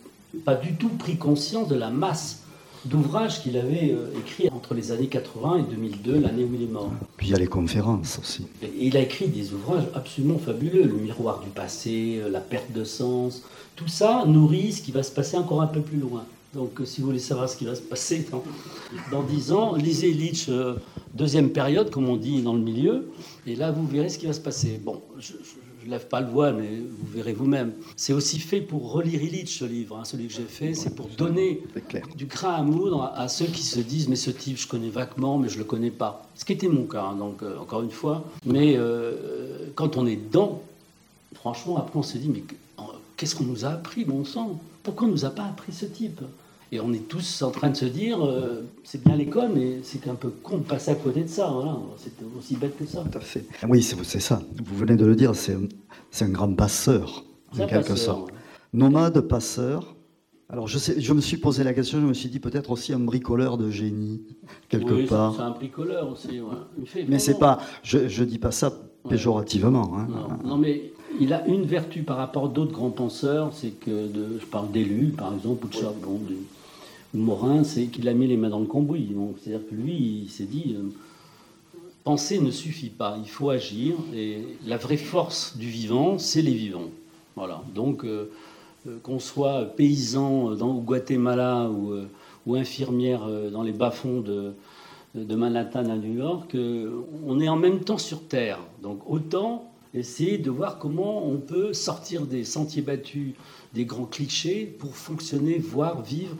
pas 0.45 0.55
du 0.55 0.76
tout 0.76 0.89
pris 0.89 1.18
conscience 1.18 1.68
de 1.68 1.76
la 1.76 1.89
masse 1.89 2.43
d'ouvrages 2.86 3.41
qu'il 3.41 3.57
avait 3.57 3.91
euh, 3.91 4.20
écrits 4.20 4.49
entre 4.51 4.74
les 4.74 4.91
années 4.91 5.07
80 5.07 5.57
et 5.57 5.76
2002, 5.76 6.20
l'année 6.20 6.43
où 6.43 6.53
il 6.53 6.63
est 6.63 6.72
mort. 6.72 6.91
Puis 7.18 7.28
il 7.28 7.32
y 7.32 7.36
a 7.36 7.39
les 7.39 7.47
conférences 7.47 8.20
aussi. 8.20 8.45
Et 8.61 8.72
il 8.80 8.95
a 8.95 9.01
écrit 9.01 9.28
des 9.28 9.53
ouvrages 9.53 9.86
absolument 9.95 10.38
fabuleux, 10.38 10.84
Le 10.84 10.93
miroir 10.93 11.39
du 11.39 11.49
passé, 11.49 12.22
euh, 12.24 12.30
La 12.30 12.39
perte 12.39 12.72
de 12.72 12.84
sens, 12.84 13.43
tout 13.76 13.88
ça 13.88 14.24
nourrit 14.26 14.72
ce 14.72 14.82
qui 14.82 14.91
va 14.91 15.03
se 15.03 15.11
passer 15.11 15.36
encore 15.36 15.61
un 15.61 15.68
peu 15.68 15.82
plus 15.82 15.97
loin. 15.97 16.26
Donc, 16.55 16.79
euh, 16.79 16.85
si 16.85 17.01
vous 17.01 17.07
voulez 17.07 17.19
savoir 17.19 17.49
ce 17.49 17.57
qui 17.57 17.65
va 17.65 17.75
se 17.75 17.81
passer 17.81 18.25
dans, 19.11 19.23
dix 19.23 19.51
ans, 19.51 19.75
lisez 19.75 20.11
Litch, 20.11 20.47
euh, 20.47 20.75
deuxième 21.13 21.49
période, 21.49 21.89
comme 21.91 22.07
on 22.07 22.15
dit 22.15 22.41
dans 22.41 22.53
le 22.53 22.61
milieu, 22.61 23.11
et 23.45 23.55
là, 23.55 23.71
vous 23.71 23.85
verrez 23.85 24.07
ce 24.07 24.17
qui 24.17 24.25
va 24.25 24.31
se 24.31 24.39
passer. 24.39 24.79
Bon, 24.81 25.01
je 25.19 25.33
ne 25.85 25.91
lève 25.91 26.07
pas 26.07 26.21
le 26.21 26.27
voile, 26.27 26.55
mais 26.55 26.77
vous 26.77 27.07
verrez 27.13 27.33
vous-même. 27.33 27.73
C'est 27.97 28.13
aussi 28.13 28.39
fait 28.39 28.61
pour 28.61 28.93
relire 28.93 29.21
Illich, 29.21 29.49
ce 29.49 29.65
livre. 29.65 29.97
Hein, 29.97 30.05
celui 30.05 30.27
que 30.27 30.33
j'ai 30.33 30.43
fait, 30.43 30.73
c'est 30.73 30.95
pour 30.95 31.09
donner 31.09 31.61
du 32.15 32.25
grain 32.25 32.53
à 32.53 32.63
moudre 32.63 33.11
à, 33.13 33.27
ceux 33.27 33.47
qui 33.47 33.61
se 33.61 33.81
disent 33.81 34.07
Mais 34.07 34.15
ce 34.15 34.31
type, 34.31 34.57
je 34.57 34.67
connais 34.67 34.89
vaguement, 34.89 35.37
mais 35.37 35.49
je 35.49 35.55
ne 35.55 35.59
le 35.59 35.65
connais 35.65 35.91
pas. 35.91 36.25
Ce 36.35 36.45
qui 36.45 36.53
était 36.53 36.69
mon 36.69 36.85
cas, 36.85 37.03
hein, 37.03 37.15
donc, 37.17 37.43
euh, 37.43 37.57
encore 37.57 37.81
une 37.81 37.91
fois. 37.91 38.23
Mais 38.45 38.79
quand 39.75 39.97
on 39.97 40.07
est 40.07 40.15
dedans, 40.15 40.63
franchement, 41.33 41.77
après, 41.77 41.99
on 41.99 42.03
se 42.03 42.17
dit 42.17 42.29
Mais 42.29 42.43
qu'est-ce 43.17 43.35
qu'on 43.35 43.43
nous 43.43 43.65
a 43.65 43.69
appris, 43.71 44.05
bon 44.05 44.23
sang? 44.23 44.57
Pourquoi 44.83 45.05
on 45.05 45.09
ne 45.09 45.15
nous 45.15 45.25
a 45.25 45.31
pas 45.31 45.43
appris 45.43 45.73
ce 45.73 45.85
type? 45.85 46.21
Et 46.72 46.80
on 46.80 46.91
est 46.93 47.07
tous 47.07 47.41
en 47.41 47.51
train 47.51 47.70
de 47.70 47.76
se 47.76 47.86
dire, 47.86 48.26
euh, 48.26 48.63
c'est 48.84 49.03
bien 49.03 49.16
l'école, 49.16 49.51
mais 49.53 49.80
c'est 49.84 50.07
un 50.07 50.16
peu 50.16 50.30
con 50.30 50.57
de 50.57 50.63
passer 50.63 50.91
à 50.91 50.95
côté 50.95 51.24
de 51.24 51.30
ça. 51.30 51.47
Voilà. 51.47 51.78
C'est 51.97 52.11
aussi 52.38 52.55
bête 52.55 52.78
que 52.78 52.86
ça. 52.86 53.03
Tout 53.03 53.18
à 53.18 53.22
fait. 53.22 53.45
Oui, 53.68 53.84
c'est 53.84 54.20
ça. 54.20 54.41
Vous 54.63 54.76
venez 54.76 54.95
de 54.95 55.05
le 55.05 55.16
dire, 55.16 55.36
c'est 55.36 55.55
un, 56.22 56.30
grand 56.30 56.53
passeur, 56.53 57.24
en 57.59 57.68
quelque 57.68 57.95
sorte. 57.95 58.32
Nomade, 58.74 59.22
passeur. 59.22 59.95
Alors, 60.49 60.68
je, 60.68 60.78
sais, 60.78 61.01
je 61.01 61.13
me 61.13 61.22
suis 61.22 61.38
posé 61.38 61.63
la 61.63 61.74
question, 61.74 61.99
je 61.99 62.05
me 62.05 62.13
suis 62.13 62.30
dit 62.30 62.39
peut-être 62.39 62.70
aussi 62.70 62.93
un 62.93 62.99
bricoleur 62.99 63.57
de 63.57 63.72
génie, 63.72 64.22
quelque 64.70 64.93
oui, 64.93 65.05
part. 65.05 65.34
C'est 65.36 65.41
un 65.41 65.51
bricoleur 65.51 66.11
aussi, 66.11 66.39
Mais 67.07 67.20
c'est 67.20 67.39
pas, 67.39 67.59
je 67.84 67.99
ne 67.99 68.26
dis 68.26 68.38
pas 68.38 68.51
ça 68.51 68.72
péjorativement. 69.09 69.97
Hein. 69.97 70.07
non, 70.43 70.57
mais 70.57 70.93
il 71.20 71.34
a 71.34 71.45
une 71.47 71.63
vertu 71.63 72.03
par 72.03 72.18
rapport 72.18 72.45
à 72.45 72.47
d'autres 72.47 72.74
grands 72.74 72.91
penseurs, 72.91 73.51
c'est 73.53 73.72
que, 73.72 74.07
de, 74.07 74.39
je 74.39 74.45
parle 74.45 74.72
d'élu, 74.72 75.13
par 75.18 75.34
exemple, 75.34 75.66
ou 75.66 75.70
de 75.70 75.74
Charbon, 75.74 76.20
de 76.28 76.36
Morin, 77.18 77.63
c'est 77.63 77.86
qu'il 77.86 78.07
a 78.07 78.13
mis 78.13 78.28
les 78.28 78.38
mains 78.38 78.49
dans 78.49 78.59
le 78.59 78.66
cambouis. 78.66 79.09
C'est-à-dire 79.39 79.68
que 79.68 79.76
lui, 79.76 80.24
il 80.24 80.30
s'est 80.30 80.45
dit, 80.45 80.76
euh, 80.78 80.84
penser 82.03 82.39
ne 82.39 82.51
suffit 82.51 82.89
pas, 82.89 83.18
il 83.22 83.30
faut 83.30 83.49
agir, 83.49 83.95
et 84.13 84.39
la 84.66 84.78
vraie 84.78 84.97
force 84.97 85.57
du 85.57 85.68
vivant, 85.68 86.18
c'est 86.18 86.41
les 86.41 86.53
vivants. 86.53 86.89
Voilà. 87.36 87.63
Donc, 87.74 88.03
euh, 88.03 88.32
euh, 88.88 88.97
qu'on 89.03 89.20
soit 89.20 89.66
paysan 89.76 90.51
dans, 90.55 90.76
au 90.76 90.82
Guatemala 90.82 91.70
ou, 91.70 92.55
infirmière 92.55 93.28
dans 93.51 93.63
les 93.63 93.72
bas-fonds 93.72 94.22
de, 94.22 94.53
de 95.16 95.36
Manhattan 95.36 95.89
à 95.89 95.97
New 95.97 96.13
York, 96.13 96.55
on 97.26 97.39
est 97.39 97.49
en 97.49 97.55
même 97.55 97.80
temps 97.80 97.97
sur 97.97 98.22
Terre. 98.22 98.59
Donc, 98.84 98.99
autant 99.09 99.72
essayer 99.95 100.38
de 100.38 100.51
voir 100.51 100.78
comment 100.78 101.26
on 101.26 101.38
peut 101.38 101.74
sortir 101.74 102.28
des 102.28 102.43
sentiers 102.43 102.84
battus, 102.84 103.34
des 103.74 103.86
grands 103.86 104.05
clichés 104.05 104.66
pour 104.66 104.95
fonctionner, 104.95 105.57
voir, 105.57 106.03
vivre 106.03 106.36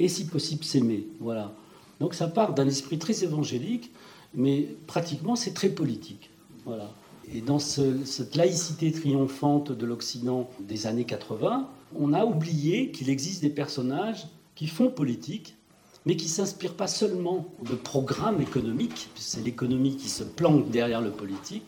et 0.00 0.08
si 0.08 0.26
possible 0.26 0.64
s'aimer. 0.64 1.06
Voilà. 1.20 1.52
Donc 2.00 2.14
ça 2.14 2.26
part 2.26 2.54
d'un 2.54 2.66
esprit 2.66 2.98
très 2.98 3.22
évangélique, 3.22 3.92
mais 4.34 4.68
pratiquement 4.86 5.36
c'est 5.36 5.52
très 5.52 5.68
politique. 5.68 6.30
Voilà. 6.64 6.90
Et 7.32 7.42
dans 7.42 7.58
cette 7.60 8.34
laïcité 8.34 8.90
triomphante 8.90 9.70
de 9.70 9.86
l'Occident 9.86 10.50
des 10.60 10.86
années 10.86 11.04
80, 11.04 11.68
on 11.98 12.12
a 12.12 12.24
oublié 12.24 12.90
qu'il 12.90 13.08
existe 13.08 13.42
des 13.42 13.50
personnages 13.50 14.26
qui 14.56 14.66
font 14.66 14.88
politique, 14.88 15.54
mais 16.06 16.16
qui 16.16 16.26
ne 16.26 16.30
s'inspirent 16.30 16.74
pas 16.74 16.88
seulement 16.88 17.46
de 17.68 17.74
programmes 17.74 18.40
économiques, 18.40 19.10
c'est 19.14 19.44
l'économie 19.44 19.96
qui 19.96 20.08
se 20.08 20.24
planque 20.24 20.70
derrière 20.70 21.02
le 21.02 21.10
politique, 21.10 21.64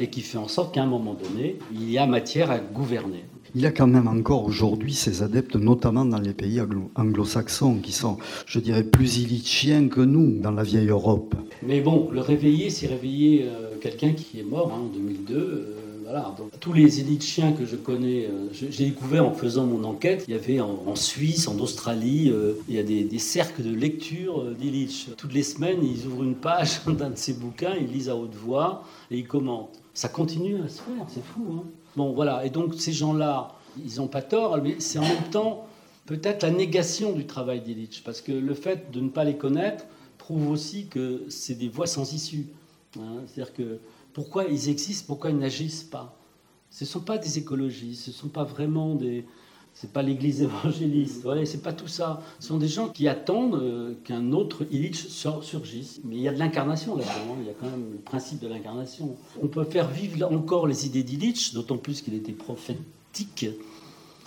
et 0.00 0.08
qui 0.08 0.20
fait 0.20 0.38
en 0.38 0.48
sorte 0.48 0.74
qu'à 0.74 0.82
un 0.82 0.86
moment 0.86 1.14
donné, 1.14 1.58
il 1.72 1.90
y 1.90 1.98
a 1.98 2.06
matière 2.06 2.50
à 2.50 2.58
gouverner. 2.58 3.24
Il 3.56 3.60
y 3.60 3.66
a 3.66 3.70
quand 3.70 3.86
même 3.86 4.08
encore 4.08 4.44
aujourd'hui 4.44 4.94
ces 4.94 5.22
adeptes, 5.22 5.54
notamment 5.54 6.04
dans 6.04 6.18
les 6.18 6.34
pays 6.34 6.60
anglo-saxons, 6.96 7.76
qui 7.76 7.92
sont, 7.92 8.16
je 8.46 8.58
dirais, 8.58 8.82
plus 8.82 9.18
illichiens 9.18 9.86
que 9.86 10.00
nous 10.00 10.40
dans 10.40 10.50
la 10.50 10.64
vieille 10.64 10.88
Europe. 10.88 11.36
Mais 11.62 11.80
bon, 11.80 12.10
le 12.10 12.20
réveiller, 12.20 12.68
c'est 12.68 12.88
réveiller 12.88 13.44
euh, 13.44 13.76
quelqu'un 13.80 14.12
qui 14.12 14.40
est 14.40 14.42
mort 14.42 14.72
hein, 14.74 14.80
en 14.86 14.88
2002. 14.88 15.36
Euh, 15.36 15.76
voilà. 16.02 16.34
Donc, 16.36 16.50
tous 16.58 16.72
les 16.72 17.00
Illichiens 17.00 17.52
que 17.52 17.64
je 17.64 17.76
connais, 17.76 18.26
euh, 18.26 18.48
j'ai 18.52 18.86
découvert 18.86 19.24
en 19.24 19.32
faisant 19.32 19.66
mon 19.66 19.84
enquête, 19.84 20.24
il 20.26 20.34
y 20.34 20.36
avait 20.36 20.58
en, 20.60 20.96
Suisse, 20.96 21.46
en 21.46 21.56
Australie, 21.60 22.32
il 22.68 22.74
y 22.74 22.78
a 22.80 22.82
des, 22.82 23.04
des, 23.04 23.18
cercles 23.20 23.62
de 23.62 23.72
lecture 23.72 24.44
d'Illich. 24.58 25.10
Toutes 25.16 25.32
les 25.32 25.44
semaines, 25.44 25.78
ils 25.82 26.08
ouvrent 26.08 26.24
une 26.24 26.34
page 26.34 26.80
d'un 26.86 27.10
de 27.10 27.16
ses 27.16 27.34
bouquins, 27.34 27.74
ils 27.80 27.86
lisent 27.86 28.08
à 28.08 28.16
haute 28.16 28.34
voix 28.34 28.82
et 29.12 29.18
ils 29.18 29.28
commentent 29.28 29.83
ça 29.94 30.08
continue 30.08 30.62
à 30.62 30.68
se 30.68 30.82
faire, 30.82 31.06
c'est 31.08 31.24
fou. 31.24 31.46
Hein 31.58 31.64
Bon, 31.96 32.12
voilà. 32.12 32.44
Et 32.44 32.50
donc, 32.50 32.74
ces 32.74 32.92
gens-là, 32.92 33.54
ils 33.82 33.96
n'ont 33.96 34.08
pas 34.08 34.22
tort, 34.22 34.58
mais 34.62 34.76
c'est 34.80 34.98
en 34.98 35.02
même 35.02 35.30
temps 35.30 35.66
peut-être 36.06 36.42
la 36.42 36.50
négation 36.50 37.12
du 37.12 37.26
travail 37.26 37.60
d'Illich, 37.62 38.02
parce 38.04 38.20
que 38.20 38.32
le 38.32 38.54
fait 38.54 38.90
de 38.90 39.00
ne 39.00 39.08
pas 39.08 39.24
les 39.24 39.36
connaître 39.36 39.84
prouve 40.18 40.50
aussi 40.50 40.86
que 40.86 41.24
c'est 41.28 41.54
des 41.54 41.68
voies 41.68 41.86
sans 41.86 42.12
issue. 42.12 42.46
Hein. 42.98 43.22
C'est-à-dire 43.26 43.54
que 43.54 43.78
pourquoi 44.12 44.44
ils 44.44 44.68
existent, 44.68 45.04
pourquoi 45.06 45.30
ils 45.30 45.38
n'agissent 45.38 45.84
pas? 45.84 46.18
Ce 46.70 46.84
ne 46.84 46.88
sont 46.88 47.00
pas 47.00 47.18
des 47.18 47.38
écologistes, 47.38 48.04
ce 48.04 48.10
ne 48.10 48.14
sont 48.14 48.28
pas 48.28 48.44
vraiment 48.44 48.94
des, 48.94 49.24
c'est 49.74 49.92
pas 49.92 50.02
l'Église 50.02 50.42
évangéliste, 50.42 51.22
voilà, 51.22 51.44
c'est 51.44 51.62
pas 51.62 51.72
tout 51.72 51.88
ça. 51.88 52.22
Ce 52.38 52.48
sont 52.48 52.58
des 52.58 52.68
gens 52.68 52.88
qui 52.88 53.08
attendent 53.08 53.56
euh, 53.56 53.94
qu'un 54.04 54.32
autre 54.32 54.64
Illich 54.70 54.96
surgisse. 54.96 56.00
Mais 56.04 56.16
il 56.16 56.22
y 56.22 56.28
a 56.28 56.32
de 56.32 56.38
l'incarnation 56.38 56.96
là-dedans, 56.96 57.32
hein. 57.32 57.36
il 57.40 57.46
y 57.46 57.50
a 57.50 57.54
quand 57.60 57.70
même 57.70 57.90
le 57.92 57.98
principe 57.98 58.40
de 58.40 58.48
l'incarnation. 58.48 59.16
On 59.42 59.48
peut 59.48 59.64
faire 59.64 59.90
vivre 59.90 60.32
encore 60.32 60.66
les 60.68 60.86
idées 60.86 61.02
d'Illich, 61.02 61.52
d'autant 61.54 61.76
plus 61.76 62.02
qu'il 62.02 62.14
était 62.14 62.32
prophétique. 62.32 63.46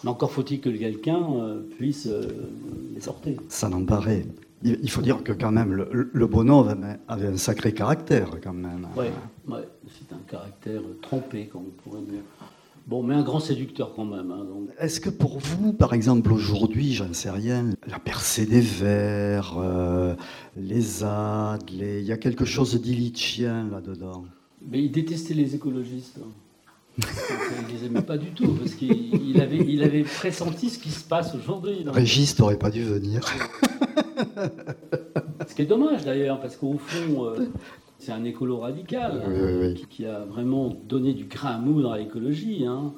Mais 0.03 0.09
encore 0.09 0.31
faut-il 0.31 0.59
que 0.59 0.69
quelqu'un 0.69 1.23
euh, 1.33 1.61
puisse 1.77 2.07
euh, 2.07 2.51
les 2.93 3.01
sortir. 3.01 3.39
Ça 3.47 3.69
n'en 3.69 3.85
paraît. 3.85 4.25
Il 4.63 4.89
faut 4.89 5.01
dire 5.01 5.23
que 5.23 5.33
quand 5.33 5.51
même 5.51 5.71
le, 5.73 6.09
le 6.11 6.27
bonhomme 6.27 6.97
avait 7.07 7.27
un 7.27 7.37
sacré 7.37 7.73
caractère 7.73 8.31
quand 8.43 8.53
même. 8.53 8.87
Oui, 8.97 9.05
ouais, 9.47 9.67
c'est 9.87 10.13
un 10.13 10.19
caractère 10.27 10.81
trompé, 11.03 11.45
comme 11.45 11.65
on 11.67 11.81
pourrait 11.83 12.01
dire. 12.01 12.21
Bon, 12.87 13.03
mais 13.03 13.15
un 13.15 13.21
grand 13.21 13.41
séducteur 13.41 13.93
quand 13.93 14.05
même. 14.05 14.31
Hein, 14.31 14.47
Est-ce 14.79 15.01
que 15.01 15.09
pour 15.09 15.39
vous, 15.39 15.73
par 15.73 15.93
exemple, 15.93 16.31
aujourd'hui, 16.31 16.93
j'en 16.93 17.11
sais 17.11 17.29
rien, 17.29 17.71
la 17.85 17.99
percée 17.99 18.45
des 18.45 18.61
vers, 18.61 19.57
euh, 19.57 20.15
les 20.55 20.79
ZAD, 20.79 21.69
il 21.69 22.03
y 22.03 22.13
a 22.13 22.17
quelque 22.17 22.45
chose 22.45 22.79
d'illichien 22.81 23.67
là-dedans? 23.69 24.23
Mais 24.71 24.81
il 24.81 24.89
détestait 24.89 25.33
les 25.33 25.53
écologistes. 25.53 26.19
il 26.97 27.03
ne 27.03 27.77
les 27.77 27.85
aimait 27.87 28.01
pas 28.03 28.17
du 28.17 28.31
tout, 28.31 28.53
parce 28.53 28.73
qu'il 28.75 29.41
avait, 29.41 29.65
il 29.67 29.83
avait 29.83 30.03
pressenti 30.03 30.69
ce 30.69 30.79
qui 30.79 30.89
se 30.89 31.03
passe 31.03 31.35
aujourd'hui. 31.35 31.83
Régis 31.87 32.39
n'aurait 32.39 32.57
pas 32.57 32.69
dû 32.69 32.83
venir. 32.83 33.19
ce 35.45 35.53
qui 35.53 35.61
est 35.61 35.65
dommage 35.65 36.05
d'ailleurs, 36.05 36.39
parce 36.39 36.55
qu'au 36.55 36.77
fond, 36.77 37.25
euh, 37.25 37.49
c'est 37.99 38.11
un 38.11 38.23
écolo 38.23 38.59
radical 38.59 39.75
Qui, 39.89 40.05
a 40.05 40.19
vraiment 40.19 40.75
donné 40.87 41.13
du 41.13 41.25
grain 41.25 41.51
à 41.51 41.57
moudre 41.57 41.91
à 41.91 41.97
l'écologie. 41.97 42.65
Hein. 42.65 42.93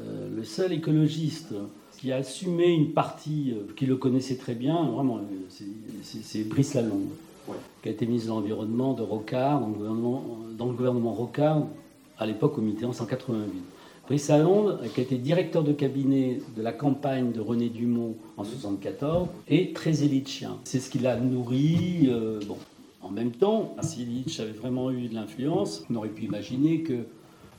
Euh, 0.00 0.28
le 0.34 0.44
seul 0.44 0.72
écologiste 0.72 1.54
qui 1.98 2.12
a 2.12 2.16
assumé 2.16 2.68
une 2.68 2.92
partie, 2.92 3.52
euh, 3.52 3.72
qui 3.76 3.86
le 3.86 3.96
connaissait 3.96 4.36
très 4.36 4.54
bien, 4.54 4.90
vraiment, 4.90 5.20
c'est 6.02 6.44
Brice 6.44 6.74
Lalonde, 6.74 7.08
qui 7.82 7.88
a 7.88 7.92
été 7.92 8.06
ministre 8.06 8.28
de 8.28 8.34
l'Environnement 8.34 8.94
de 8.94 9.02
Rocard, 9.02 9.60
dans 9.60 9.68
le 9.68 9.74
gouvernement, 9.74 10.38
dans 10.56 10.66
le 10.66 10.72
gouvernement 10.72 11.12
Rocard, 11.12 11.66
à 12.18 12.26
l'époque 12.26 12.56
au 12.56 12.62
Mitterrand, 12.62 12.92
en 12.98 13.04
88. 13.04 13.62
Brice 14.06 14.28
Lalonde, 14.28 14.80
qui 14.94 15.00
a 15.00 15.02
été 15.04 15.18
directeur 15.18 15.62
de 15.62 15.72
cabinet 15.72 16.40
de 16.56 16.62
la 16.62 16.72
campagne 16.72 17.32
de 17.32 17.40
René 17.40 17.68
Dumont 17.68 18.16
en 18.36 18.42
1974, 18.42 19.28
est 19.48 19.76
très 19.76 20.02
élitien. 20.02 20.56
C'est 20.64 20.80
ce 20.80 20.90
qui 20.90 20.98
l'a 20.98 21.16
nourri. 21.16 22.08
Euh, 22.08 22.40
bon. 22.48 22.56
En 23.02 23.10
même 23.10 23.32
temps, 23.32 23.74
si 23.82 24.02
Illich 24.02 24.40
avait 24.40 24.52
vraiment 24.52 24.90
eu 24.90 25.08
de 25.08 25.14
l'influence, 25.14 25.84
on 25.90 25.94
aurait 25.96 26.08
pu 26.08 26.24
imaginer 26.24 26.82
que 26.82 27.04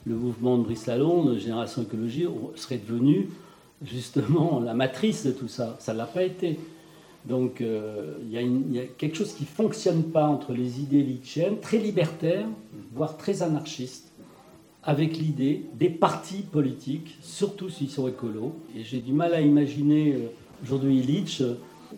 le 0.06 0.16
mouvement 0.16 0.58
de 0.58 0.64
Brice 0.64 0.88
Lalonde, 0.88 1.38
Génération 1.38 1.82
Écologie, 1.82 2.28
serait 2.56 2.78
devenu 2.78 3.30
justement 3.84 4.60
la 4.60 4.74
matrice 4.74 5.26
de 5.26 5.32
tout 5.32 5.48
ça. 5.48 5.76
Ça 5.80 5.94
ne 5.94 5.98
l'a 5.98 6.06
pas 6.06 6.24
été. 6.24 6.60
Donc 7.26 7.62
euh, 7.62 8.18
il 8.24 8.74
y, 8.74 8.80
a 8.80 8.84
quelque 8.98 9.16
chose 9.16 9.34
qui 9.34 9.44
ne 9.44 9.48
fonctionne 9.48 10.04
pas 10.04 10.26
entre 10.26 10.54
les 10.54 10.80
idées 10.80 11.04
litchiennes, 11.04 11.60
très 11.60 11.78
libertaires, 11.78 12.48
voire 12.94 13.18
très 13.18 13.44
anarchistes, 13.44 14.12
avec 14.84 15.18
l'idée 15.18 15.66
des 15.76 15.90
partis 15.90 16.42
politiques, 16.42 17.18
surtout 17.22 17.70
s'ils 17.70 17.92
sont 17.92 18.08
écolos. 18.08 18.56
Et 18.76 18.84
j'ai 18.84 19.00
du 19.00 19.14
mal 19.14 19.36
à 19.36 19.42
imaginer 19.42 20.14
euh, 20.14 20.32
aujourd'hui 20.64 21.00
Illich 21.00 21.44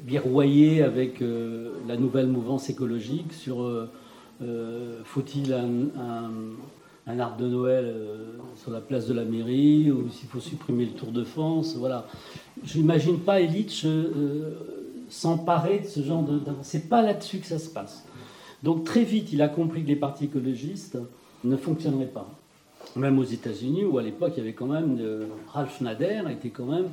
guerroyer 0.06 0.82
avec 0.82 1.22
euh, 1.22 1.74
la 1.88 1.98
nouvelle 1.98 2.28
mouvance 2.28 2.70
écologique 2.70 3.34
sur 3.34 3.62
euh, 3.62 3.90
euh, 4.42 5.00
faut-il 5.04 5.54
un, 5.54 7.20
arbre 7.20 7.38
de 7.38 7.48
Noël 7.48 7.96
sur 8.56 8.72
la 8.72 8.80
place 8.80 9.08
de 9.08 9.14
la 9.14 9.26
mairie 9.26 9.92
ou 9.92 10.10
s'il 10.10 10.30
faut 10.30 10.40
supprimer 10.40 10.86
le 10.86 10.92
Tour 10.92 11.12
de 11.12 11.24
France. 11.24 11.76
Voilà. 11.78 12.08
Je 12.64 12.78
n'imagine 12.78 13.20
pas 13.20 13.42
Elitch 13.42 13.86
s'emparer 15.10 15.80
de 15.80 15.88
ce 15.88 16.02
genre 16.02 16.24
de. 16.24 16.40
C'est 16.62 16.88
pas 16.88 17.02
là-dessus 17.02 17.40
que 17.40 17.46
ça 17.46 17.60
se 17.60 17.70
passe. 17.70 18.06
Donc 18.64 18.86
très 18.86 19.04
vite, 19.04 19.34
il 19.34 19.42
a 19.42 19.50
compris 19.50 19.84
que 19.84 19.90
les 19.90 19.98
partis 19.98 20.26
écologistes 20.26 20.98
ne 21.44 21.58
fonctionneraient 21.58 22.06
pas. 22.06 22.30
Même 22.96 23.20
aux 23.20 23.26
États-Unis, 23.26 23.84
où 23.84 23.98
à 23.98 24.02
l'époque, 24.02 24.34
il 24.38 24.40
y 24.40 24.42
avait 24.42 24.54
quand 24.54 24.68
même. 24.68 24.98
Ralph 25.50 25.82
Nader 25.82 26.22
était 26.32 26.52
quand 26.52 26.66
même 26.66 26.88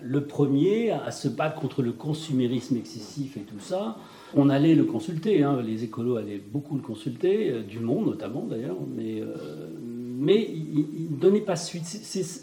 le 0.00 0.24
premier 0.24 0.90
à 0.90 1.10
se 1.10 1.28
battre 1.28 1.60
contre 1.60 1.82
le 1.82 1.92
consumérisme 1.92 2.76
excessif 2.76 3.36
et 3.36 3.40
tout 3.40 3.60
ça. 3.60 3.96
On 4.34 4.48
allait 4.48 4.74
le 4.74 4.84
consulter, 4.84 5.42
hein. 5.42 5.60
les 5.62 5.84
écolos 5.84 6.16
allaient 6.16 6.40
beaucoup 6.40 6.76
le 6.76 6.82
consulter, 6.82 7.50
euh, 7.50 7.62
du 7.62 7.80
monde 7.80 8.06
notamment 8.06 8.46
d'ailleurs, 8.48 8.78
mais, 8.96 9.20
euh, 9.20 9.68
mais 10.18 10.42
il 10.42 11.08
ne 11.10 11.16
donnait 11.16 11.40
pas 11.40 11.56
suite. 11.56 11.84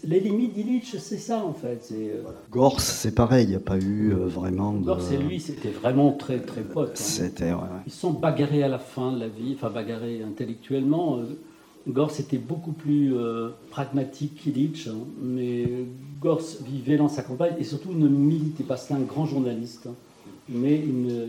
les 0.04 0.20
limites 0.20 0.54
d'Illich, 0.54 0.96
c'est 1.00 1.18
ça 1.18 1.44
en 1.44 1.54
fait. 1.54 1.90
Euh, 1.92 2.22
Gors, 2.52 2.80
c'est 2.80 3.16
pareil, 3.16 3.46
il 3.46 3.50
n'y 3.50 3.56
a 3.56 3.60
pas 3.60 3.80
eu 3.80 4.12
vraiment. 4.12 4.74
De... 4.74 4.86
Gors 4.86 5.12
et 5.12 5.18
lui, 5.18 5.40
c'était 5.40 5.72
vraiment 5.72 6.12
très 6.12 6.40
très 6.40 6.62
potes. 6.62 6.92
Hein. 6.92 7.04
C'était, 7.04 7.52
Ils 7.88 7.92
sont 7.92 8.12
bagarrés 8.12 8.62
à 8.62 8.68
la 8.68 8.80
fin 8.80 9.12
de 9.12 9.20
la 9.20 9.28
vie, 9.28 9.56
enfin 9.56 9.72
bagarrés 9.72 10.22
intellectuellement. 10.22 11.22
Gors 11.90 12.20
était 12.20 12.38
beaucoup 12.38 12.72
plus 12.72 13.14
pragmatique 13.72 14.36
qu'Illich, 14.36 14.88
hein. 14.88 14.98
mais 15.22 15.86
Gors 16.22 16.42
vivait 16.66 16.98
dans 16.98 17.10
sa 17.10 17.24
campagne 17.24 17.56
et 17.60 17.64
surtout 17.64 17.94
ne 17.94 18.08
militait 18.08 18.64
pas. 18.64 18.78
C'était 18.78 18.94
un 18.94 19.02
grand 19.02 19.26
journaliste, 19.26 19.88
hein. 19.88 19.96
mais 20.48 20.78
il 20.78 21.02
ne 21.02 21.26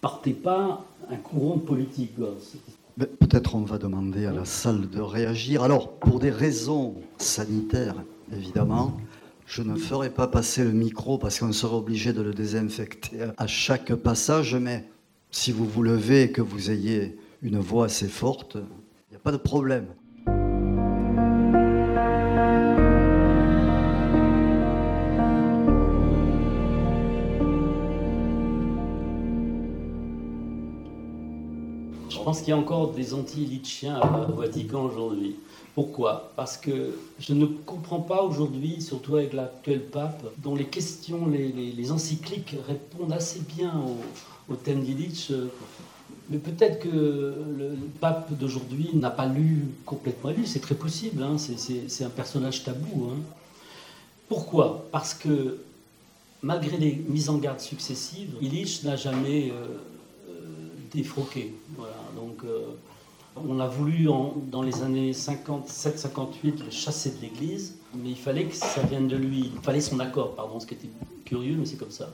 partait 0.00 0.32
pas 0.32 0.84
un 1.10 1.16
courant 1.16 1.58
politique, 1.58 2.18
Gors. 2.18 2.36
Peut-être 2.98 3.54
on 3.54 3.62
va 3.62 3.78
demander 3.78 4.26
à 4.26 4.32
la 4.32 4.44
salle 4.44 4.90
de 4.90 5.00
réagir. 5.00 5.62
Alors, 5.62 5.92
pour 5.92 6.18
des 6.18 6.30
raisons 6.30 6.94
sanitaires, 7.16 7.94
évidemment, 8.32 8.96
je 9.46 9.62
ne 9.62 9.76
ferai 9.76 10.10
pas 10.10 10.26
passer 10.26 10.64
le 10.64 10.72
micro 10.72 11.16
parce 11.16 11.38
qu'on 11.38 11.52
serait 11.52 11.76
obligé 11.76 12.12
de 12.12 12.20
le 12.20 12.34
désinfecter 12.34 13.28
à 13.36 13.46
chaque 13.46 13.94
passage, 13.94 14.54
mais 14.56 14.84
si 15.30 15.52
vous 15.52 15.64
vous 15.64 15.82
levez 15.82 16.24
et 16.24 16.32
que 16.32 16.42
vous 16.42 16.70
ayez 16.70 17.16
une 17.42 17.58
voix 17.58 17.86
assez 17.86 18.08
forte, 18.08 18.58
pas 19.22 19.32
de 19.32 19.36
problème. 19.36 19.86
Je 32.10 32.18
pense 32.24 32.40
qu'il 32.40 32.50
y 32.50 32.52
a 32.52 32.58
encore 32.58 32.92
des 32.92 33.14
anti-litchiens 33.14 34.00
au 34.28 34.40
Vatican 34.40 34.82
aujourd'hui. 34.82 35.36
Pourquoi? 35.74 36.32
Parce 36.34 36.56
que 36.56 36.98
je 37.20 37.32
ne 37.32 37.46
comprends 37.46 38.00
pas 38.00 38.22
aujourd'hui, 38.22 38.82
surtout 38.82 39.16
avec 39.16 39.32
l'actuel 39.32 39.80
pape, 39.80 40.24
dont 40.38 40.56
les 40.56 40.64
questions, 40.64 41.28
les, 41.28 41.92
encycliques 41.92 42.56
répondent 42.66 43.12
assez 43.12 43.40
bien 43.56 43.72
au, 44.48 44.56
thème 44.56 44.82
d'Illich. 44.82 45.30
Mais 46.30 46.38
peut-être 46.38 46.80
que 46.80 46.88
le 46.90 47.76
pape 48.00 48.32
d'aujourd'hui 48.34 48.90
n'a 48.94 49.10
pas 49.10 49.26
lu 49.26 49.66
complètement 49.86 50.30
lu, 50.30 50.46
c'est 50.46 50.60
très 50.60 50.74
possible, 50.74 51.22
hein. 51.22 51.36
c'est 51.38 52.04
un 52.04 52.10
personnage 52.10 52.64
tabou. 52.64 53.10
Hein. 53.10 53.18
Pourquoi? 54.28 54.86
Parce 54.92 55.14
que 55.14 55.58
malgré 56.42 56.76
les 56.76 57.04
mises 57.08 57.30
en 57.30 57.38
garde 57.38 57.60
successives, 57.60 58.34
Illich 58.42 58.84
n'a 58.84 58.96
jamais 58.96 59.50
euh, 59.50 59.78
euh, 60.28 60.32
défroqué. 60.92 61.54
Voilà. 61.76 61.96
Donc, 62.14 62.44
euh, 62.44 62.66
on 63.46 63.60
a 63.60 63.66
voulu, 63.66 64.08
dans 64.50 64.62
les 64.62 64.82
années 64.82 65.12
57-58, 65.12 66.64
le 66.64 66.70
chasser 66.70 67.10
de 67.10 67.22
l'Église, 67.22 67.76
mais 67.94 68.10
il 68.10 68.16
fallait 68.16 68.44
que 68.44 68.54
ça 68.54 68.82
vienne 68.82 69.08
de 69.08 69.16
lui. 69.16 69.50
Il 69.54 69.60
fallait 69.62 69.80
son 69.80 70.00
accord, 70.00 70.34
pardon, 70.34 70.60
ce 70.60 70.66
qui 70.66 70.74
était 70.74 70.90
curieux, 71.24 71.56
mais 71.56 71.66
c'est 71.66 71.76
comme 71.76 71.90
ça. 71.90 72.10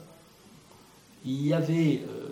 Il 1.25 1.45
y 1.45 1.53
avait 1.53 2.03
euh, 2.07 2.27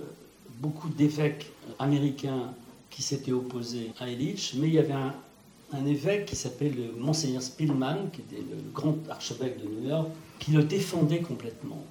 beaucoup 0.64 0.88
d'évêques 0.88 1.52
américains 1.78 2.54
qui 2.90 3.02
s'étaient 3.04 3.34
opposés 3.34 3.92
à 4.00 4.08
Elich, 4.08 4.54
mais 4.56 4.68
il 4.68 4.74
y 4.76 4.80
avait 4.80 4.94
un, 4.94 5.86
évêque 5.86 6.28
qui 6.28 6.36
s'appelait 6.36 6.70
le 6.70 6.94
Monseigneur 6.98 7.42
Spillman, 7.42 7.98
qui 8.14 8.22
était 8.22 8.44
le 8.50 8.58
grand 8.74 8.96
archevêque 9.10 9.60
de 9.62 9.68
New 9.68 9.90
York, 9.90 10.08
qui 10.40 10.52
le 10.52 10.64
défendait 10.64 11.20
complètement. 11.20 11.84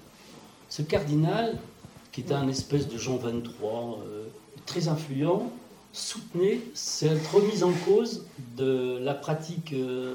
Ce 0.71 0.83
cardinal, 0.83 1.59
qui 2.13 2.21
était 2.23 2.33
un 2.33 2.49
espèce 2.49 2.89
de 2.89 2.97
Jean 2.97 3.17
23, 3.17 3.99
euh, 4.07 4.25
très 4.65 4.87
influent, 4.89 5.51
soutenait 5.93 6.61
cette 6.73 7.27
remise 7.27 7.65
en 7.65 7.73
cause 7.85 8.25
de 8.57 8.99
la 9.03 9.15
pratique 9.15 9.73
euh, 9.73 10.15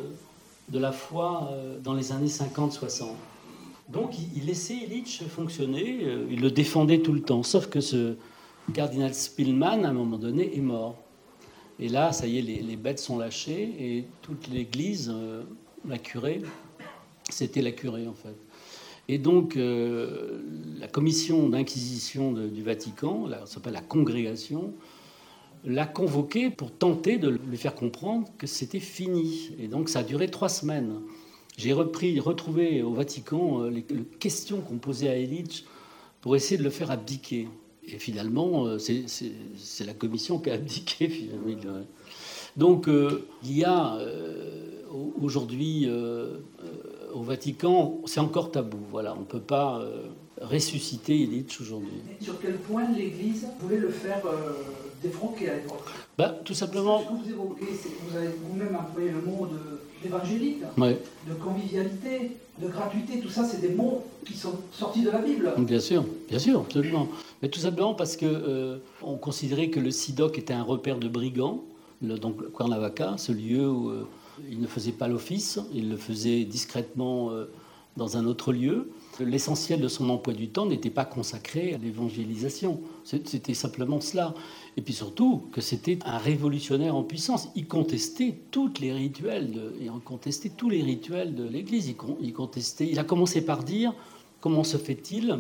de 0.70 0.80
la 0.80 0.94
foi 0.94 1.50
euh, 1.52 1.78
dans 1.84 1.94
les 1.94 2.14
années 2.14 2.28
50-60. 2.28 3.10
Donc 3.90 4.16
il 4.36 4.46
laissait 4.46 4.76
Illich 4.76 5.24
fonctionner, 5.30 6.08
il 6.30 6.42
le 6.42 6.52
défendait 6.52 7.00
tout 7.00 7.14
le 7.14 7.22
temps, 7.22 7.44
sauf 7.44 7.68
que 7.68 7.80
ce 7.80 8.18
cardinal 8.74 9.14
Spillman, 9.14 9.84
à 9.84 9.90
un 9.90 9.94
moment 9.94 10.18
donné, 10.18 10.56
est 10.56 10.62
mort. 10.62 10.98
Et 11.80 11.90
là, 11.90 12.12
ça 12.12 12.28
y 12.28 12.40
est, 12.40 12.42
les, 12.42 12.76
bêtes 12.76 13.00
sont 13.00 13.18
lâchées 13.18 13.74
et 13.80 14.06
toute 14.22 14.48
l'église, 14.48 15.12
euh, 15.14 15.44
la 15.88 15.98
curée, 15.98 16.42
c'était 17.30 17.62
la 17.62 17.72
curée 17.72 18.08
en 18.08 18.14
fait. 18.14 18.36
Et 19.10 19.20
donc, 19.20 19.56
euh, 19.56 20.42
la 20.80 20.88
commission 20.88 21.48
d'inquisition 21.48 22.34
du 22.34 22.64
Vatican, 22.64 23.30
ça 23.30 23.46
s'appelle 23.46 23.74
la 23.74 23.82
congrégation, 23.82 24.74
l'a 25.64 25.86
convoqué 25.86 26.50
pour 26.50 26.72
tenter 26.72 27.18
de 27.18 27.30
lui 27.30 27.58
faire 27.58 27.76
comprendre 27.76 28.28
que 28.38 28.48
c'était 28.48 28.80
fini. 28.80 29.52
Et 29.60 29.68
donc, 29.68 29.90
ça 29.90 30.00
a 30.00 30.04
duré 30.04 30.30
trois 30.30 30.50
semaines. 30.50 31.02
J'ai 31.58 31.74
repris, 31.74 32.20
retrouvé 32.20 32.84
au 32.84 32.94
Vatican 32.94 33.64
euh, 33.64 33.70
les, 33.70 33.84
questions 34.20 34.62
qu'on 34.62 34.78
posait 34.78 35.10
à 35.10 35.18
Illich 35.18 35.66
pour 36.22 36.36
essayer 36.36 36.58
de 36.58 36.64
le 36.64 36.70
faire 36.70 36.92
abdiquer. 36.92 37.48
Et 37.88 38.00
finalement, 38.00 38.66
euh, 38.66 38.78
c'est 38.80 39.86
la 39.86 39.94
commission 39.94 40.40
qui 40.40 40.50
a 40.50 40.54
abdiqué. 40.54 41.08
Finalement. 41.10 41.86
Donc, 42.56 42.90
il 43.44 43.58
y 43.58 43.64
a 43.64 44.00
aujourd'hui 45.22 45.88
au 47.18 47.22
Vatican, 47.24 48.02
c'est 48.06 48.20
encore 48.20 48.52
tabou. 48.52 48.78
Voilà, 48.92 49.16
on 49.16 49.22
ne 49.22 49.26
peut 49.26 49.42
pas 49.42 49.80
euh, 49.80 50.04
ressusciter 50.42 51.16
Illich 51.16 51.60
aujourd'hui. 51.62 52.02
Sur 52.22 52.40
quel 52.40 52.58
point 52.58 52.90
l'Église 52.92 53.48
voulait 53.60 53.78
le 53.78 53.90
faire 53.90 54.26
euh, 54.26 54.54
défroquer 55.02 55.50
à 55.50 55.56
l'époque? 55.56 55.90
Bah, 56.18 56.36
Tout 56.46 56.54
simplement. 56.54 57.02
Ce 57.02 57.06
que 57.06 57.24
vous 57.24 57.30
évoquez, 57.30 57.66
c'est 57.74 57.90
que 57.90 58.10
vous 58.10 58.18
avez 58.18 58.30
vous-même 58.44 58.76
employé 58.76 59.12
le 59.12 59.22
mot 59.22 59.48
d'évangélique, 60.04 60.62
de, 60.78 61.34
convivialité, 61.34 62.38
de 62.62 62.68
gratuité. 62.68 63.20
Tout 63.20 63.30
ça, 63.30 63.44
c'est 63.44 63.62
des 63.62 63.70
mots 63.70 64.04
qui 64.26 64.34
sont 64.34 64.54
sortis 64.72 65.02
de 65.02 65.10
la 65.10 65.20
Bible. 65.20 65.54
Bien 65.58 65.80
sûr, 65.80 66.06
bien 66.30 66.40
sûr, 66.40 66.62
absolument. 66.62 67.08
Mais 67.42 67.50
tout 67.50 67.60
simplement 67.60 67.94
parce 67.94 68.16
que 68.16 68.26
euh, 68.26 68.78
on 69.02 69.16
considérait 69.16 69.70
que 69.70 69.80
le 69.80 69.92
SIDOC 69.92 70.38
était 70.38 70.54
un 70.54 70.64
repère 70.64 70.98
de 70.98 71.08
brigands, 71.08 71.64
le, 72.02 72.18
donc 72.18 72.52
Cuernavaca, 72.54 73.16
ce 73.18 73.32
lieu 73.32 73.68
où 73.68 73.92
il 74.50 74.60
ne 74.60 74.68
faisait 74.68 74.92
pas 74.92 75.08
l'office, 75.08 75.60
il 75.74 75.90
le 75.90 75.98
faisait 75.98 76.44
discrètement 76.44 77.32
euh, 77.32 77.46
dans 77.96 78.18
un 78.18 78.26
autre 78.26 78.54
lieu. 78.54 78.92
L'essentiel 79.20 79.82
de 79.82 79.88
son 79.88 80.10
emploi 80.10 80.34
du 80.34 80.50
temps 80.50 80.66
n'était 80.66 80.90
pas 80.90 81.06
consacré 81.06 81.74
à 81.74 81.78
l'évangélisation. 81.78 82.82
C'était 83.04 83.54
simplement 83.54 84.00
cela. 84.02 84.34
Et 84.76 84.82
puis 84.82 84.94
surtout 84.94 85.48
que 85.52 85.62
c'était 85.62 86.00
un 86.06 86.18
révolutionnaire 86.18 86.96
en 86.96 87.04
puissance. 87.04 87.50
Il 87.56 87.68
contestait 87.68 88.36
tous 88.52 88.74
les 88.80 88.94
rituels 88.94 89.52
de, 89.52 89.74
il 89.82 89.92
contestait 90.04 90.52
tous 90.56 90.70
les 90.70 90.84
rituels 90.84 91.36
de 91.36 91.44
l'Église. 91.44 91.94
Il, 92.22 92.34
contestait. 92.34 92.88
Il 92.90 93.00
a 93.00 93.04
commencé 93.04 93.42
par 93.42 93.64
dire 93.64 93.94
comment 94.40 94.64
se 94.64 94.78
fait-il 94.78 95.40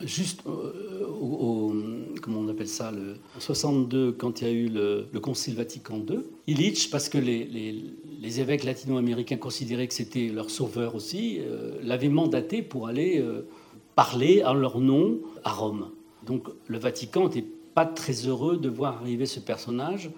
juste 0.00 0.42
euh, 0.46 1.06
au, 1.06 1.74
comment 2.22 2.40
on 2.40 2.48
appelle 2.48 2.68
ça, 2.68 2.90
le 2.90 3.16
62, 3.38 4.12
quand 4.12 4.40
il 4.40 4.46
y 4.46 4.50
a 4.50 4.52
eu 4.52 4.68
le, 4.68 5.06
Concile 5.20 5.54
Vatican 5.54 5.98
II, 5.98 6.20
Illich, 6.46 6.90
parce 6.90 7.08
que 7.08 7.18
les, 7.18 7.84
évêques 8.28 8.64
latino-américains 8.64 9.36
considéraient 9.36 9.88
que 9.88 9.94
c'était 9.94 10.28
leur 10.28 10.50
sauveur 10.50 10.94
aussi, 10.94 11.38
euh, 11.40 11.78
l'avait 11.82 12.08
mandaté 12.08 12.62
pour 12.62 12.88
aller 12.88 13.18
euh, 13.18 13.48
parler 13.94 14.44
en 14.44 14.54
leur 14.54 14.80
nom 14.80 15.20
à 15.44 15.52
Rome. 15.52 15.90
Donc 16.26 16.48
le 16.66 16.78
Vatican 16.78 17.24
n'était 17.24 17.46
pas 17.74 17.86
très 17.86 18.26
heureux 18.26 18.58
de 18.58 18.68
voir 18.68 18.96
arriver 18.98 19.26
ce 19.26 19.40
personnage 19.40 20.10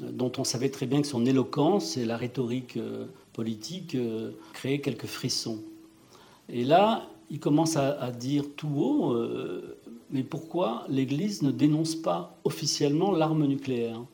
dont 0.00 0.32
on 0.38 0.44
savait 0.44 0.68
très 0.68 0.86
bien 0.86 1.00
que 1.00 1.06
son 1.06 1.24
éloquence 1.24 1.96
et 1.96 2.04
la 2.04 2.18
rhétorique 2.18 2.78
politique 3.32 3.96
créaient 4.52 4.80
quelques 4.80 5.06
frissons. 5.06 5.60
Et 6.50 6.64
là, 6.64 7.08
il 7.30 7.40
commence 7.40 7.76
à, 7.76 8.10
dire 8.12 8.44
tout 8.56 8.72
haut, 8.76 9.12
euh, 9.12 9.76
mais 10.10 10.22
pourquoi 10.22 10.84
l'Église 10.88 11.42
ne 11.42 11.50
dénonce 11.50 11.96
pas 11.96 12.38
officiellement 12.44 13.12
l'arme 13.12 13.46
nucléaire, 13.46 14.04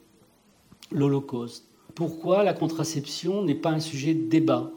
l'Holocauste? 0.91 1.67
Pourquoi 1.95 2.43
la 2.43 2.55
contraception 2.55 3.43
n'est 3.43 3.55
pas 3.55 3.71
un 3.71 3.81
sujet 3.81 4.15
de 4.15 4.29
débat 4.29 4.71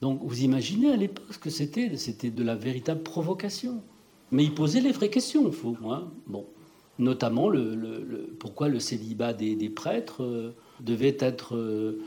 Donc 0.00 0.20
vous 0.22 0.42
imaginez 0.42 0.90
à 0.90 0.96
l'époque 0.96 1.26
ce 1.30 1.38
que 1.38 1.50
c'était, 1.50 1.96
c'était 1.96 2.30
de 2.30 2.42
la 2.42 2.54
véritable 2.54 3.02
provocation. 3.02 3.82
Mais 4.30 4.44
il 4.44 4.54
posait 4.54 4.80
les 4.80 4.92
vraies 4.92 5.10
questions, 5.10 5.50
faut. 5.50 5.76
Hein. 5.90 6.08
Bon. 6.26 6.44
Notamment 6.98 7.50
pourquoi 8.40 8.68
le 8.68 8.80
célibat 8.80 9.32
des, 9.32 9.70
prêtres 9.70 10.24
euh, 10.24 10.54
devait 10.80 11.16
être 11.20 11.54
euh, 11.54 12.00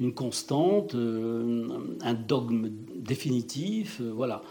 une 0.00 0.14
constante, 0.14 0.94
un 0.94 2.14
dogme 2.14 2.70
définitif, 2.96 4.00
voilà. 4.00 4.42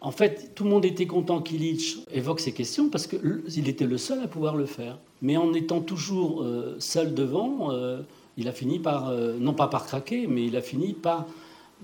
En 0.00 0.10
fait, 0.10 0.52
tout 0.54 0.64
le 0.64 0.70
monde 0.70 0.84
était 0.84 1.06
content 1.06 1.40
qu'Illich 1.40 1.98
évoque 2.12 2.40
ces 2.40 2.52
questions 2.52 2.90
parce 2.90 3.06
qu'il 3.06 3.68
était 3.68 3.86
le 3.86 3.98
seul 3.98 4.20
à 4.20 4.28
pouvoir 4.28 4.56
le 4.56 4.66
faire. 4.66 4.98
Mais 5.22 5.36
en 5.36 5.52
étant 5.54 5.80
toujours 5.80 6.42
euh, 6.42 6.76
seul 6.78 7.14
devant, 7.14 7.72
euh, 7.72 8.02
il 8.36 8.48
a 8.48 8.52
fini 8.52 8.78
par, 8.78 9.08
euh, 9.08 9.36
non 9.38 9.54
pas 9.54 9.68
par 9.68 9.86
craquer, 9.86 10.26
mais 10.26 10.44
il 10.44 10.56
a 10.56 10.62
fini 10.62 10.92
par 10.92 11.26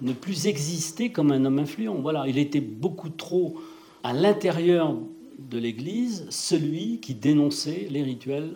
ne 0.01 0.13
plus 0.13 0.47
exister 0.47 1.11
comme 1.11 1.33
un 1.33 1.45
homme 1.45 1.59
influent. 1.59 1.95
Voilà, 2.01 2.27
il 2.27 2.39
était 2.39 2.61
beaucoup 2.61 3.11
trop 3.11 3.59
à 4.03 4.13
l'intérieur 4.13 4.97
de 5.39 5.59
l'Église 5.59 6.27
celui 6.31 6.99
qui 7.01 7.15
dénonçait 7.15 7.89
les 7.91 8.03
rituels 8.03 8.55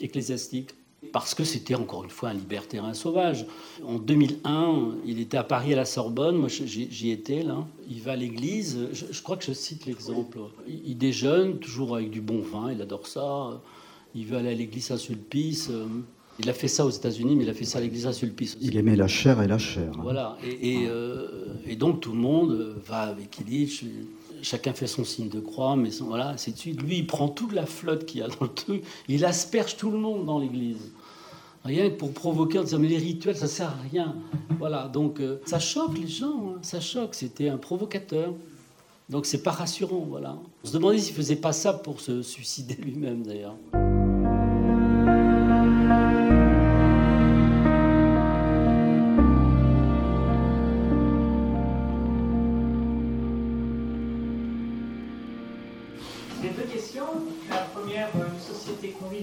ecclésiastiques 0.00 0.70
parce 1.12 1.34
que 1.34 1.44
c'était 1.44 1.74
encore 1.74 2.04
une 2.04 2.10
fois 2.10 2.30
un 2.30 2.34
libertérin 2.34 2.94
sauvage. 2.94 3.46
En 3.84 3.98
2001, 3.98 4.96
il 5.06 5.20
était 5.20 5.36
à 5.36 5.44
Paris 5.44 5.72
à 5.72 5.76
la 5.76 5.84
Sorbonne, 5.84 6.36
moi 6.36 6.48
j'y 6.48 7.10
étais 7.10 7.42
là. 7.42 7.66
Il 7.88 8.02
va 8.02 8.12
à 8.12 8.16
l'église, 8.16 8.88
je, 8.92 9.22
crois 9.22 9.36
que 9.36 9.44
je 9.44 9.52
cite 9.52 9.86
l'exemple. 9.86 10.38
Il, 10.68 10.96
déjeune 10.98 11.58
toujours 11.58 11.96
avec 11.96 12.10
du 12.10 12.20
bon 12.20 12.40
vin, 12.40 12.72
il 12.72 12.80
adore 12.82 13.06
ça. 13.06 13.60
Il 14.14 14.26
veut 14.26 14.36
aller 14.36 14.50
à 14.50 14.54
l'église 14.54 14.86
Saint-Sulpice. 14.86 15.70
Il 16.42 16.48
a 16.48 16.54
fait 16.54 16.68
ça 16.68 16.86
aux 16.86 16.90
États-Unis, 16.90 17.36
mais 17.36 17.44
il 17.44 17.50
a 17.50 17.54
fait 17.54 17.64
ça 17.64 17.78
à 17.78 17.80
l'église 17.82 18.04
Saint-Sulpice. 18.04 18.56
Il 18.60 18.76
aimait 18.76 18.96
la 18.96 19.08
chair 19.08 19.42
et 19.42 19.46
la 19.46 19.58
chair. 19.58 19.92
Voilà, 20.02 20.36
et, 20.42 20.86
euh, 20.86 21.76
donc 21.78 22.00
tout 22.00 22.12
le 22.12 22.18
monde 22.18 22.76
va 22.86 23.02
avec 23.02 23.38
Illich 23.40 23.84
chacun 24.42 24.72
fait 24.72 24.86
son 24.86 25.04
signe 25.04 25.28
de 25.28 25.40
croix, 25.40 25.76
mais 25.76 25.90
voilà, 26.00 26.36
c'est 26.36 26.52
de 26.52 26.56
suite. 26.56 26.82
Lui, 26.82 26.98
il 26.98 27.06
prend 27.06 27.28
toute 27.28 27.52
la 27.52 27.66
flotte 27.66 28.06
qu'il 28.06 28.20
y 28.20 28.22
a 28.22 28.28
dans 28.28 28.42
le 28.42 28.52
truc, 28.52 28.82
il 29.08 29.24
asperge 29.24 29.76
tout 29.76 29.90
le 29.90 29.98
monde 29.98 30.26
dans 30.26 30.38
l'église. 30.38 30.92
Rien 31.64 31.90
que 31.90 31.96
pour 31.96 32.12
provoquer 32.12 32.58
en 32.58 32.64
disant 32.64 32.78
mais 32.78 32.88
les 32.88 32.96
rituels 32.96 33.36
ça 33.36 33.46
sert 33.46 33.68
à 33.68 33.76
rien. 33.90 34.16
Voilà, 34.58 34.88
donc 34.88 35.20
euh, 35.20 35.40
ça 35.44 35.58
choque 35.58 35.98
les 35.98 36.08
gens, 36.08 36.54
hein. 36.54 36.58
ça 36.62 36.80
choque. 36.80 37.14
C'était 37.14 37.50
un 37.50 37.58
provocateur. 37.58 38.32
Donc 39.10 39.26
c'est 39.26 39.42
pas 39.42 39.50
rassurant, 39.50 40.06
voilà. 40.08 40.38
On 40.64 40.66
se 40.66 40.72
demandait 40.72 40.98
s'il 40.98 41.14
faisait 41.14 41.36
pas 41.36 41.52
ça 41.52 41.74
pour 41.74 42.00
se 42.00 42.22
suicider 42.22 42.76
lui-même 42.76 43.24
d'ailleurs. 43.24 43.56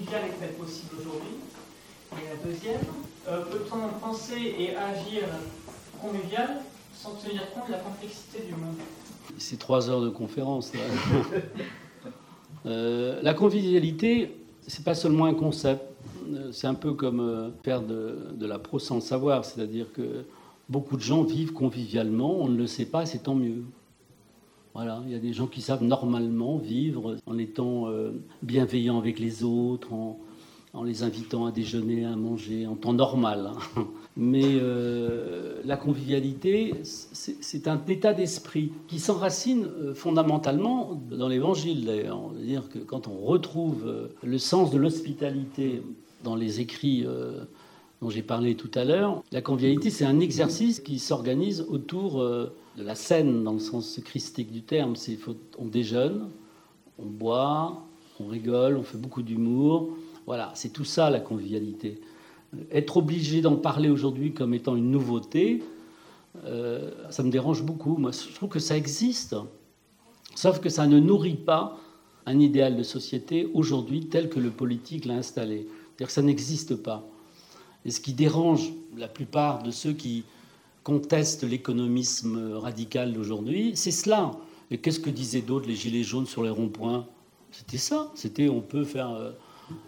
Société 0.07 0.15
conviviale 0.15 0.23
est-elle 0.29 0.53
possible 0.53 0.95
aujourd'hui 0.99 1.35
et 2.13 2.29
la 2.29 2.51
deuxième, 2.51 2.81
euh, 3.27 3.43
peut-on 3.51 3.99
penser 3.99 4.55
et 4.57 4.75
agir 4.75 5.23
convivial 6.01 6.61
sans 6.93 7.11
tenir 7.15 7.51
compte 7.51 7.67
de 7.67 7.73
la 7.73 7.79
complexité 7.79 8.43
du 8.47 8.53
monde? 8.53 8.75
C'est 9.37 9.59
trois 9.59 9.89
heures 9.89 10.01
de 10.01 10.09
conférence. 10.09 10.71
euh, 12.65 13.19
la 13.21 13.33
convivialité, 13.33 14.37
c'est 14.65 14.85
pas 14.85 14.95
seulement 14.95 15.25
un 15.25 15.33
concept. 15.33 15.83
Euh, 16.29 16.51
c'est 16.53 16.67
un 16.67 16.75
peu 16.75 16.93
comme 16.93 17.51
faire 17.63 17.81
de, 17.81 18.33
la 18.39 18.57
pro 18.57 18.79
sans 18.79 19.01
savoir, 19.01 19.43
c'est-à-dire 19.43 19.91
que 19.91 20.25
beaucoup 20.69 20.95
de 20.95 21.01
gens 21.01 21.23
vivent 21.23 21.51
convivialement, 21.51 22.37
on 22.39 22.47
ne 22.47 22.57
le 22.57 22.67
sait 22.67 22.85
pas, 22.85 23.05
c'est 23.05 23.23
tant 23.23 23.35
mieux. 23.35 23.63
Voilà, 24.77 25.01
il 25.07 25.11
y 25.11 25.15
a 25.15 25.19
des 25.19 25.33
gens 25.33 25.47
qui 25.47 25.61
savent 25.61 25.83
normalement 25.83 26.59
vivre 26.59 27.15
en 27.25 27.39
étant 27.39 27.87
bienveillants 28.43 28.99
avec 28.99 29.17
les 29.17 29.43
autres, 29.43 29.91
en, 29.91 30.19
les 30.83 31.01
invitant 31.01 31.47
à 31.47 31.51
déjeuner, 31.51 32.05
à 32.05 32.15
manger, 32.15 32.67
en 32.67 32.75
temps 32.75 32.93
normal. 32.93 33.49
Hein. 33.75 33.87
Mais 34.17 34.43
euh, 34.45 35.61
la 35.65 35.77
convivialité, 35.77 36.75
c'est 36.83 37.67
un 37.67 37.81
état 37.87 38.13
d'esprit 38.13 38.71
qui 38.87 38.99
s'enracine 38.99 39.65
euh, 39.65 39.93
fondamentalement 39.95 41.01
dans 41.09 41.27
l'Évangile, 41.27 41.85
d'ailleurs. 41.85 42.29
dire 42.31 42.69
que 42.69 42.77
quand 42.79 43.07
on 43.07 43.17
retrouve 43.17 43.83
euh, 43.87 44.07
le 44.23 44.37
sens 44.37 44.69
de 44.69 44.77
l'hospitalité 44.77 45.81
dans 46.23 46.35
les 46.35 46.61
écrits 46.61 47.05
dont 48.01 48.09
j'ai 48.09 48.21
parlé 48.21 48.55
tout 48.55 48.71
à 48.75 48.83
l'heure, 48.83 49.23
la 49.31 49.41
convivialité, 49.41 49.89
c'est 49.89 50.05
un 50.05 50.19
exercice 50.19 50.79
qui 50.79 50.99
s'organise 50.99 51.65
autour 51.67 52.21
de 52.21 52.83
la 52.83 52.95
scène, 52.95 53.43
dans 53.43 53.53
le 53.53 53.59
sens 53.59 53.99
christique 54.05 54.51
du 54.51 54.61
terme. 54.61 54.93
on 55.57 55.65
déjeune, 55.65 56.29
on 56.99 57.05
boit, 57.05 57.83
on 58.19 58.27
rigole, 58.27 58.77
on 58.77 58.83
fait 58.83 58.97
beaucoup 58.97 59.21
d'humour, 59.21 59.89
voilà, 60.25 60.51
c'est 60.55 60.73
tout 60.73 60.83
ça 60.83 61.09
la 61.09 61.19
convivialité. 61.19 61.99
Être 62.71 62.97
obligé 62.97 63.41
d'en 63.41 63.55
parler 63.55 63.89
aujourd'hui 63.89 64.33
comme 64.33 64.53
étant 64.53 64.75
une 64.75 64.91
nouveauté, 64.91 65.63
euh, 66.45 66.91
ça 67.09 67.23
me 67.23 67.31
dérange 67.31 67.63
beaucoup. 67.63 67.97
Moi, 67.97 68.11
je 68.11 68.33
trouve 68.35 68.49
que 68.49 68.59
ça 68.59 68.77
existe, 68.77 69.35
sauf 70.35 70.59
que 70.59 70.69
ça 70.69 70.87
ne 70.87 70.99
nourrit 70.99 71.35
pas 71.35 71.77
un 72.25 72.39
idéal 72.39 72.75
de 72.75 72.83
société 72.83 73.49
aujourd'hui 73.53 74.07
tel 74.07 74.29
que 74.29 74.39
le 74.39 74.49
politique 74.49 75.05
l'a 75.05 75.15
installé. 75.15 75.67
C'est-à-dire 75.67 76.07
que 76.07 76.13
ça 76.13 76.21
n'existe 76.21 76.75
pas. 76.75 77.07
Et 77.85 77.91
ce 77.91 77.99
qui 77.99 78.13
dérange 78.13 78.71
la 78.97 79.07
plupart 79.07 79.63
de 79.63 79.71
ceux 79.71 79.93
qui 79.93 80.23
contestent 80.83 81.43
l'économisme 81.43 82.53
radical 82.55 83.13
d'aujourd'hui, 83.13 83.73
c'est 83.75 83.91
cela. 83.91 84.31
Et 84.71 84.77
qu'est-ce 84.77 84.99
que 84.99 85.09
disaient 85.09 85.41
d'autres, 85.41 85.67
les 85.67 85.75
gilets 85.75 86.03
jaunes 86.03 86.25
sur 86.25 86.43
les 86.43 86.49
ronds-points? 86.49 87.05
C'était 87.51 87.77
ça. 87.77 88.11
C'était 88.15 88.49
on 88.49 88.61
peut 88.61 88.83
faire, 88.83 89.11
euh, 89.11 89.31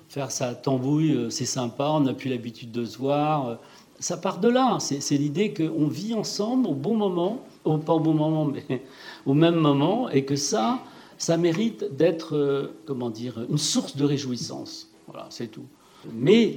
faire 0.08 0.32
sa 0.32 0.56
tambouille, 0.56 1.14
euh, 1.14 1.30
c'est 1.30 1.46
sympa, 1.46 1.90
on 1.90 2.02
n'a 2.02 2.14
plus 2.14 2.30
l'habitude 2.30 2.72
de 2.72 2.86
se 2.86 2.98
voir. 2.98 3.60
Ça 4.00 4.16
part 4.16 4.40
de 4.40 4.48
là. 4.48 4.78
C'est 4.80 5.18
l'idée 5.18 5.54
qu'on 5.54 5.88
vit 5.88 6.14
ensemble 6.14 6.68
au 6.68 6.74
bon 6.74 6.96
moment, 6.96 7.44
pas 7.64 7.94
au 7.94 8.00
bon 8.00 8.14
moment, 8.14 8.46
mais 8.46 8.84
au 9.26 9.34
même 9.34 9.56
moment, 9.56 10.10
et 10.10 10.24
que 10.24 10.38
ça, 10.38 10.80
ça 11.18 11.38
mérite 11.38 11.84
d'être, 11.96 12.36
euh, 12.36 12.74
comment 12.86 13.10
dire, 13.10 13.46
une 13.50 13.58
source 13.58 13.98
de 13.98 14.06
réjouissance. 14.06 14.90
Voilà, 15.08 15.28
c'est 15.30 15.48
tout. 15.48 15.66
Mais 16.14 16.56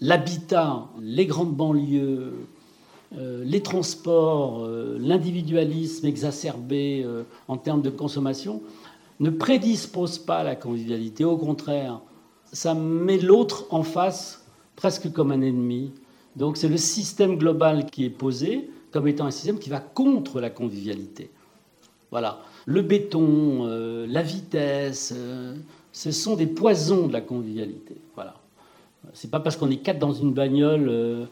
l'habitat, 0.00 0.88
les 1.00 1.26
grandes 1.26 1.54
banlieues, 1.54 2.32
euh, 3.16 3.44
les 3.44 3.62
transports, 3.62 4.64
euh, 4.64 4.96
l'individualisme 4.98 6.06
exacerbé 6.06 7.02
euh, 7.04 7.22
en 7.46 7.56
termes 7.56 7.82
de 7.82 7.90
consommation 7.90 8.60
ne 9.20 9.30
prédispose 9.30 10.18
pas 10.18 10.38
à 10.38 10.42
la 10.42 10.56
convivialité. 10.56 11.24
Au 11.24 11.36
contraire, 11.36 12.00
ça 12.52 12.74
met 12.74 13.18
l'autre 13.18 13.66
en 13.70 13.84
face 13.84 14.44
presque 14.74 15.12
comme 15.12 15.30
un 15.30 15.42
ennemi. 15.42 15.92
Donc 16.34 16.56
c'est 16.56 16.68
le 16.68 16.76
système 16.76 17.36
global 17.36 17.86
qui 17.86 18.04
est 18.04 18.10
posé 18.10 18.68
comme 18.90 19.06
étant 19.06 19.26
un 19.26 19.30
système 19.30 19.60
qui 19.60 19.70
va 19.70 19.78
contre 19.78 20.40
la 20.40 20.50
convivialité. 20.50 21.30
Voilà. 22.10 22.40
Le 22.66 22.82
béton, 22.82 23.66
la 24.08 24.22
vitesse, 24.22 25.12
ce 25.92 26.10
sont 26.12 26.36
des 26.36 26.46
poisons 26.46 27.08
de 27.08 27.12
la 27.12 27.20
convivialité. 27.20 27.96
Voilà. 28.14 28.34
C'est 29.12 29.30
pas 29.30 29.40
parce 29.40 29.56
qu'on 29.56 29.70
est 29.70 29.76
quatre 29.76 29.98
dans 29.98 30.12
une 30.12 30.32
bagnole 30.32 31.28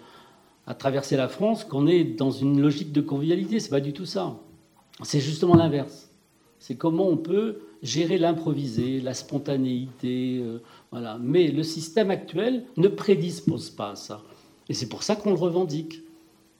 à 0.66 0.74
traverser 0.74 1.16
la 1.16 1.28
France 1.28 1.64
qu'on 1.64 1.86
est 1.86 2.04
dans 2.04 2.30
une 2.30 2.60
logique 2.60 2.92
de 2.92 3.00
convivialité. 3.00 3.60
C'est 3.60 3.70
pas 3.70 3.80
du 3.80 3.92
tout 3.92 4.06
ça. 4.06 4.36
C'est 5.02 5.20
justement 5.20 5.54
l'inverse. 5.54 6.10
C'est 6.58 6.76
comment 6.76 7.08
on 7.08 7.16
peut 7.16 7.58
gérer 7.82 8.18
l'improvisé, 8.18 9.00
la 9.00 9.14
spontanéité, 9.14 10.38
euh, 10.40 10.58
voilà. 10.92 11.18
Mais 11.20 11.48
le 11.48 11.64
système 11.64 12.10
actuel 12.12 12.64
ne 12.76 12.86
prédispose 12.86 13.70
pas 13.70 13.90
à 13.90 13.96
ça. 13.96 14.22
Et 14.68 14.74
c'est 14.74 14.88
pour 14.88 15.02
ça 15.02 15.16
qu'on 15.16 15.30
le 15.30 15.36
revendique. 15.36 16.02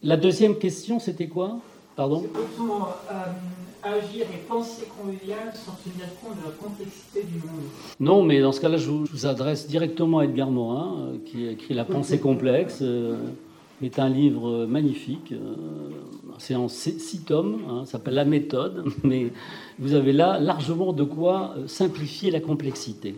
La 0.03 0.17
deuxième 0.17 0.59
question, 0.59 0.99
c'était 0.99 1.29
quoi? 1.29 1.61
Pardon 1.97 2.23
C'est 2.23 2.39
euh, 2.39 3.97
agir 3.99 4.27
et 4.33 4.39
penser 4.49 4.89
convivial 4.99 5.53
sans 5.55 5.73
tenir 5.83 6.07
compte 6.23 6.39
de 6.41 6.45
la 6.45 6.53
complexité 6.53 7.25
du 7.25 7.39
monde. 7.39 7.65
Non, 8.01 8.23
mais 8.23 8.41
dans 8.41 8.53
ce 8.53 8.61
cas-là, 8.61 8.77
je 8.77 8.91
vous, 8.91 9.27
adresse 9.27 9.67
directement 9.67 10.21
à 10.21 10.25
Edgar 10.25 10.51
Morin, 10.51 10.97
euh, 10.99 11.17
qui 11.25 11.49
a 11.49 11.51
écrit 11.51 11.75
La 11.75 11.85
pensée 11.85 12.19
complexe 12.21 12.83
est 13.85 13.99
un 13.99 14.09
livre 14.09 14.67
magnifique. 14.67 15.33
Euh, 15.33 15.55
c'est 16.39 16.55
en 16.55 16.69
six 16.69 17.25
tomes, 17.25 17.61
hein, 17.69 17.85
ça 17.85 17.93
s'appelle 17.93 18.15
La 18.15 18.25
méthode, 18.25 18.85
mais 19.05 19.33
vous 19.79 19.95
avez 19.95 20.13
là 20.13 20.39
largement 20.39 20.93
de 20.93 21.05
quoi 21.05 21.55
euh, 21.57 21.67
simplifier 21.67 22.31
la 22.31 22.41
complexité. 22.41 23.17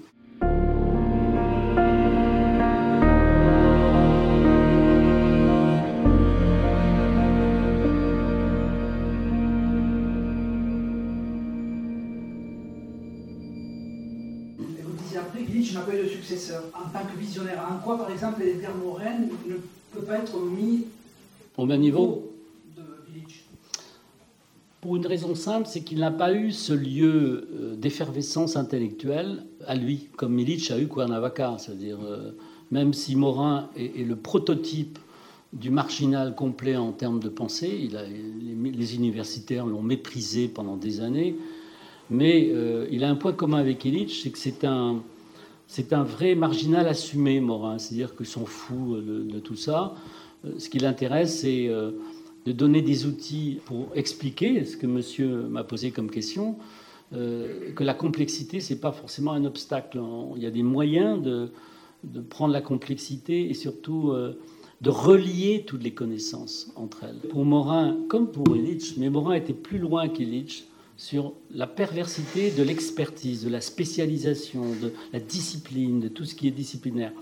Visionnaire, 17.84 17.96
en 17.96 17.96
quoi, 17.96 17.98
par 17.98 18.10
exemple, 18.10 18.42
Edgar 18.42 18.74
Morin 18.76 19.18
ne 19.46 19.54
peut 19.92 20.06
pas 20.06 20.18
être 20.18 20.38
mis 20.40 20.86
au 21.56 21.66
même 21.66 21.80
niveau 21.80 22.32
Pour 24.80 24.96
une 24.96 25.06
raison 25.06 25.34
simple, 25.34 25.68
c'est 25.70 25.82
qu'il 25.82 26.00
n'a 26.00 26.10
pas 26.10 26.34
eu 26.34 26.50
ce 26.50 26.72
lieu 26.72 27.48
euh, 27.52 27.76
d'effervescence 27.76 28.56
intellectuelle 28.56 29.44
à 29.66 29.76
lui, 29.76 30.08
comme 30.16 30.34
Milic 30.34 30.70
a 30.70 30.78
eu 30.78 30.88
Cuernavaca. 30.88 31.56
C'est-à-dire, 31.58 31.98
euh, 32.04 32.32
même 32.70 32.92
si 32.92 33.14
Morin 33.14 33.70
est, 33.76 34.04
le 34.04 34.16
prototype 34.16 34.98
du 35.52 35.70
marginal 35.70 36.34
complet 36.34 36.76
en 36.76 36.90
termes 36.90 37.20
de 37.20 37.28
pensée, 37.28 37.78
il 37.80 37.96
a, 37.96 38.02
les, 38.02 38.94
universitaires 38.96 39.66
l'ont 39.66 39.82
méprisé 39.82 40.48
pendant 40.48 40.76
des 40.76 41.00
années, 41.00 41.36
mais 42.10 42.50
euh, 42.50 42.88
il 42.90 43.04
a 43.04 43.08
un 43.08 43.14
point 43.14 43.32
commun 43.32 43.58
avec 43.58 43.84
Illich, 43.84 44.22
c'est 44.24 44.30
que 44.30 44.38
c'est 44.38 44.64
un, 44.64 45.00
c'est 45.66 45.92
un 45.92 46.02
vrai 46.02 46.34
marginal 46.34 46.86
assumé, 46.86 47.40
Morin. 47.40 47.78
C'est-à-dire 47.78 48.14
qu'il 48.16 48.26
s'en 48.26 48.44
fout 48.44 49.04
de, 49.04 49.38
tout 49.38 49.56
ça. 49.56 49.94
Euh, 50.44 50.52
ce 50.58 50.68
qui 50.68 50.78
l'intéresse, 50.78 51.40
c'est 51.40 51.68
euh, 51.68 51.92
de 52.46 52.52
donner 52.52 52.82
des 52.82 53.06
outils 53.06 53.60
pour 53.64 53.88
expliquer 53.94 54.64
ce 54.64 54.76
que 54.76 54.86
monsieur 54.86 55.48
m'a 55.48 55.64
posé 55.64 55.90
comme 55.90 56.10
question, 56.10 56.56
euh, 57.14 57.72
que 57.74 57.84
la 57.84 57.94
complexité, 57.94 58.60
ce 58.60 58.74
n'est 58.74 58.80
pas 58.80 58.92
forcément 58.92 59.32
un 59.32 59.44
obstacle. 59.44 60.00
Il 60.36 60.42
y 60.42 60.46
a 60.46 60.50
des 60.50 60.62
moyens 60.62 61.22
de, 61.22 61.50
prendre 62.28 62.52
la 62.52 62.60
complexité 62.60 63.48
et 63.48 63.54
surtout 63.54 64.12
de 64.82 64.90
relier 64.90 65.64
toutes 65.66 65.82
les 65.82 65.92
connaissances 65.92 66.70
entre 66.76 67.04
elles. 67.04 67.30
Pour 67.30 67.46
Morin, 67.46 67.96
comme 68.08 68.30
pour 68.30 68.54
Illich, 68.54 68.98
mais 68.98 69.08
Morin 69.08 69.32
était 69.36 69.54
plus 69.54 69.78
loin 69.78 70.08
qu'Illich, 70.10 70.66
sur 70.96 71.34
la 71.50 71.66
perversité 71.66 72.50
de 72.50 72.62
l'expertise, 72.62 73.44
de 73.44 73.50
la 73.50 73.60
spécialisation, 73.60 74.62
de 74.80 74.92
la 75.12 75.20
discipline, 75.20 76.00
de 76.00 76.08
tout 76.08 76.24
ce 76.24 76.34
qui 76.34 76.46
est 76.46 76.52
disciplinaire. 76.52 77.12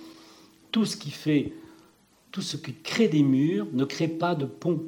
Tout 0.70 0.84
ce 0.84 0.96
qui 0.96 1.10
fait, 1.10 1.52
tout 2.30 2.42
ce 2.42 2.56
qui 2.56 2.74
crée 2.74 3.08
des 3.08 3.22
murs 3.22 3.66
ne 3.72 3.84
crée 3.84 4.08
pas 4.08 4.34
de 4.34 4.44
pont. 4.44 4.82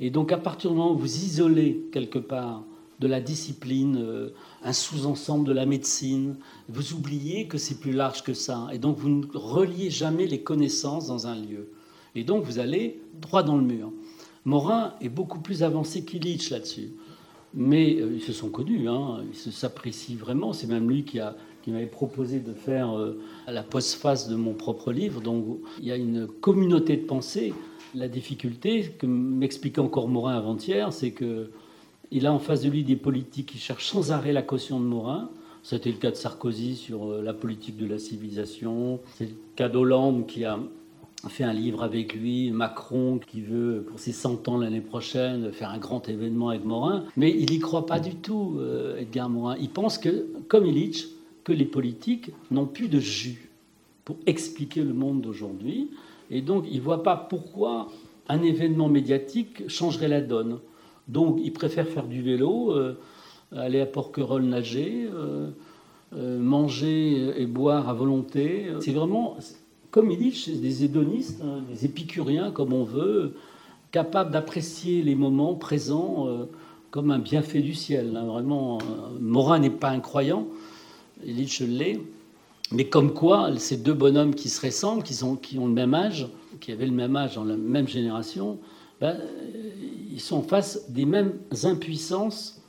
Et 0.00 0.10
donc 0.10 0.32
à 0.32 0.38
partir 0.38 0.70
du 0.70 0.76
moment 0.76 0.92
où 0.92 0.98
vous 0.98 1.24
isolez 1.24 1.86
quelque 1.92 2.18
part 2.18 2.64
de 2.98 3.08
la 3.08 3.20
discipline, 3.20 3.96
euh, 4.00 4.30
un 4.62 4.72
sous-ensemble 4.72 5.46
de 5.46 5.52
la 5.52 5.66
médecine, 5.66 6.36
vous 6.68 6.92
oubliez 6.94 7.48
que 7.48 7.58
c'est 7.58 7.80
plus 7.80 7.92
large 7.92 8.22
que 8.22 8.34
ça. 8.34 8.68
Et 8.72 8.78
donc 8.78 8.98
vous 8.98 9.08
ne 9.08 9.26
reliez 9.32 9.90
jamais 9.90 10.26
les 10.26 10.42
connaissances 10.42 11.06
dans 11.08 11.26
un 11.26 11.36
lieu. 11.36 11.68
Et 12.14 12.24
donc 12.24 12.44
vous 12.44 12.58
allez 12.58 13.00
droit 13.20 13.42
dans 13.42 13.56
le 13.56 13.64
mur. 13.64 13.92
Morin 14.44 14.94
est 15.00 15.08
beaucoup 15.08 15.40
plus 15.40 15.62
avancé 15.62 16.04
qu'Illich 16.04 16.50
là-dessus 16.50 16.92
mais 17.54 17.96
euh, 18.00 18.12
ils 18.14 18.22
se 18.22 18.32
sont 18.32 18.48
connus, 18.48 18.88
hein, 18.88 19.22
ils 19.30 19.52
s'apprécient 19.52 20.16
vraiment. 20.16 20.52
C'est 20.52 20.66
même 20.66 20.88
lui 20.88 21.04
qui, 21.04 21.18
m'avait 21.68 21.86
proposé 21.86 22.40
de 22.40 22.52
faire 22.52 22.96
euh, 22.96 23.20
la 23.46 23.62
postface 23.62 24.28
de 24.28 24.36
mon 24.36 24.54
propre 24.54 24.92
livre. 24.92 25.20
Donc 25.20 25.44
il 25.78 25.86
y 25.86 25.92
a 25.92 25.96
une 25.96 26.26
communauté 26.26 26.96
de 26.96 27.04
pensée. 27.04 27.54
La 27.94 28.08
difficulté, 28.08 28.94
que 28.98 29.06
m'expliquait 29.06 29.80
encore 29.80 30.08
Morin 30.08 30.34
avant-hier, 30.34 30.92
c'est 30.92 31.10
que 31.10 31.50
il 32.10 32.26
a 32.26 32.32
en 32.32 32.38
face 32.38 32.62
de 32.62 32.68
lui 32.68 32.84
des 32.84 32.96
politiques 32.96 33.48
qui 33.52 33.58
cherchent 33.58 33.86
sans 33.86 34.12
arrêt 34.12 34.32
la 34.32 34.42
caution 34.42 34.78
de 34.80 34.84
Morin. 34.84 35.30
C'était 35.62 35.90
le 35.90 35.96
cas 35.96 36.10
de 36.10 36.16
Sarkozy 36.16 36.76
sur 36.76 37.06
euh, 37.06 37.22
la 37.22 37.32
politique 37.32 37.76
de 37.76 37.86
la 37.86 37.98
civilisation. 37.98 39.00
C'est 39.14 39.26
le 39.26 39.36
cas 39.56 39.68
d'Hollande 39.68 40.26
qui 40.26 40.44
a 40.44 40.58
fait 41.28 41.44
un 41.44 41.52
livre 41.52 41.82
avec 41.82 42.14
lui, 42.14 42.50
Macron 42.50 43.20
qui 43.24 43.40
veut 43.40 43.84
pour 43.88 44.00
ses 44.00 44.12
100 44.12 44.48
ans 44.48 44.58
l'année 44.58 44.80
prochaine 44.80 45.52
faire 45.52 45.70
un 45.70 45.78
grand 45.78 46.08
événement 46.08 46.48
avec 46.48 46.64
Morin, 46.64 47.04
mais 47.16 47.30
il 47.30 47.50
n'y 47.50 47.60
croit 47.60 47.86
pas 47.86 48.00
du 48.00 48.16
tout, 48.16 48.56
euh, 48.58 48.98
Edgar 48.98 49.28
Morin. 49.28 49.56
Il 49.60 49.70
pense 49.70 49.98
que, 49.98 50.26
comme 50.48 50.66
Illich, 50.66 51.06
que 51.44 51.52
les 51.52 51.64
politiques 51.64 52.30
n'ont 52.50 52.66
plus 52.66 52.88
de 52.88 52.98
jus 52.98 53.50
pour 54.04 54.16
expliquer 54.26 54.82
le 54.82 54.92
monde 54.92 55.20
d'aujourd'hui, 55.20 55.90
et 56.30 56.40
donc 56.40 56.64
il 56.68 56.78
ne 56.78 56.82
voit 56.82 57.04
pas 57.04 57.16
pourquoi 57.16 57.88
un 58.28 58.42
événement 58.42 58.88
médiatique 58.88 59.68
changerait 59.68 60.08
la 60.08 60.20
donne. 60.20 60.58
Donc 61.06 61.38
il 61.42 61.52
préfère 61.52 61.86
faire 61.86 62.06
du 62.06 62.22
vélo, 62.22 62.72
euh, 62.72 62.94
aller 63.54 63.80
à 63.80 63.86
Porquerolles 63.86 64.44
nager, 64.44 65.08
euh, 65.14 65.50
manger 66.38 67.32
et 67.40 67.46
boire 67.46 67.88
à 67.88 67.94
volonté. 67.94 68.66
C'est 68.80 68.92
vraiment 68.92 69.36
comme 69.92 70.10
il 70.10 70.18
dit, 70.18 70.32
chez 70.32 70.56
des 70.56 70.84
hédonistes, 70.84 71.42
hein, 71.44 71.62
des 71.70 71.84
épicuriens 71.84 72.50
comme 72.50 72.72
on 72.72 72.82
veut, 72.82 73.34
capables 73.92 74.32
d'apprécier 74.32 75.02
les 75.02 75.14
moments 75.14 75.54
présents 75.54 76.26
euh, 76.26 76.46
comme 76.90 77.10
un 77.10 77.18
bienfait 77.18 77.60
du 77.60 77.74
ciel. 77.74 78.16
Hein, 78.16 78.24
vraiment, 78.24 78.78
euh, 78.78 79.18
Morin 79.20 79.58
n'est 79.58 79.70
pas 79.70 79.90
un 79.90 80.00
croyant, 80.00 80.48
Illich 81.24 81.60
l'est, 81.60 82.00
mais 82.72 82.86
comme 82.86 83.12
quoi 83.12 83.54
ces 83.58 83.76
deux 83.76 83.92
bonhommes 83.92 84.34
qui 84.34 84.48
se 84.48 84.64
ressemblent, 84.64 85.02
qui, 85.02 85.58
ont 85.58 85.66
le 85.66 85.72
même 85.74 85.92
âge, 85.92 86.26
qui 86.58 86.72
avaient 86.72 86.86
le 86.86 86.92
même 86.92 87.14
âge 87.14 87.34
dans 87.34 87.44
la 87.44 87.58
même 87.58 87.86
génération, 87.86 88.58
ben, 88.98 89.18
ils 90.10 90.20
sont 90.20 90.42
face 90.42 90.90
des 90.90 91.04
mêmes 91.04 91.34
impuissances 91.64 92.62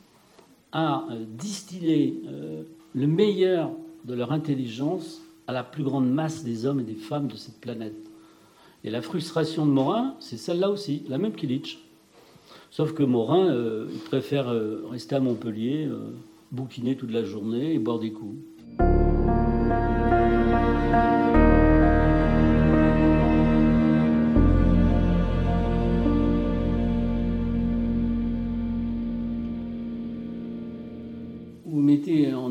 à 0.74 1.06
euh, 1.10 1.24
distiller 1.26 2.22
le 2.94 3.08
meilleur 3.08 3.72
de 4.04 4.14
leur 4.14 4.34
intelligence 4.34 5.23
à 5.48 5.54
la 5.54 5.64
plus 5.64 5.84
grande 5.84 6.10
masse 6.12 6.44
des 6.44 6.66
hommes 6.66 6.80
et 6.80 6.84
des 6.84 6.96
femmes 6.96 7.28
de 7.28 7.36
cette 7.36 7.60
planète. 7.60 7.96
Et 8.84 8.90
la 8.90 9.02
frustration 9.02 9.66
de 9.66 9.72
Morin, 9.72 10.16
c'est 10.20 10.38
celle-là 10.38 10.70
aussi, 10.70 11.04
la 11.08 11.18
même 11.18 11.34
qu'Illich. 11.34 11.80
Sauf 12.70 12.94
que 12.94 13.04
Morin, 13.04 13.48
euh, 13.48 13.88
il 13.94 14.00
préfère 14.00 14.50
euh, 14.50 14.86
rester 14.90 15.16
à 15.16 15.20
Montpellier, 15.20 15.86
euh, 15.86 16.12
bouquiner 16.52 16.98
toute 16.98 17.12
la 17.12 17.24
journée 17.24 17.74
et 17.74 17.80
boire 17.80 18.00
des 18.00 18.12
coups. 18.12 18.36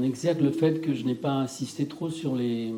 En 0.02 0.04
exergue 0.04 0.40
le 0.40 0.50
fait 0.50 0.80
que 0.80 0.94
je 0.94 1.04
n'ai 1.04 1.14
pas 1.14 1.32
insisté 1.32 1.86
trop 1.86 2.10
sur 2.10 2.34
les, 2.34 2.74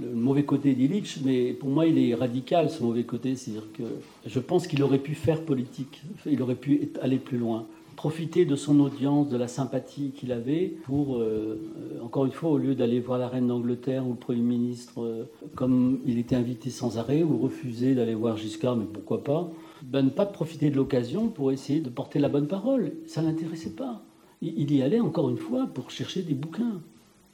le 0.00 0.14
mauvais 0.14 0.44
côté 0.44 0.74
d'Illich, 0.74 1.18
mais 1.24 1.52
pour 1.52 1.68
moi, 1.68 1.86
il 1.86 1.98
est 1.98 2.14
radical, 2.14 2.70
ce 2.70 2.82
mauvais 2.82 3.02
côté. 3.02 3.34
C'est-à-dire 3.34 3.66
que 3.72 3.82
je 4.26 4.38
pense 4.38 4.68
qu'il 4.68 4.82
aurait 4.84 5.00
pu 5.00 5.14
faire 5.14 5.42
politique, 5.42 6.02
il 6.24 6.40
aurait 6.42 6.54
pu 6.54 6.90
aller 7.02 7.18
plus 7.18 7.38
loin 7.38 7.66
profiter 7.96 8.44
de 8.44 8.56
son 8.56 8.78
audience, 8.80 9.30
de 9.30 9.38
la 9.38 9.48
sympathie 9.48 10.10
qu'il 10.10 10.30
avait 10.30 10.74
pour, 10.84 11.16
euh, 11.16 11.58
encore 12.04 12.26
une 12.26 12.32
fois, 12.32 12.50
au 12.50 12.58
lieu 12.58 12.74
d'aller 12.74 13.00
voir 13.00 13.18
la 13.18 13.26
reine 13.26 13.46
d'Angleterre 13.46 14.06
ou 14.06 14.10
le 14.10 14.18
Premier 14.18 14.42
ministre, 14.42 15.02
euh, 15.02 15.24
comme 15.54 16.00
il 16.04 16.18
était 16.18 16.36
invité 16.36 16.68
sans 16.68 16.98
arrêt, 16.98 17.22
ou 17.22 17.38
refuser 17.38 17.94
d'aller 17.94 18.14
voir 18.14 18.36
Giscard, 18.36 18.76
mais 18.76 18.84
pourquoi 18.84 19.24
pas, 19.24 19.50
ben, 19.82 20.02
ne 20.02 20.10
pas 20.10 20.26
profiter 20.26 20.68
de 20.68 20.76
l'occasion 20.76 21.28
pour 21.28 21.50
essayer 21.52 21.80
de 21.80 21.88
porter 21.88 22.18
la 22.18 22.28
bonne 22.28 22.48
parole. 22.48 22.92
Ça 23.06 23.22
ne 23.22 23.28
l'intéressait 23.28 23.70
pas. 23.70 24.02
Il 24.42 24.74
y 24.74 24.82
allait, 24.82 25.00
encore 25.00 25.30
une 25.30 25.38
fois, 25.38 25.66
pour 25.66 25.90
chercher 25.90 26.22
des 26.22 26.34
bouquins. 26.34 26.80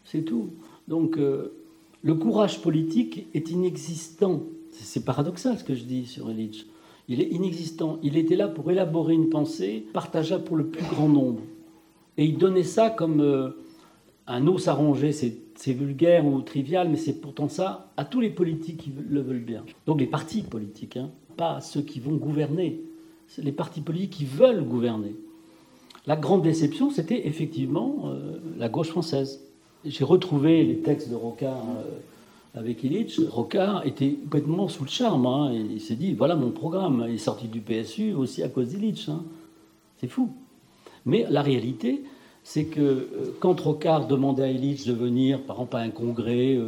C'est 0.05 0.23
tout. 0.23 0.51
Donc, 0.89 1.19
euh, 1.19 1.53
le 2.03 2.15
courage 2.15 2.61
politique 2.63 3.27
est 3.35 3.51
inexistant. 3.51 4.43
C'est 4.71 5.05
paradoxal 5.05 5.59
ce 5.59 5.65
que 5.65 5.75
je 5.75 5.85
dis 5.85 6.07
sur 6.07 6.31
Illich. 6.31 6.67
Il 7.09 7.21
est 7.21 7.29
inexistant. 7.29 7.99
Il 8.03 8.17
était 8.17 8.37
là 8.37 8.49
pour 8.49 8.71
élaborer 8.71 9.15
une 9.15 9.29
pensée 9.29 9.85
partageable 9.93 10.45
pour 10.45 10.57
le 10.57 10.67
plus 10.67 10.85
grand 10.85 11.09
nombre. 11.09 11.41
Et 12.17 12.25
il 12.25 12.39
donnait 12.39 12.63
ça 12.63 12.91
comme 12.91 13.21
euh, 13.21 13.51
un 14.27 14.47
os 14.47 14.69
à 14.69 14.75
ronger. 14.75 15.13
C'est 15.13 15.73
vulgaire 15.73 16.27
ou 16.27 16.41
trivial, 16.43 16.89
mais 16.89 16.97
c'est 16.97 17.21
pourtant 17.21 17.49
ça 17.49 17.93
à 17.97 18.05
tous 18.05 18.21
les 18.21 18.31
politiques 18.31 18.79
qui 18.79 18.93
le 19.09 19.21
veulent 19.21 19.45
bien. 19.45 19.65
Donc 19.87 20.01
les 20.01 20.07
partis 20.07 20.43
politiques, 20.43 20.97
hein, 20.97 21.11
pas 21.37 21.61
ceux 21.61 21.83
qui 21.83 22.01
vont 22.01 22.17
gouverner. 22.17 22.81
Les 23.39 23.53
partis 23.53 23.81
politiques 23.81 24.11
qui 24.11 24.25
veulent 24.25 24.65
gouverner. 24.65 25.15
La 26.07 26.17
grande 26.17 26.43
déception, 26.43 26.91
c'était 26.91 27.29
effectivement 27.29 28.07
euh, 28.07 28.39
la 28.59 28.69
gauche 28.69 28.89
française. 28.89 29.41
J'ai 29.85 30.05
retrouvé 30.05 30.65
les 30.65 30.79
textes 30.79 31.09
de 31.09 31.15
Rocard 31.15 31.65
euh, 31.79 32.59
avec 32.59 32.83
Illich. 32.83 33.21
Rocard 33.31 33.87
était 33.87 34.11
complètement 34.11 34.67
sous 34.67 34.83
le 34.83 34.91
charme. 34.91 35.27
Hein, 35.27 35.53
il 35.53 35.81
s'est 35.81 35.95
dit 35.95 36.13
voilà 36.13 36.35
mon 36.35 36.51
programme. 36.51 37.05
Il 37.09 37.15
est 37.15 37.19
sorti 37.19 37.47
du 37.47 37.61
PSU 37.61 38.15
aussi 38.15 38.43
à 38.43 38.49
cause 38.49 38.69
d'Illich. 38.69 39.09
Hein. 39.09 39.23
C'est 39.99 40.09
fou. 40.09 40.31
Mais 41.07 41.25
la 41.31 41.43
réalité, 41.43 42.03
c'est 42.43 42.65
que 42.65 42.81
euh, 42.81 43.37
quand 43.39 43.61
Rocard 43.61 44.09
demandait 44.09 44.43
à 44.43 44.51
Illich 44.51 44.85
de 44.87 44.93
venir, 44.93 45.41
par 45.43 45.57
exemple, 45.57 45.77
à 45.77 45.81
un 45.81 45.91
congrès 45.91 46.59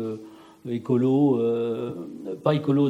écolo, 0.70 1.42
pas 2.44 2.54
écolo, 2.54 2.88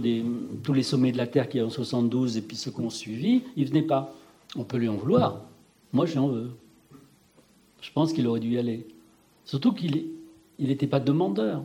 tous 0.63 0.73
les 0.75 0.83
sommets 0.83 1.11
de 1.11 1.17
la 1.17 1.27
Terre 1.27 1.49
qui 1.49 1.61
en 1.63 1.71
72 1.71 2.37
et 2.37 2.43
puis 2.43 2.57
ceux 2.57 2.71
qu'on 2.71 2.91
suivi, 2.91 3.43
il 3.57 3.67
venait 3.67 3.83
pas. 3.83 4.15
On 4.57 4.65
peut 4.65 4.77
lui 4.77 4.91
en 4.91 4.95
vouloir. 4.95 5.41
Moi, 5.95 6.07
j'en 6.07 6.27
veux. 6.27 6.51
Je 7.81 7.91
pense 7.93 8.13
qu'il 8.13 8.27
aurait 8.27 8.41
dû 8.41 8.51
y 8.51 8.59
aller. 8.59 8.87
Surtout 9.45 9.73
qu'il 9.73 10.09
n'était 10.59 10.89
pas 10.89 11.01
demandeur. 11.01 11.63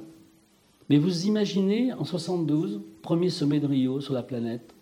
Mais 0.90 1.00
vous 1.00 1.26
imaginez, 1.26 1.92
en 1.94 2.06
72, 2.06 2.80
premier 3.02 3.32
sommet 3.32 3.60
de 3.60 3.66
Rio 3.66 4.02
sur 4.02 4.14
la 4.14 4.22
planète, 4.22 4.74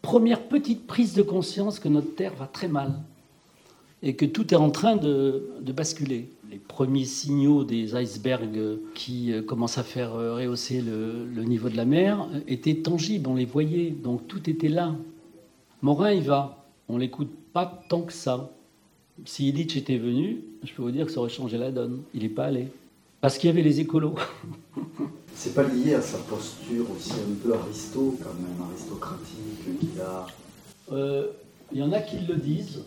première 0.00 0.48
petite 0.48 0.86
prise 0.86 1.14
de 1.14 1.22
conscience 1.22 1.80
que 1.80 1.88
notre 1.88 2.14
Terre 2.14 2.34
va 2.34 2.46
très 2.46 2.68
mal 2.68 3.00
et 4.02 4.14
que 4.14 4.24
tout 4.24 4.54
est 4.54 4.56
en 4.56 4.70
train 4.70 4.96
de, 4.96 5.50
basculer. 5.76 6.30
Les 6.50 6.58
premiers 6.58 7.04
signaux 7.04 7.64
des 7.64 7.96
icebergs 7.96 8.78
qui 8.94 9.32
euh, 9.32 9.42
commencent 9.42 9.76
à 9.76 9.82
faire 9.82 10.14
euh, 10.14 10.36
rehausser 10.36 10.80
le, 10.80 11.42
niveau 11.44 11.68
de 11.68 11.76
la 11.76 11.84
mer 11.84 12.28
étaient 12.46 12.76
tangibles, 12.76 13.28
on 13.28 13.34
les 13.34 13.44
voyait, 13.44 13.90
donc 13.90 14.26
tout 14.28 14.48
était 14.48 14.68
là. 14.68 14.94
Morin, 15.82 16.12
il 16.12 16.22
va, 16.22 16.64
on 16.88 16.96
l'écoute 16.96 17.30
pas 17.52 17.82
tant 17.88 18.02
que 18.02 18.12
ça. 18.12 18.50
Si 19.24 19.48
Illich 19.48 19.76
était 19.76 19.98
venu, 19.98 20.42
je 20.62 20.72
peux 20.72 20.82
vous 20.82 20.90
dire 20.90 21.06
que 21.06 21.12
ça 21.12 21.20
aurait 21.20 21.28
changé 21.28 21.58
la 21.58 21.70
donne. 21.70 22.02
Il 22.14 22.22
n'est 22.22 22.28
pas 22.28 22.46
allé. 22.46 22.68
Parce 23.20 23.36
qu'il 23.36 23.48
y 23.48 23.52
avait 23.52 23.62
les 23.62 23.80
écolos. 23.80 24.14
C'est 25.34 25.54
pas 25.54 25.64
lié 25.64 25.94
à 25.94 26.00
sa 26.00 26.18
posture 26.18 26.86
aussi 26.96 27.12
un 27.12 27.34
peu 27.42 27.54
aristo, 27.54 28.16
quand 28.22 28.34
même, 28.34 28.68
aristocratique, 28.68 29.78
qu'il 29.80 30.00
a. 30.00 30.26
Euh, 30.92 31.28
il 31.70 31.78
y 31.78 31.82
en 31.82 31.92
a 31.92 32.00
qui 32.00 32.16
le 32.26 32.36
disent, 32.36 32.80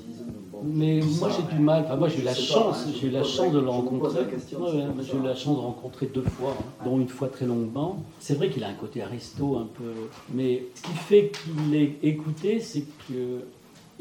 mais 0.64 1.02
moi 1.20 1.30
j'ai 1.30 1.56
du 1.56 1.62
mal. 1.62 1.84
Enfin, 1.86 1.98
moi 1.98 2.08
j'ai 2.10 2.22
eu 2.22 2.24
la 2.24 2.34
chance, 2.34 2.88
j'ai 3.00 3.08
eu 3.08 3.12
la 3.12 3.24
chance 3.24 3.54
de 3.54 3.60
le 3.60 3.70
rencontrer. 3.70 4.22
j'ai 4.50 5.18
eu 5.18 5.24
la 5.24 5.36
chance 5.36 5.56
de 5.56 5.62
rencontrer 5.62 6.08
deux 6.08 6.24
fois, 6.24 6.58
hein, 6.60 6.64
dont 6.84 7.00
une 7.00 7.08
fois 7.08 7.28
très 7.28 7.46
longuement. 7.46 8.04
C'est 8.20 8.34
vrai 8.34 8.50
qu'il 8.50 8.64
a 8.64 8.70
un 8.70 8.74
côté 8.74 9.04
aristo 9.04 9.58
un 9.58 9.68
peu, 9.78 9.94
mais 10.34 10.64
ce 10.76 10.82
qui 10.82 10.94
fait 10.94 11.32
qu'il 11.32 11.76
est 11.76 11.98
écouté, 12.02 12.60
c'est 12.60 12.86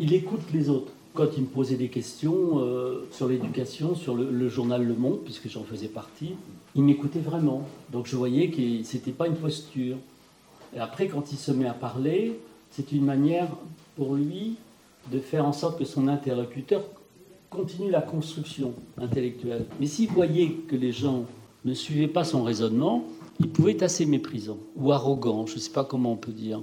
qu'il 0.00 0.14
écoute 0.14 0.40
les 0.54 0.70
autres 0.70 0.92
quand 1.12 1.26
il 1.36 1.42
me 1.42 1.48
posait 1.48 1.76
des 1.76 1.88
questions 1.88 2.60
euh, 2.60 3.06
sur 3.12 3.28
l'éducation, 3.28 3.94
sur 3.94 4.14
le, 4.14 4.48
journal 4.48 4.82
Le 4.82 4.94
Monde, 4.94 5.18
puisque 5.24 5.48
j'en 5.48 5.64
faisais 5.64 5.88
partie, 5.88 6.34
il 6.74 6.84
m'écoutait 6.84 7.20
vraiment. 7.20 7.66
Donc 7.92 8.06
je 8.06 8.16
voyais 8.16 8.48
que 8.48 8.56
ce 8.56 8.96
n'était 8.96 9.10
pas 9.10 9.26
une 9.26 9.34
posture. 9.34 9.96
Et 10.74 10.78
après, 10.78 11.08
quand 11.08 11.32
il 11.32 11.36
se 11.36 11.50
met 11.50 11.66
à 11.66 11.74
parler, 11.74 12.38
c'est 12.70 12.92
une 12.92 13.04
manière 13.04 13.48
pour 13.96 14.14
lui 14.14 14.56
de 15.12 15.18
faire 15.18 15.44
en 15.44 15.52
sorte 15.52 15.78
que 15.78 15.84
son 15.84 16.08
interlocuteur 16.08 16.82
continue 17.50 17.90
la 17.90 18.00
construction 18.00 18.72
intellectuelle. 18.96 19.66
Mais 19.80 19.86
s'il 19.86 20.08
voyait 20.10 20.52
que 20.68 20.76
les 20.76 20.92
gens 20.92 21.24
ne 21.64 21.74
suivaient 21.74 22.08
pas 22.08 22.24
son 22.24 22.44
raisonnement, 22.44 23.04
il 23.40 23.50
pouvait 23.50 23.72
être 23.72 23.82
assez 23.82 24.06
méprisant 24.06 24.58
ou 24.76 24.92
arrogant, 24.92 25.46
je 25.46 25.56
ne 25.56 25.60
sais 25.60 25.72
pas 25.72 25.84
comment 25.84 26.12
on 26.12 26.16
peut 26.16 26.32
dire. 26.32 26.62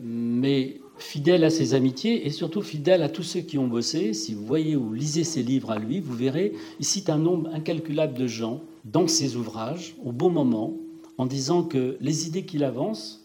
Mais 0.00 0.80
fidèle 0.98 1.44
à 1.44 1.50
ses 1.50 1.74
amitiés 1.74 2.26
et 2.26 2.30
surtout 2.30 2.62
fidèle 2.62 3.02
à 3.02 3.08
tous 3.08 3.22
ceux 3.22 3.40
qui 3.40 3.58
ont 3.58 3.66
bossé. 3.66 4.12
Si 4.12 4.34
vous 4.34 4.44
voyez 4.44 4.76
ou 4.76 4.92
lisez 4.92 5.24
ses 5.24 5.42
livres 5.42 5.70
à 5.70 5.78
lui, 5.78 6.00
vous 6.00 6.14
verrez, 6.14 6.52
il 6.78 6.84
cite 6.84 7.10
un 7.10 7.18
nombre 7.18 7.50
incalculable 7.52 8.14
de 8.14 8.26
gens 8.26 8.60
dans 8.84 9.08
ses 9.08 9.36
ouvrages 9.36 9.94
au 10.04 10.12
bon 10.12 10.30
moment, 10.30 10.74
en 11.18 11.26
disant 11.26 11.62
que 11.62 11.96
les 12.00 12.26
idées 12.26 12.44
qu'il 12.44 12.64
avance, 12.64 13.24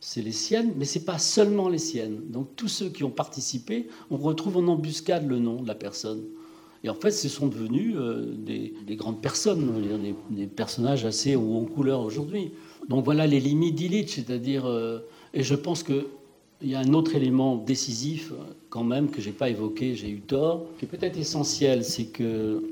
c'est 0.00 0.22
les 0.22 0.32
siennes, 0.32 0.72
mais 0.76 0.84
ce 0.84 0.98
n'est 0.98 1.04
pas 1.04 1.18
seulement 1.18 1.68
les 1.68 1.78
siennes. 1.78 2.20
Donc 2.30 2.48
tous 2.56 2.68
ceux 2.68 2.88
qui 2.88 3.04
ont 3.04 3.10
participé, 3.10 3.88
on 4.10 4.16
retrouve 4.16 4.58
en 4.58 4.68
embuscade 4.68 5.26
le 5.26 5.38
nom 5.38 5.62
de 5.62 5.68
la 5.68 5.74
personne. 5.74 6.22
Et 6.84 6.88
en 6.88 6.94
fait, 6.94 7.10
ce 7.10 7.28
sont 7.28 7.48
devenus 7.48 7.94
euh, 7.96 8.34
des, 8.36 8.72
grandes 8.90 9.20
personnes, 9.20 10.14
des, 10.30 10.46
personnages 10.46 11.04
assez 11.04 11.34
en 11.34 11.64
couleur 11.64 12.00
aujourd'hui. 12.00 12.52
Donc 12.88 13.04
voilà 13.04 13.26
les 13.26 13.40
limites 13.40 13.74
d'Illich, 13.74 14.10
c'est-à-dire, 14.10 14.66
euh, 14.66 15.00
et 15.34 15.42
je 15.42 15.54
pense 15.54 15.82
que 15.82 16.06
il 16.62 16.70
y 16.70 16.74
a 16.74 16.80
un 16.80 16.94
autre 16.94 17.14
élément 17.14 17.56
décisif, 17.56 18.32
quand 18.70 18.84
même, 18.84 19.10
que 19.10 19.20
je 19.20 19.28
n'ai 19.28 19.34
pas 19.34 19.50
évoqué, 19.50 19.94
j'ai 19.94 20.10
eu 20.10 20.20
tort, 20.20 20.66
qui 20.78 20.86
est 20.86 20.88
peut-être 20.88 21.18
essentiel, 21.18 21.84
c'est 21.84 22.06
que 22.06 22.62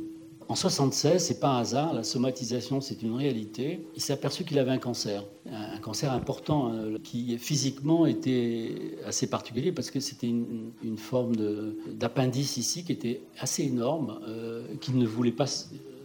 en 0.49 0.55
76, 0.55 1.24
c'est 1.24 1.41
pas 1.41 1.49
un 1.49 1.61
hasard, 1.61 1.95
la 1.95 2.03
somatisation, 2.03 2.80
c'est 2.80 3.03
une 3.03 3.14
réalité. 3.14 3.80
Il 3.97 4.03
s'est 4.03 4.12
aperçu 4.12 4.45
qu'il 4.45 4.59
avait 4.59 4.72
un 4.72 4.78
cancer, 4.78 5.24
un 5.51 5.78
cancer 5.78 6.12
important, 6.12 6.68
hein, 6.68 6.99
qui 7.03 7.39
physiquement 7.39 8.05
était 8.05 8.99
assez 9.07 9.26
particulier 9.26 9.72
parce 9.72 9.91
que 9.91 10.01
c'était 10.01 10.28
une, 10.28 10.99
forme 10.99 11.35
d'appendice 11.93 12.57
ici 12.57 12.85
qui 12.85 12.93
était 12.93 13.22
assez 13.41 13.64
énorme, 13.64 14.20
euh, 14.28 14.62
qu'il 14.80 14.99
ne 14.99 15.07
voulait 15.07 15.32
pas 15.32 15.47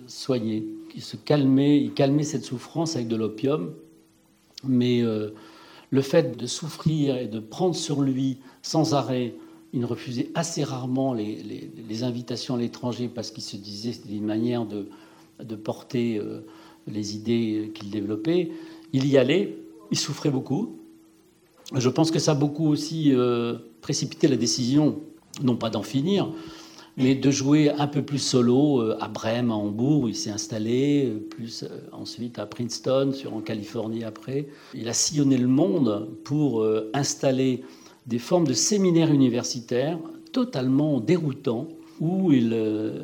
soigner. 0.07 0.65
Il 0.95 1.01
se 1.01 1.17
calmait, 1.17 1.81
il 1.81 1.93
calmait 1.93 2.23
cette 2.23 2.45
souffrance 2.45 2.95
avec 2.95 3.07
de 3.07 3.15
l'opium, 3.17 3.73
mais 4.63 5.01
euh, 5.01 5.31
le 5.91 6.01
fait 6.01 6.37
de 6.37 6.45
souffrir 6.45 7.17
et 7.17 7.27
de 7.27 7.39
prendre 7.39 7.75
sur 7.75 8.01
lui 8.01 8.37
sans 8.61 8.93
arrêt, 8.93 9.35
il 9.73 9.85
refusait 9.85 10.29
assez 10.35 10.63
rarement 10.63 11.13
les, 11.13 12.03
invitations 12.03 12.55
à 12.55 12.57
l'étranger 12.57 13.09
parce 13.13 13.31
qu'il 13.31 13.43
se 13.43 13.57
disait 13.57 13.93
c'était 13.93 14.13
une 14.13 14.25
manière 14.25 14.65
de, 14.65 15.55
porter 15.55 16.17
euh, 16.17 16.45
les 16.87 17.15
idées 17.15 17.71
qu'il 17.73 17.89
développait. 17.89 18.51
Il 18.93 19.05
y 19.07 19.17
allait, 19.17 19.57
il 19.91 19.97
souffrait 19.97 20.31
beaucoup. 20.31 20.77
Je 21.75 21.89
pense 21.89 22.09
que 22.09 22.19
ça 22.19 22.31
a 22.31 22.35
beaucoup 22.35 22.67
aussi 22.67 23.13
euh, 23.13 23.57
précipité 23.81 24.27
la 24.27 24.37
décision, 24.37 24.99
non 25.43 25.55
pas 25.55 25.69
d'en 25.69 25.83
finir, 25.83 26.31
mais 26.97 27.15
de 27.15 27.31
jouer 27.31 27.69
un 27.69 27.87
peu 27.87 28.01
plus 28.01 28.19
solo 28.19 28.81
euh, 28.81 28.97
à 28.99 29.07
Brême, 29.07 29.51
à 29.51 29.55
Hambourg, 29.55 30.03
où 30.03 30.07
il 30.07 30.15
s'est 30.15 30.31
installé, 30.31 31.05
euh, 31.05 31.19
plus 31.19 31.63
euh, 31.63 31.79
ensuite 31.91 32.39
à 32.39 32.45
Princeton, 32.45 33.11
sur, 33.13 33.33
en 33.33 33.41
Californie 33.41 34.03
après. 34.03 34.47
Il 34.73 34.87
a 34.89 34.93
sillonné 34.93 35.37
le 35.37 35.47
monde 35.47 36.09
pour 36.23 36.65
installer 36.93 37.63
des 38.05 38.19
formes 38.19 38.47
de 38.47 38.53
séminaires 38.53 39.11
universitaires 39.11 39.99
totalement 40.31 40.99
déroutants, 40.99 41.67
où 41.99 42.31
il 42.31 42.55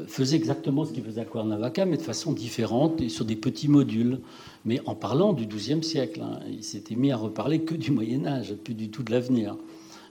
faisait 0.08 0.38
exactement 0.38 0.86
ce 0.86 0.94
qu'il 0.94 1.04
faisait 1.04 1.22
à 1.22 1.26
Cuernavaca, 1.26 1.86
mais 1.86 1.98
de 1.98 2.02
façon 2.02 2.32
différente 2.32 3.02
et 3.02 3.10
sur 3.10 3.26
des 3.26 3.36
petits 3.36 3.68
modules. 3.68 4.20
Mais 4.64 4.82
en 4.86 4.96
parlant 4.96 5.34
du 5.34 5.46
XIIe 5.46 5.84
siècle, 5.84 6.22
hein. 6.24 6.40
il 6.50 6.64
s'était 6.64 6.96
mis 6.96 7.12
à 7.12 7.18
reparler 7.18 7.62
que 7.62 7.76
du 7.76 7.92
Moyen 7.92 8.26
Âge, 8.26 8.56
plus 8.64 8.74
du 8.74 8.90
tout 8.90 9.04
de 9.04 9.12
l'avenir. 9.12 9.58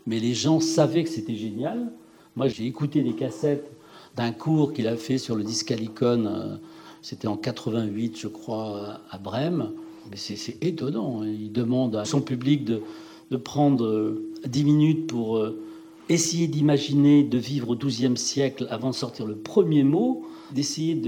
Mais 0.07 0.20
les 0.20 0.35
gens 0.35 0.61
savaient 0.61 1.05
que 1.05 1.11
c'était 1.11 1.35
génial. 1.35 1.91
Moi, 2.37 2.49
j'ai 2.49 2.66
écouté 2.66 3.03
des 3.03 3.12
cassettes 3.12 3.70
d'un 4.16 4.32
cours 4.32 4.72
qu'il 4.72 4.89
a 4.89 4.97
fait 4.97 5.18
sur 5.18 5.37
le 5.37 5.45
discalicone, 5.45 6.26
euh, 6.26 6.57
c'était 7.01 7.28
en 7.28 7.37
88, 7.37 8.18
je 8.18 8.28
crois, 8.28 9.01
à 9.11 9.18
Brême. 9.18 9.70
C'est 10.14 10.62
étonnant. 10.62 11.22
Hein. 11.22 11.28
Il 11.28 11.53
demande 11.53 11.97
à 11.97 12.05
son 12.05 12.20
public 12.20 12.64
de, 12.64 12.82
prendre 13.37 14.16
10 14.47 14.61
euh, 14.61 14.64
minutes 14.64 15.07
pour 15.07 15.37
euh, 15.37 15.61
essayer 16.09 16.47
d'imaginer 16.47 17.24
de 17.24 17.39
vivre 17.39 17.70
au 17.70 17.76
XIIe 17.76 18.16
siècle 18.16 18.66
avant 18.70 18.91
de 18.91 18.95
sortir 18.95 19.26
le 19.26 19.37
premier 19.37 19.82
mot, 19.82 20.24
d'essayer 20.53 21.01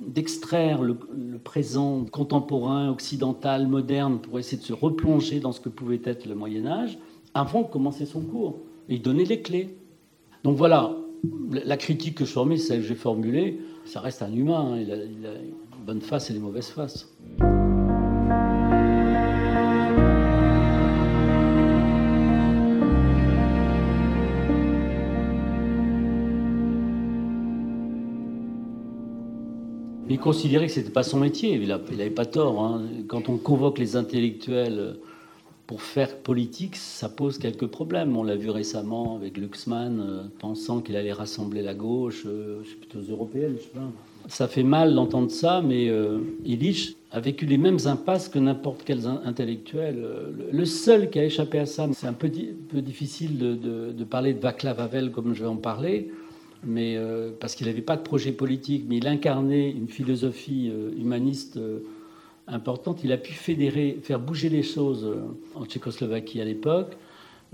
d'extraire 0.00 0.82
le, 0.82 0.96
présent 1.42 2.04
contemporain, 2.04 2.88
occidental, 2.90 3.66
moderne, 3.66 4.18
pour 4.20 4.38
essayer 4.38 4.58
de 4.58 4.66
se 4.66 4.72
replonger 4.72 5.40
dans 5.40 5.52
ce 5.52 5.60
que 5.60 5.68
pouvait 5.68 6.00
être 6.04 6.26
le 6.26 6.34
Moyen 6.34 6.66
Âge, 6.66 6.98
avant 7.34 7.62
de 7.62 7.68
commencer 7.68 8.06
son 8.06 8.20
cours, 8.20 8.58
et 8.88 8.98
donner 8.98 9.24
les 9.24 9.40
clés. 9.40 9.76
Donc 10.44 10.56
voilà, 10.56 10.96
la 11.50 11.76
critique 11.76 12.16
que 12.16 12.24
je 12.24 12.32
formule, 12.32 12.58
celle 12.58 12.80
que 12.80 12.86
j'ai 12.86 12.94
formulée, 12.94 13.60
ça 13.84 14.00
reste 14.00 14.22
un 14.22 14.32
humain, 14.32 14.72
hein. 14.72 14.78
il, 14.80 14.90
a, 14.90 14.96
il 14.96 15.26
a 15.26 15.34
une 15.34 15.84
bonne 15.86 16.00
face 16.00 16.30
et 16.30 16.32
des 16.32 16.40
mauvaises 16.40 16.68
faces. 16.68 17.08
il 30.12 30.18
considérait 30.18 30.66
que 30.66 30.72
ce 30.72 30.80
n'était 30.80 30.92
pas 30.92 31.02
son 31.02 31.18
métier. 31.18 31.54
Il 31.54 31.68
n'avait 31.68 32.10
pas 32.10 32.26
tort. 32.26 32.62
Hein. 32.62 32.82
Quand 33.08 33.28
on 33.28 33.38
convoque 33.38 33.78
les 33.78 33.96
intellectuels 33.96 34.96
pour 35.72 35.80
faire 35.80 36.18
politique, 36.18 36.76
ça 36.76 37.08
pose 37.08 37.38
quelques 37.38 37.66
problèmes. 37.66 38.14
On 38.14 38.24
l'a 38.24 38.36
vu 38.36 38.50
récemment 38.50 39.16
avec 39.16 39.38
Luxman, 39.38 40.00
euh, 40.00 40.22
pensant 40.38 40.82
qu'il 40.82 40.96
allait 40.96 41.14
rassembler 41.14 41.62
la 41.62 41.72
gauche, 41.72 42.24
euh, 42.26 42.60
plutôt 42.78 42.98
européenne, 43.10 43.54
je 43.56 43.62
sais 43.62 43.70
pas. 43.70 43.90
Ça 44.28 44.48
fait 44.48 44.64
mal 44.64 44.94
d'entendre 44.94 45.30
ça, 45.30 45.62
mais 45.62 45.88
euh, 45.88 46.18
Illich 46.44 46.94
a 47.10 47.20
vécu 47.20 47.46
les 47.46 47.56
mêmes 47.56 47.78
impasses 47.86 48.28
que 48.28 48.38
n'importe 48.38 48.82
quel 48.84 49.06
intellectuel. 49.24 49.96
Le 50.52 50.64
seul 50.66 51.08
qui 51.08 51.18
a 51.18 51.24
échappé 51.24 51.58
à 51.58 51.64
ça, 51.64 51.88
c'est 51.94 52.06
un 52.06 52.12
peu, 52.12 52.28
difficile 52.28 53.38
de, 53.38 54.04
parler 54.04 54.34
de 54.34 54.40
Václav 54.40 54.78
Havel 54.78 55.10
comme 55.10 55.32
je 55.32 55.40
vais 55.40 55.48
en 55.48 55.56
parler, 55.56 56.10
mais, 56.64 56.96
euh, 56.96 57.30
parce 57.38 57.54
qu'il 57.54 57.66
n'avait 57.66 57.80
pas 57.80 57.96
de 57.96 58.02
projet 58.02 58.32
politique, 58.32 58.84
mais 58.88 58.98
il 58.98 59.06
incarnait 59.06 59.70
une 59.70 59.88
philosophie 59.88 60.70
euh, 60.70 60.90
humaniste 60.98 61.56
euh, 61.56 61.80
importante. 62.46 63.00
Il 63.04 63.12
a 63.12 63.16
pu 63.16 63.32
fédérer, 63.32 63.98
faire 64.02 64.18
bouger 64.18 64.48
les 64.48 64.62
choses 64.62 65.08
en 65.54 65.64
Tchécoslovaquie 65.64 66.40
à 66.40 66.44
l'époque. 66.44 66.96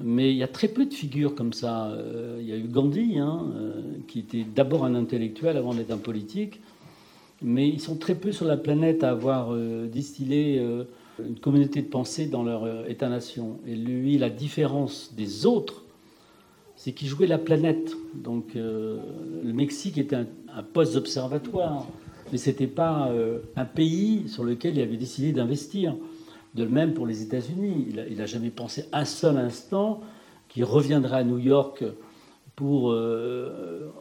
Mais 0.01 0.30
il 0.30 0.36
y 0.36 0.45
a 0.45 0.49
très 0.49 0.68
peu 0.68 0.86
de 0.86 0.95
figures 0.95 1.34
comme 1.34 1.53
ça. 1.53 1.93
Il 2.39 2.47
y 2.47 2.53
a 2.53 2.57
eu 2.57 2.68
Gandhi, 2.68 3.18
hein, 3.18 3.47
qui 4.07 4.20
était 4.20 4.45
d'abord 4.45 4.84
un 4.84 4.95
intellectuel 4.95 5.57
avant 5.57 5.74
d'être 5.74 5.91
un 5.91 5.99
politique. 5.99 6.61
Mais 7.43 7.68
ils 7.68 7.80
sont 7.80 7.97
très 7.97 8.14
peu 8.14 8.30
sur 8.30 8.47
la 8.47 8.57
planète 8.57 9.03
à 9.03 9.11
avoir 9.11 9.57
distillé 9.89 10.64
une 11.18 11.39
communauté 11.41 11.82
de 11.82 11.89
pensée 11.89 12.26
dans 12.26 12.45
leur 12.45 12.89
État-nation. 12.89 13.59
Et 13.66 13.74
lui, 13.74 14.18
la 14.18 14.30
différence 14.30 15.12
des 15.16 15.47
autres, 15.47 15.82
c'est 16.78 16.93
qu'il 16.93 17.09
jouait 17.09 17.26
la 17.26 17.39
planète. 17.39 17.95
Donc 18.14 18.57
euh, 18.57 18.99
le 19.45 19.53
Mexique 19.53 19.99
était 19.99 20.16
un, 20.16 20.26
poste 20.72 20.97
observatoire, 20.97 21.86
mais 22.33 22.39
ce 22.39 22.51
n'était 22.51 22.66
pas 22.66 23.09
euh, 23.09 23.39
un 23.57 23.64
pays 23.64 24.29
sur 24.29 24.45
lequel 24.45 24.76
il 24.76 24.83
avait 24.83 24.97
décidé 24.97 25.33
d'investir. 25.33 25.95
De 26.55 26.64
même 26.64 26.95
pour 26.95 27.07
les 27.07 27.22
États-Unis. 27.22 27.89
Il 28.11 28.16
n'a 28.16 28.26
jamais 28.26 28.51
pensé 28.51 28.87
un 28.93 29.05
seul 29.05 29.37
instant 29.37 30.01
qu'il 30.49 30.64
reviendrait 30.64 31.18
à 31.18 31.24
New 31.24 31.39
York 31.39 31.85
pour 32.57 32.91
euh, 32.91 33.93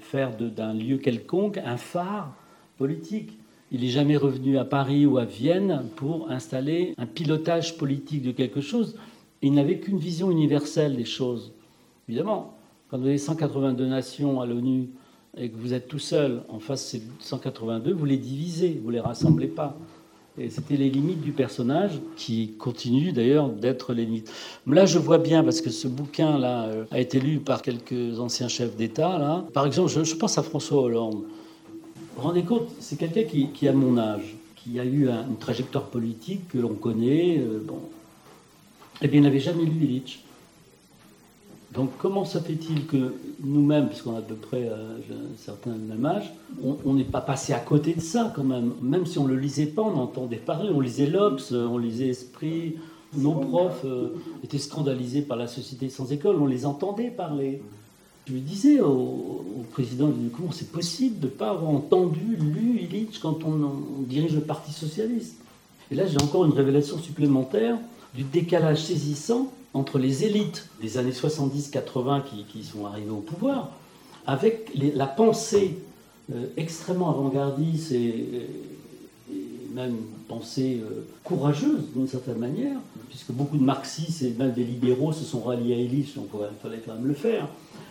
faire 0.00 0.36
d'un 0.36 0.74
lieu 0.74 0.98
quelconque 0.98 1.58
un 1.58 1.76
phare 1.76 2.34
politique. 2.76 3.38
Il 3.72 3.80
n'est 3.80 3.88
jamais 3.88 4.16
revenu 4.16 4.58
à 4.58 4.64
Paris 4.64 5.06
ou 5.06 5.18
à 5.18 5.24
Vienne 5.24 5.84
pour 5.96 6.30
installer 6.30 6.94
un 6.98 7.06
pilotage 7.06 7.76
politique 7.76 8.22
de 8.22 8.32
quelque 8.32 8.60
chose. 8.60 8.96
Il 9.42 9.54
n'avait 9.54 9.78
qu'une 9.78 9.98
vision 9.98 10.30
universelle 10.30 10.96
des 10.96 11.04
choses. 11.04 11.52
Évidemment, 12.08 12.56
quand 12.90 12.98
vous 12.98 13.06
avez 13.06 13.18
182 13.18 13.86
nations 13.86 14.40
à 14.40 14.46
l'ONU 14.46 14.88
et 15.40 15.48
que 15.48 15.56
vous 15.56 15.72
êtes 15.72 15.88
tout 15.88 15.98
seul 15.98 16.42
en 16.48 16.58
face 16.58 16.94
de 16.94 17.00
ces 17.00 17.02
182, 17.20 17.92
vous 17.92 18.04
les 18.04 18.16
divisez, 18.16 18.80
vous 18.82 18.90
les 18.90 19.00
rassemblez 19.00 19.46
pas. 19.46 19.76
Et 20.40 20.50
c'était 20.50 20.76
les 20.76 20.88
limites 20.88 21.20
du 21.20 21.32
personnage 21.32 21.98
qui 22.16 22.52
continuent 22.58 23.12
d'ailleurs 23.12 23.48
d'être 23.48 23.92
les 23.92 24.04
limites. 24.04 24.32
Là, 24.66 24.86
je 24.86 24.98
vois 24.98 25.18
bien, 25.18 25.42
parce 25.42 25.60
que 25.60 25.70
ce 25.70 25.88
bouquin-là 25.88 26.66
euh, 26.66 26.84
a 26.92 27.00
été 27.00 27.18
lu 27.18 27.40
par 27.40 27.60
quelques 27.60 28.20
anciens 28.20 28.46
chefs 28.46 28.76
d'État. 28.76 29.18
Là. 29.18 29.44
Par 29.52 29.66
exemple, 29.66 29.90
je, 29.90 30.14
pense 30.14 30.38
à 30.38 30.44
François 30.44 30.82
Hollande. 30.82 31.24
Vous 31.24 32.22
vous 32.22 32.22
rendez 32.22 32.42
compte, 32.42 32.68
c'est 32.78 32.96
quelqu'un 32.96 33.24
qui, 33.24 33.68
a 33.68 33.72
mon 33.72 33.98
âge, 33.98 34.36
qui 34.54 34.78
a 34.78 34.84
eu 34.84 35.08
une 35.08 35.38
trajectoire 35.40 35.86
politique 35.86 36.48
que 36.48 36.58
l'on 36.58 36.74
connaît. 36.74 37.38
Euh, 37.38 37.60
bon. 37.64 37.80
Eh 39.02 39.08
bien, 39.08 39.20
il 39.20 39.24
n'avait 39.24 39.40
jamais 39.40 39.64
lu 39.64 39.84
Illich. 39.84 40.20
Donc 41.78 41.90
comment 41.96 42.24
se 42.24 42.38
fait-il 42.38 42.86
que 42.86 43.14
nous-mêmes, 43.44 43.86
puisqu'on 43.86 44.16
a 44.16 44.18
à 44.18 44.22
peu 44.22 44.34
près 44.34 44.68
euh, 44.68 44.96
un 45.12 45.36
certain 45.36 45.70
même 45.70 46.04
âge, 46.04 46.32
on 46.60 46.92
n'est 46.94 47.04
pas 47.04 47.20
passé 47.20 47.52
à 47.52 47.60
côté 47.60 47.94
de 47.94 48.00
ça 48.00 48.32
quand 48.34 48.42
même? 48.42 48.72
Même 48.82 49.06
si 49.06 49.16
on 49.20 49.28
ne 49.28 49.34
le 49.34 49.38
lisait 49.38 49.66
pas, 49.66 49.82
on 49.82 49.96
entendait 49.96 50.38
parler, 50.38 50.70
on 50.74 50.80
lisait 50.80 51.06
l'Obs, 51.06 51.52
on 51.52 51.78
lisait 51.78 52.08
Esprit, 52.08 52.74
nos 53.16 53.34
profs 53.34 53.84
euh, 53.84 54.08
étaient 54.42 54.58
scandalisés 54.58 55.22
par 55.22 55.36
la 55.36 55.46
société 55.46 55.88
sans 55.88 56.10
école, 56.10 56.34
on 56.40 56.46
les 56.46 56.66
entendait 56.66 57.12
parler. 57.12 57.62
Je 58.26 58.32
lui 58.32 58.40
disais 58.40 58.80
au, 58.80 59.44
président 59.70 60.08
du 60.08 60.30
comment 60.30 60.50
c'est 60.50 60.72
possible 60.72 61.20
de 61.20 61.26
ne 61.26 61.30
pas 61.30 61.50
avoir 61.50 61.70
entendu, 61.70 62.36
lu 62.40 62.80
Illich 62.80 63.20
quand 63.22 63.44
on 63.44 64.02
dirige 64.02 64.34
le 64.34 64.40
Parti 64.40 64.72
socialiste? 64.72 65.36
Et 65.92 65.94
là 65.94 66.08
j'ai 66.08 66.20
encore 66.20 66.44
une 66.44 66.54
révélation 66.54 66.98
supplémentaire 66.98 67.78
du 68.16 68.24
décalage 68.24 68.82
saisissant 68.82 69.52
entre 69.78 69.98
les 69.98 70.24
élites 70.24 70.68
des 70.80 70.98
années 70.98 71.12
70-80 71.12 72.22
qui, 72.50 72.64
sont 72.64 72.86
arrivées 72.86 73.10
au 73.10 73.20
pouvoir, 73.20 73.70
avec 74.26 74.70
la 74.74 75.06
pensée 75.06 75.78
euh, 76.32 76.46
extrêmement 76.56 77.10
avant-gardiste 77.10 77.92
et, 77.92 78.48
même 79.74 79.96
pensée 80.26 80.80
euh, 80.82 81.06
courageuse 81.22 81.84
d'une 81.94 82.08
certaine 82.08 82.38
manière, 82.38 82.78
puisque 83.08 83.30
beaucoup 83.30 83.56
de 83.56 83.62
marxistes 83.62 84.22
et 84.22 84.30
même 84.30 84.52
des 84.52 84.64
libéraux 84.64 85.12
se 85.12 85.24
sont 85.24 85.40
ralliés 85.40 85.74
à 85.74 85.78
Elich, 85.78 86.14
donc 86.16 86.28
il 86.34 86.60
fallait 86.60 86.82
quand 86.84 86.94
même 86.94 87.06
le 87.06 87.14
faire, 87.14 87.48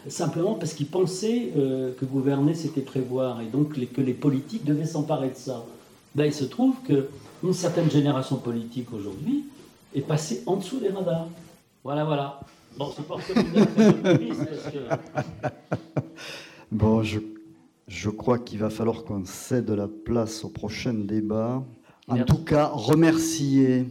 simplement 0.09 0.55
parce 0.55 0.73
qu'ils 0.73 0.87
pensaient 0.87 1.53
euh, 1.55 1.93
que 1.97 2.03
gouverner 2.05 2.55
c'était 2.55 2.81
prévoir 2.81 3.41
et 3.41 3.45
donc 3.45 3.73
que 3.93 4.01
les 4.01 4.13
politiques 4.13 4.65
devaient 4.65 4.85
s'emparer 4.85 5.29
de 5.29 5.35
ça. 5.35 5.65
Ben, 6.15 6.25
il 6.25 6.33
se 6.33 6.45
trouve 6.45 6.75
qu'une 6.83 7.53
certaine 7.53 7.89
génération 7.89 8.37
politique 8.37 8.91
aujourd'hui 8.91 9.45
est 9.95 10.01
passée 10.01 10.43
en 10.45 10.57
dessous 10.57 10.79
des 10.79 10.89
radars. 10.89 11.27
Voilà, 11.87 12.03
voilà. 12.03 12.41
Bon, 12.77 12.91
c'est 12.93 13.07
pas 13.07 13.15
Bon, 16.69 17.01
je, 17.01 17.19
je 17.87 18.09
crois 18.09 18.39
qu'il 18.39 18.59
va 18.59 18.69
falloir 18.69 19.05
qu'on 19.05 19.23
cède 19.23 19.69
la 19.69 19.87
place 19.87 20.43
au 20.43 20.49
prochain 20.49 20.93
débat. 20.93 21.63
En 22.09 22.25
tout 22.25 22.43
cas, 22.43 22.69
remercier 22.73 23.85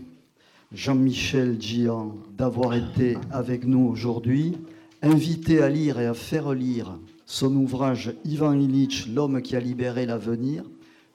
Jean-Michel 0.72 1.56
Gian 1.58 2.16
d'avoir 2.36 2.74
été 2.74 3.16
avec 3.30 3.64
nous 3.64 3.88
aujourd'hui, 3.88 4.58
invité 5.00 5.62
à 5.62 5.70
lire 5.70 5.98
et 5.98 6.04
à 6.04 6.12
faire 6.12 6.52
lire 6.52 6.98
son 7.24 7.56
ouvrage 7.56 8.12
Ivan 8.26 8.52
Illich, 8.52 9.06
L'homme 9.06 9.40
qui 9.40 9.56
a 9.56 9.60
libéré 9.60 10.04
l'avenir, 10.04 10.64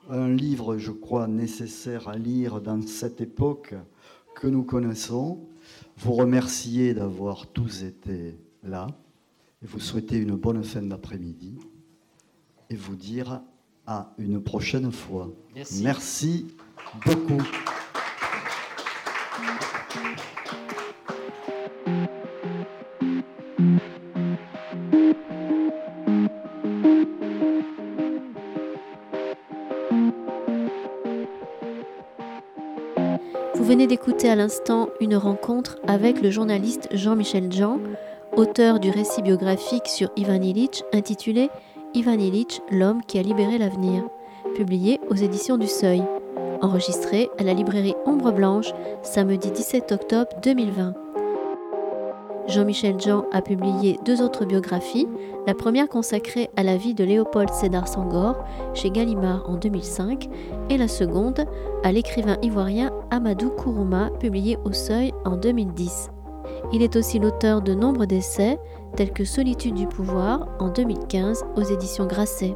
un 0.09 0.29
livre, 0.29 0.79
je 0.79 0.91
crois, 0.91 1.27
nécessaire 1.27 2.07
à 2.07 2.15
lire 2.15 2.59
dans 2.59 2.81
cette 2.81 3.21
époque 3.21 3.75
que 4.33 4.47
nous 4.47 4.63
connaissons 4.63 5.37
vous 6.01 6.13
remercier 6.13 6.95
d'avoir 6.95 7.45
tous 7.47 7.83
été 7.83 8.39
là 8.63 8.87
et 9.63 9.67
vous 9.67 9.79
souhaiter 9.79 10.17
une 10.17 10.35
bonne 10.35 10.63
fin 10.63 10.81
d'après-midi 10.81 11.59
et 12.71 12.75
vous 12.75 12.95
dire 12.95 13.41
à 13.85 14.11
une 14.17 14.41
prochaine 14.41 14.91
fois. 14.91 15.31
Merci, 15.53 15.83
Merci 15.83 16.47
beaucoup. 17.05 17.43
À 34.27 34.35
l'instant 34.35 34.89
une 34.99 35.15
rencontre 35.15 35.77
avec 35.87 36.21
le 36.21 36.29
journaliste 36.29 36.89
Jean-Michel 36.91 37.51
Jean, 37.51 37.79
auteur 38.35 38.79
du 38.79 38.89
récit 38.89 39.21
biographique 39.21 39.87
sur 39.87 40.09
Ivan 40.15 40.41
Illich 40.41 40.83
intitulé 40.93 41.49
Ivan 41.93 42.19
Illich, 42.19 42.61
l'homme 42.69 43.01
qui 43.07 43.19
a 43.19 43.23
libéré 43.23 43.57
l'avenir, 43.57 44.03
publié 44.55 44.99
aux 45.09 45.15
éditions 45.15 45.57
du 45.57 45.67
Seuil, 45.67 46.03
enregistré 46.61 47.29
à 47.39 47.43
la 47.43 47.53
librairie 47.53 47.95
Ombre 48.05 48.31
Blanche 48.31 48.73
samedi 49.01 49.49
17 49.51 49.91
octobre 49.91 50.29
2020. 50.43 51.10
Jean-Michel 52.47 52.99
Jean 52.99 53.25
a 53.31 53.41
publié 53.41 53.99
deux 54.05 54.21
autres 54.21 54.45
biographies, 54.45 55.07
la 55.47 55.53
première 55.53 55.87
consacrée 55.87 56.49
à 56.55 56.63
la 56.63 56.77
vie 56.77 56.93
de 56.93 57.03
Léopold 57.03 57.49
Sédar 57.49 57.87
Sangor 57.87 58.35
chez 58.73 58.89
Gallimard 58.89 59.49
en 59.49 59.55
2005 59.55 60.29
et 60.69 60.77
la 60.77 60.87
seconde 60.87 61.45
à 61.83 61.91
l'écrivain 61.91 62.37
ivoirien 62.41 62.91
Amadou 63.09 63.49
Kourouma 63.49 64.09
publiée 64.19 64.57
au 64.65 64.71
Seuil 64.71 65.13
en 65.25 65.37
2010. 65.37 66.09
Il 66.73 66.81
est 66.81 66.95
aussi 66.95 67.19
l'auteur 67.19 67.61
de 67.61 67.73
nombreux 67.73 68.07
d'essais, 68.07 68.59
tels 68.95 69.11
que 69.11 69.25
Solitude 69.25 69.75
du 69.75 69.87
pouvoir 69.87 70.47
en 70.59 70.69
2015 70.69 71.45
aux 71.55 71.63
éditions 71.63 72.05
Grasset. 72.05 72.55